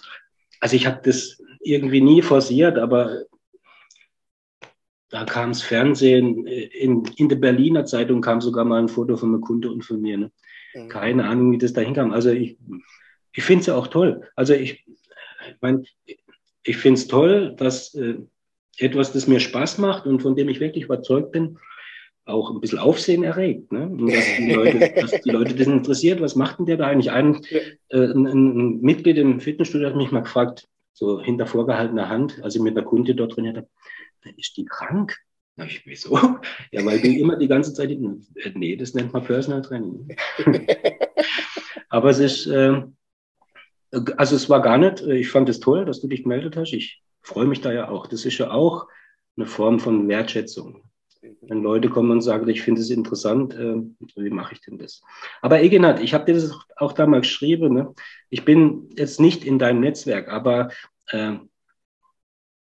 also 0.60 0.76
ich 0.76 0.86
habe 0.86 1.00
das 1.04 1.42
irgendwie 1.60 2.00
nie 2.00 2.22
forciert, 2.22 2.78
aber 2.78 3.24
da 5.08 5.24
kam 5.24 5.50
das 5.50 5.62
Fernsehen, 5.62 6.46
äh, 6.46 6.64
in, 6.64 7.04
in 7.16 7.28
der 7.28 7.36
Berliner 7.36 7.84
Zeitung 7.84 8.20
kam 8.20 8.40
sogar 8.40 8.64
mal 8.64 8.80
ein 8.80 8.88
Foto 8.88 9.16
von 9.16 9.30
einem 9.30 9.40
Kunde 9.40 9.70
und 9.70 9.84
von 9.84 10.00
mir. 10.00 10.16
Ne? 10.16 10.32
Mhm. 10.74 10.88
Keine 10.88 11.24
Ahnung, 11.24 11.52
wie 11.52 11.58
das 11.58 11.72
da 11.72 11.80
hinkam. 11.80 12.12
Also 12.12 12.30
ich, 12.30 12.58
ich 13.32 13.44
finde 13.44 13.60
es 13.60 13.66
ja 13.66 13.76
auch 13.76 13.86
toll. 13.86 14.28
Also 14.34 14.54
ich, 14.54 14.84
ich 14.86 15.56
meine, 15.60 15.84
ich 16.64 16.76
finde 16.76 16.98
es 16.98 17.06
toll, 17.06 17.54
dass 17.56 17.94
äh, 17.94 18.16
etwas, 18.78 19.12
das 19.12 19.26
mir 19.26 19.40
Spaß 19.40 19.78
macht 19.78 20.06
und 20.06 20.20
von 20.20 20.34
dem 20.34 20.48
ich 20.48 20.60
wirklich 20.60 20.84
überzeugt 20.84 21.32
bin, 21.32 21.58
auch 22.24 22.50
ein 22.50 22.60
bisschen 22.60 22.80
Aufsehen 22.80 23.22
erregt. 23.22 23.70
Ne? 23.70 23.82
Und 23.86 24.12
dass 24.12 24.36
die, 24.36 24.50
Leute, 24.50 24.92
dass 25.00 25.20
die 25.22 25.30
Leute 25.30 25.54
das 25.54 25.66
interessiert, 25.68 26.20
was 26.20 26.34
macht 26.34 26.58
denn 26.58 26.66
der 26.66 26.76
da 26.76 26.88
eigentlich? 26.88 27.12
Ein, 27.12 27.40
äh, 27.88 27.98
ein, 27.98 28.26
ein 28.26 28.80
Mitglied 28.80 29.16
im 29.18 29.40
Fitnessstudio 29.40 29.88
hat 29.88 29.96
mich 29.96 30.10
mal 30.10 30.22
gefragt, 30.22 30.68
so 30.92 31.20
hinter 31.20 31.46
vorgehaltener 31.46 32.08
Hand, 32.08 32.42
als 32.42 32.56
ich 32.56 32.62
mit 32.62 32.74
der 32.74 32.84
Kunde 32.84 33.14
dort 33.14 33.32
trainiert 33.32 33.58
habe, 33.58 33.68
ist 34.36 34.56
die 34.56 34.64
krank? 34.64 35.16
Na, 35.56 35.64
ich, 35.64 35.86
wieso? 35.86 36.16
Ja, 36.70 36.84
weil 36.84 37.00
du 37.00 37.08
immer 37.08 37.36
die 37.36 37.48
ganze 37.48 37.72
Zeit, 37.72 37.90
nee, 38.54 38.76
das 38.76 38.94
nennt 38.94 39.12
man 39.12 39.24
Personal 39.24 39.62
Training. 39.62 40.16
Aber 41.88 42.10
es 42.10 42.18
ist, 42.18 42.46
äh, 42.46 42.82
also 44.16 44.36
es 44.36 44.50
war 44.50 44.60
gar 44.60 44.78
nicht, 44.78 45.00
äh, 45.00 45.16
ich 45.16 45.30
fand 45.30 45.48
es 45.48 45.60
toll, 45.60 45.84
dass 45.84 46.00
du 46.00 46.08
dich 46.08 46.24
gemeldet 46.24 46.56
hast. 46.56 46.72
Ich 46.72 47.02
freue 47.22 47.46
mich 47.46 47.60
da 47.60 47.72
ja 47.72 47.88
auch. 47.88 48.06
Das 48.06 48.24
ist 48.24 48.38
ja 48.38 48.50
auch 48.50 48.86
eine 49.36 49.46
Form 49.46 49.80
von 49.80 50.08
Wertschätzung. 50.08 50.82
Wenn 51.40 51.62
Leute 51.62 51.88
kommen 51.88 52.10
und 52.10 52.20
sagen, 52.20 52.48
ich 52.48 52.62
finde 52.62 52.80
es 52.80 52.90
interessant, 52.90 53.54
äh, 53.54 53.76
wie 54.16 54.30
mache 54.30 54.54
ich 54.54 54.60
denn 54.60 54.78
das? 54.78 55.02
Aber 55.40 55.60
Egenhard, 55.60 56.00
ich 56.00 56.14
habe 56.14 56.24
dir 56.24 56.34
das 56.34 56.52
auch 56.76 56.92
damals 56.92 57.22
geschrieben. 57.22 57.74
Ne? 57.74 57.94
Ich 58.30 58.44
bin 58.44 58.90
jetzt 58.96 59.20
nicht 59.20 59.44
in 59.44 59.58
deinem 59.58 59.80
Netzwerk, 59.80 60.28
aber 60.28 60.70
äh, 61.08 61.36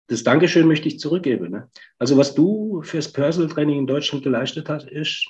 das 0.09 0.23
Dankeschön 0.23 0.67
möchte 0.67 0.87
ich 0.87 0.99
zurückgeben. 0.99 1.51
Ne? 1.51 1.69
Also 1.99 2.17
was 2.17 2.33
du 2.33 2.81
fürs 2.81 3.11
Personal 3.11 3.49
Training 3.49 3.79
in 3.79 3.87
Deutschland 3.87 4.23
geleistet 4.23 4.67
hast, 4.67 4.89
ist 4.89 5.27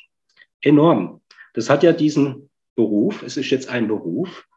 enorm. 0.61 1.21
Das 1.53 1.69
hat 1.69 1.83
ja 1.83 1.91
diesen 1.91 2.49
Beruf, 2.75 3.21
es 3.23 3.35
ist 3.35 3.49
jetzt 3.49 3.69
ein 3.69 3.89
Beruf, 3.89 4.47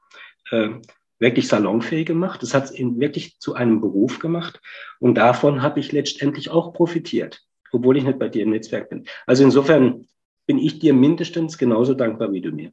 äh, 0.51 0.71
wirklich 1.19 1.49
salonfähig 1.49 2.07
gemacht. 2.07 2.43
Das 2.43 2.55
hat 2.55 2.65
es 2.65 2.73
wirklich 2.79 3.39
zu 3.41 3.55
einem 3.55 3.81
Beruf 3.81 4.21
gemacht. 4.21 4.61
Und 5.01 5.17
davon 5.17 5.61
habe 5.63 5.81
ich 5.81 5.91
letztendlich 5.91 6.51
auch 6.51 6.73
profitiert, 6.73 7.43
obwohl 7.73 7.97
ich 7.97 8.05
nicht 8.05 8.19
bei 8.19 8.29
dir 8.29 8.43
im 8.43 8.51
Netzwerk 8.51 8.91
bin. 8.91 9.07
Also 9.27 9.43
insofern 9.43 10.07
bin 10.47 10.59
ich 10.59 10.79
dir 10.79 10.95
mindestens 10.95 11.59
genauso 11.59 11.95
dankbar 11.95 12.33
wie 12.33 12.41
du 12.41 12.53
mir. 12.53 12.73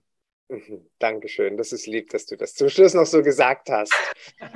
Mhm. 0.51 0.81
Dankeschön, 0.97 1.57
das 1.57 1.71
ist 1.71 1.85
lieb, 1.85 2.09
dass 2.09 2.25
du 2.25 2.35
das 2.35 2.55
zum 2.55 2.69
Schluss 2.69 2.95
noch 2.95 3.05
so 3.05 3.21
gesagt 3.21 3.69
hast. 3.69 3.93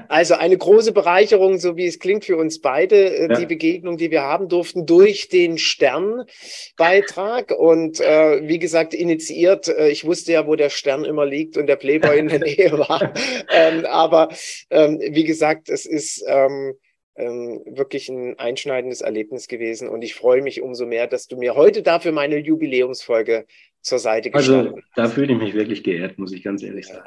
Also 0.07 0.33
eine 0.33 0.57
große 0.57 0.91
Bereicherung, 0.91 1.59
so 1.59 1.77
wie 1.77 1.85
es 1.85 1.99
klingt 1.99 2.25
für 2.25 2.35
uns 2.35 2.61
beide, 2.61 3.15
äh, 3.15 3.29
ja. 3.29 3.39
die 3.39 3.45
Begegnung, 3.45 3.97
die 3.97 4.09
wir 4.09 4.23
haben 4.23 4.49
durften 4.49 4.87
durch 4.87 5.29
den 5.29 5.59
Sternbeitrag 5.59 7.51
und 7.51 7.99
äh, 7.99 8.41
wie 8.47 8.57
gesagt 8.57 8.95
initiiert. 8.95 9.67
Äh, 9.67 9.89
ich 9.89 10.03
wusste 10.03 10.31
ja, 10.31 10.47
wo 10.47 10.55
der 10.55 10.71
Stern 10.71 11.05
immer 11.05 11.27
liegt 11.27 11.57
und 11.57 11.67
der 11.67 11.75
Playboy 11.75 12.17
in 12.17 12.27
der 12.27 12.39
Nähe 12.43 12.71
war. 12.71 13.13
Ähm, 13.51 13.85
aber 13.85 14.29
ähm, 14.71 14.99
wie 14.99 15.25
gesagt, 15.25 15.69
es 15.69 15.85
ist 15.85 16.25
ähm, 16.27 16.73
ähm, 17.15 17.61
wirklich 17.67 18.09
ein 18.09 18.39
einschneidendes 18.39 19.01
Erlebnis 19.01 19.47
gewesen 19.47 19.89
und 19.89 20.01
ich 20.01 20.15
freue 20.15 20.41
mich 20.41 20.63
umso 20.63 20.87
mehr, 20.87 21.05
dass 21.05 21.27
du 21.27 21.37
mir 21.37 21.53
heute 21.53 21.83
dafür 21.83 22.11
meine 22.11 22.37
Jubiläumsfolge 22.37 23.45
zur 23.83 23.99
Seite 23.99 24.31
gestellt 24.31 24.57
hast. 24.57 24.73
Also 24.73 24.81
da 24.95 25.07
fühle 25.07 25.33
ich 25.33 25.39
mich 25.39 25.53
wirklich 25.53 25.83
geehrt, 25.83 26.17
muss 26.17 26.31
ich 26.31 26.43
ganz 26.43 26.63
ehrlich 26.63 26.87
sagen. 26.87 27.03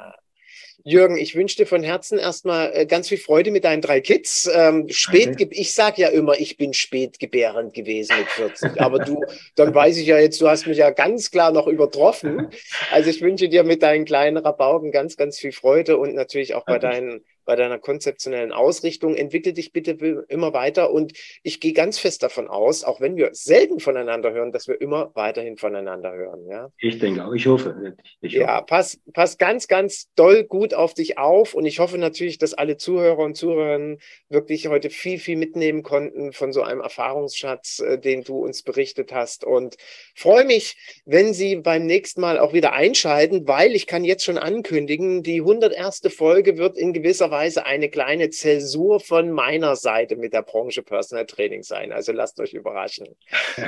Jürgen, 0.84 1.16
ich 1.16 1.34
wünsche 1.34 1.56
dir 1.56 1.66
von 1.66 1.82
Herzen 1.82 2.16
erstmal 2.16 2.70
äh, 2.72 2.86
ganz 2.86 3.08
viel 3.08 3.18
Freude 3.18 3.50
mit 3.50 3.64
deinen 3.64 3.82
drei 3.82 4.00
Kids. 4.00 4.48
Ähm, 4.54 4.88
spät, 4.88 5.30
okay. 5.30 5.48
ich 5.50 5.74
sage 5.74 6.02
ja 6.02 6.08
immer, 6.10 6.38
ich 6.38 6.56
bin 6.58 6.74
spätgebärend 6.74 7.74
gewesen 7.74 8.16
mit 8.16 8.28
40. 8.28 8.80
Aber 8.80 9.00
du, 9.00 9.20
dann 9.56 9.74
weiß 9.74 9.98
ich 9.98 10.06
ja 10.06 10.18
jetzt, 10.18 10.40
du 10.40 10.48
hast 10.48 10.68
mich 10.68 10.78
ja 10.78 10.90
ganz 10.90 11.32
klar 11.32 11.50
noch 11.50 11.66
übertroffen. 11.66 12.50
Also 12.92 13.10
ich 13.10 13.20
wünsche 13.20 13.48
dir 13.48 13.64
mit 13.64 13.82
deinen 13.82 14.04
kleinen 14.04 14.36
Rabauken 14.36 14.92
ganz, 14.92 15.16
ganz 15.16 15.40
viel 15.40 15.50
Freude 15.50 15.96
und 15.96 16.14
natürlich 16.14 16.54
auch 16.54 16.64
bei 16.64 16.78
deinen 16.78 17.24
bei 17.46 17.56
deiner 17.56 17.78
konzeptionellen 17.78 18.52
Ausrichtung. 18.52 19.14
Entwickel 19.14 19.54
dich 19.54 19.72
bitte 19.72 19.92
immer 20.28 20.52
weiter 20.52 20.90
und 20.90 21.12
ich 21.42 21.60
gehe 21.60 21.72
ganz 21.72 21.98
fest 21.98 22.22
davon 22.22 22.48
aus, 22.48 22.84
auch 22.84 23.00
wenn 23.00 23.16
wir 23.16 23.30
selten 23.32 23.80
voneinander 23.80 24.32
hören, 24.32 24.52
dass 24.52 24.68
wir 24.68 24.80
immer 24.80 25.12
weiterhin 25.14 25.56
voneinander 25.56 26.12
hören. 26.12 26.46
Ja? 26.48 26.70
Ich 26.78 26.98
denke 26.98 27.24
auch, 27.24 27.32
ich 27.32 27.46
hoffe. 27.46 27.94
Ich 28.20 28.34
hoffe. 28.34 28.42
Ja, 28.42 28.60
pass, 28.60 29.00
pass 29.14 29.38
ganz, 29.38 29.68
ganz 29.68 30.10
doll 30.16 30.44
gut 30.44 30.74
auf 30.74 30.92
dich 30.92 31.18
auf 31.18 31.54
und 31.54 31.64
ich 31.64 31.78
hoffe 31.78 31.96
natürlich, 31.96 32.38
dass 32.38 32.52
alle 32.52 32.76
Zuhörer 32.76 33.20
und 33.20 33.36
Zuhörerinnen 33.36 34.00
wirklich 34.28 34.66
heute 34.68 34.90
viel, 34.90 35.18
viel 35.18 35.36
mitnehmen 35.36 35.82
konnten 35.82 36.32
von 36.32 36.52
so 36.52 36.62
einem 36.62 36.80
Erfahrungsschatz, 36.80 37.78
äh, 37.78 37.98
den 37.98 38.24
du 38.24 38.44
uns 38.44 38.62
berichtet 38.62 39.12
hast 39.12 39.44
und 39.44 39.76
freue 40.14 40.44
mich, 40.44 40.76
wenn 41.04 41.32
Sie 41.32 41.56
beim 41.56 41.86
nächsten 41.86 42.20
Mal 42.20 42.38
auch 42.38 42.52
wieder 42.52 42.72
einschalten, 42.72 43.46
weil 43.46 43.76
ich 43.76 43.86
kann 43.86 44.04
jetzt 44.04 44.24
schon 44.24 44.36
ankündigen, 44.36 45.22
die 45.22 45.40
101. 45.40 46.02
Folge 46.08 46.58
wird 46.58 46.76
in 46.76 46.92
gewisser 46.92 47.30
Weise 47.30 47.35
Weise 47.36 47.66
eine 47.66 47.90
kleine 47.90 48.30
Zäsur 48.30 48.98
von 48.98 49.30
meiner 49.30 49.76
Seite 49.76 50.16
mit 50.16 50.32
der 50.32 50.40
Branche 50.40 50.82
Personal 50.82 51.26
Training 51.26 51.62
sein. 51.62 51.92
Also 51.92 52.12
lasst 52.12 52.40
euch 52.40 52.54
überraschen. 52.54 53.14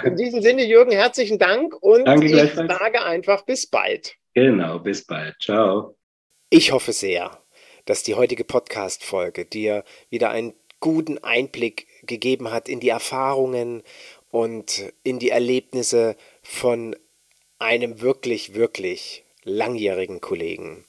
In 0.05 0.17
diesem 0.17 0.41
Sinne, 0.41 0.65
Jürgen, 0.65 0.93
herzlichen 0.93 1.39
Dank 1.39 1.75
und 1.83 2.07
Danke 2.07 2.27
ich 2.27 2.55
sage 2.55 3.03
einfach 3.05 3.43
bis 3.43 3.67
bald. 3.67 4.15
Genau, 4.33 4.79
bis 4.79 5.05
bald. 5.05 5.37
Ciao. 5.39 5.97
Ich 6.49 6.73
hoffe 6.73 6.95
sehr, 6.95 7.43
dass 7.85 8.03
die 8.03 8.15
heutige 8.15 8.45
Podcast-Folge 8.45 9.45
dir 9.45 9.85
wieder 10.09 10.31
einen 10.31 10.55
guten 10.81 11.19
Einblick 11.19 11.89
gegeben 12.05 12.51
hat 12.51 12.71
in 12.71 12.81
die 12.81 12.89
Erfahrungen 12.89 13.83
und 14.31 14.95
in 15.03 15.19
die 15.19 15.29
Erlebnisse 15.29 16.17
von 16.43 16.97
einem 17.59 18.01
wirklich, 18.01 18.55
wirklich 18.55 19.25
langjährigen 19.45 20.23
Kollegen. 20.23 20.87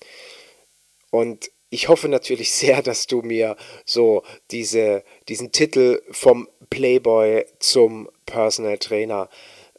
Und 1.12 1.52
ich 1.70 1.88
hoffe 1.88 2.10
natürlich 2.10 2.52
sehr, 2.52 2.82
dass 2.82 3.08
du 3.08 3.22
mir 3.22 3.56
so 3.86 4.24
diese, 4.52 5.04
diesen 5.28 5.52
Titel 5.52 6.02
vom 6.12 6.50
Playboy 6.70 7.46
zum 7.60 8.10
Personal 8.26 8.78
Trainer 8.78 9.30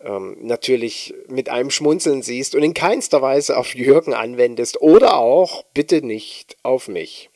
ähm, 0.00 0.36
natürlich 0.40 1.14
mit 1.28 1.48
einem 1.48 1.70
Schmunzeln 1.70 2.22
siehst 2.22 2.54
und 2.54 2.62
in 2.62 2.74
keinster 2.74 3.22
Weise 3.22 3.56
auf 3.56 3.74
Jürgen 3.74 4.14
anwendest 4.14 4.80
oder 4.80 5.16
auch 5.16 5.64
bitte 5.74 6.02
nicht 6.02 6.56
auf 6.62 6.88
mich. 6.88 7.30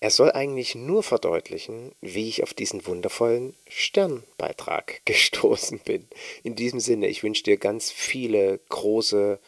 Er 0.00 0.10
soll 0.10 0.32
eigentlich 0.32 0.74
nur 0.74 1.02
verdeutlichen, 1.02 1.92
wie 2.02 2.28
ich 2.28 2.42
auf 2.42 2.52
diesen 2.52 2.86
wundervollen 2.86 3.56
Sternbeitrag 3.68 5.00
gestoßen 5.06 5.78
bin. 5.78 6.06
In 6.42 6.54
diesem 6.56 6.78
Sinne, 6.78 7.08
ich 7.08 7.22
wünsche 7.22 7.42
dir 7.42 7.56
ganz 7.56 7.90
viele 7.90 8.60
große 8.68 9.40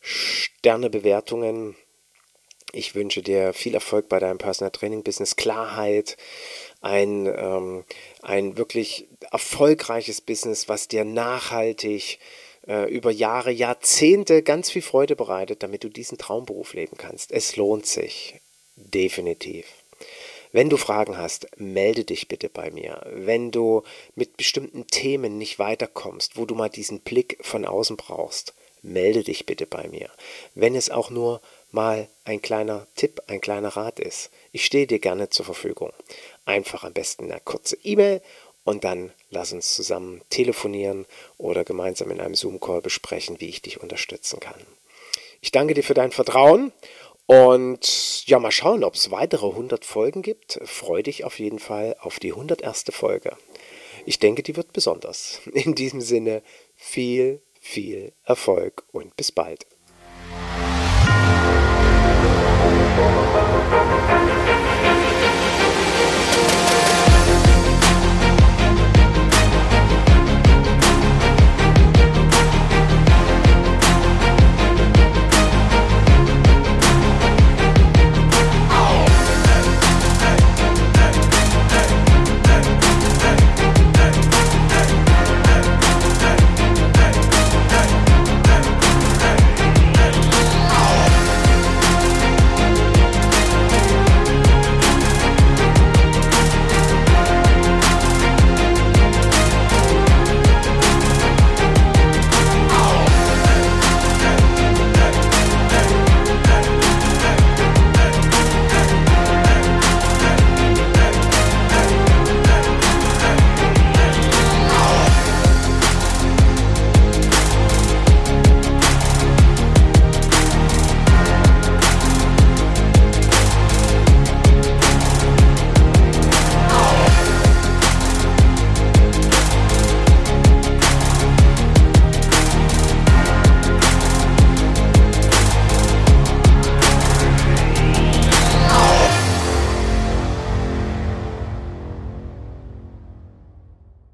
Sternebewertungen 0.00 1.76
ich 2.72 2.94
wünsche 2.94 3.22
dir 3.22 3.52
viel 3.54 3.74
Erfolg 3.74 4.08
bei 4.08 4.18
deinem 4.18 4.38
Personal 4.38 4.70
Training 4.70 5.02
Business, 5.02 5.36
Klarheit, 5.36 6.16
ein, 6.80 7.26
ähm, 7.26 7.84
ein 8.22 8.56
wirklich 8.56 9.08
erfolgreiches 9.30 10.20
Business, 10.20 10.68
was 10.68 10.88
dir 10.88 11.04
nachhaltig 11.04 12.18
äh, 12.66 12.90
über 12.90 13.10
Jahre, 13.10 13.50
Jahrzehnte 13.50 14.42
ganz 14.42 14.70
viel 14.70 14.82
Freude 14.82 15.16
bereitet, 15.16 15.62
damit 15.62 15.84
du 15.84 15.88
diesen 15.88 16.18
Traumberuf 16.18 16.74
leben 16.74 16.96
kannst. 16.96 17.32
Es 17.32 17.56
lohnt 17.56 17.86
sich. 17.86 18.40
Definitiv. 18.76 19.66
Wenn 20.52 20.70
du 20.70 20.76
Fragen 20.76 21.18
hast, 21.18 21.48
melde 21.58 22.04
dich 22.04 22.28
bitte 22.28 22.48
bei 22.48 22.70
mir. 22.70 23.02
Wenn 23.12 23.50
du 23.50 23.82
mit 24.14 24.36
bestimmten 24.36 24.86
Themen 24.86 25.36
nicht 25.36 25.58
weiterkommst, 25.58 26.36
wo 26.36 26.46
du 26.46 26.54
mal 26.54 26.68
diesen 26.68 27.00
Blick 27.00 27.38
von 27.40 27.64
außen 27.64 27.96
brauchst, 27.96 28.54
melde 28.82 29.24
dich 29.24 29.46
bitte 29.46 29.66
bei 29.66 29.88
mir. 29.88 30.10
Wenn 30.54 30.74
es 30.74 30.90
auch 30.90 31.10
nur 31.10 31.40
mal 31.70 32.08
ein 32.24 32.42
kleiner 32.42 32.86
Tipp, 32.96 33.22
ein 33.26 33.40
kleiner 33.40 33.68
Rat 33.68 34.00
ist. 34.00 34.30
Ich 34.52 34.64
stehe 34.64 34.86
dir 34.86 34.98
gerne 34.98 35.30
zur 35.30 35.44
Verfügung. 35.44 35.92
Einfach 36.44 36.84
am 36.84 36.92
besten 36.92 37.30
eine 37.30 37.40
kurze 37.40 37.76
E-Mail 37.82 38.22
und 38.64 38.84
dann 38.84 39.12
lass 39.30 39.52
uns 39.52 39.74
zusammen 39.74 40.22
telefonieren 40.30 41.06
oder 41.36 41.64
gemeinsam 41.64 42.10
in 42.10 42.20
einem 42.20 42.34
Zoom-Call 42.34 42.82
besprechen, 42.82 43.40
wie 43.40 43.48
ich 43.48 43.62
dich 43.62 43.80
unterstützen 43.80 44.40
kann. 44.40 44.60
Ich 45.40 45.52
danke 45.52 45.74
dir 45.74 45.84
für 45.84 45.94
dein 45.94 46.10
Vertrauen 46.10 46.72
und 47.26 48.26
ja, 48.26 48.38
mal 48.38 48.50
schauen, 48.50 48.84
ob 48.84 48.94
es 48.94 49.10
weitere 49.10 49.46
100 49.46 49.84
Folgen 49.84 50.22
gibt. 50.22 50.58
Freue 50.64 51.02
dich 51.02 51.24
auf 51.24 51.38
jeden 51.38 51.58
Fall 51.58 51.96
auf 52.00 52.18
die 52.18 52.32
101. 52.32 52.84
Folge. 52.90 53.36
Ich 54.06 54.18
denke, 54.18 54.42
die 54.42 54.56
wird 54.56 54.72
besonders. 54.72 55.40
In 55.52 55.74
diesem 55.74 56.00
Sinne 56.00 56.42
viel, 56.74 57.42
viel 57.60 58.12
Erfolg 58.24 58.84
und 58.92 59.16
bis 59.16 59.32
bald. 59.32 59.66
Thank 63.70 64.12
you. 64.12 64.17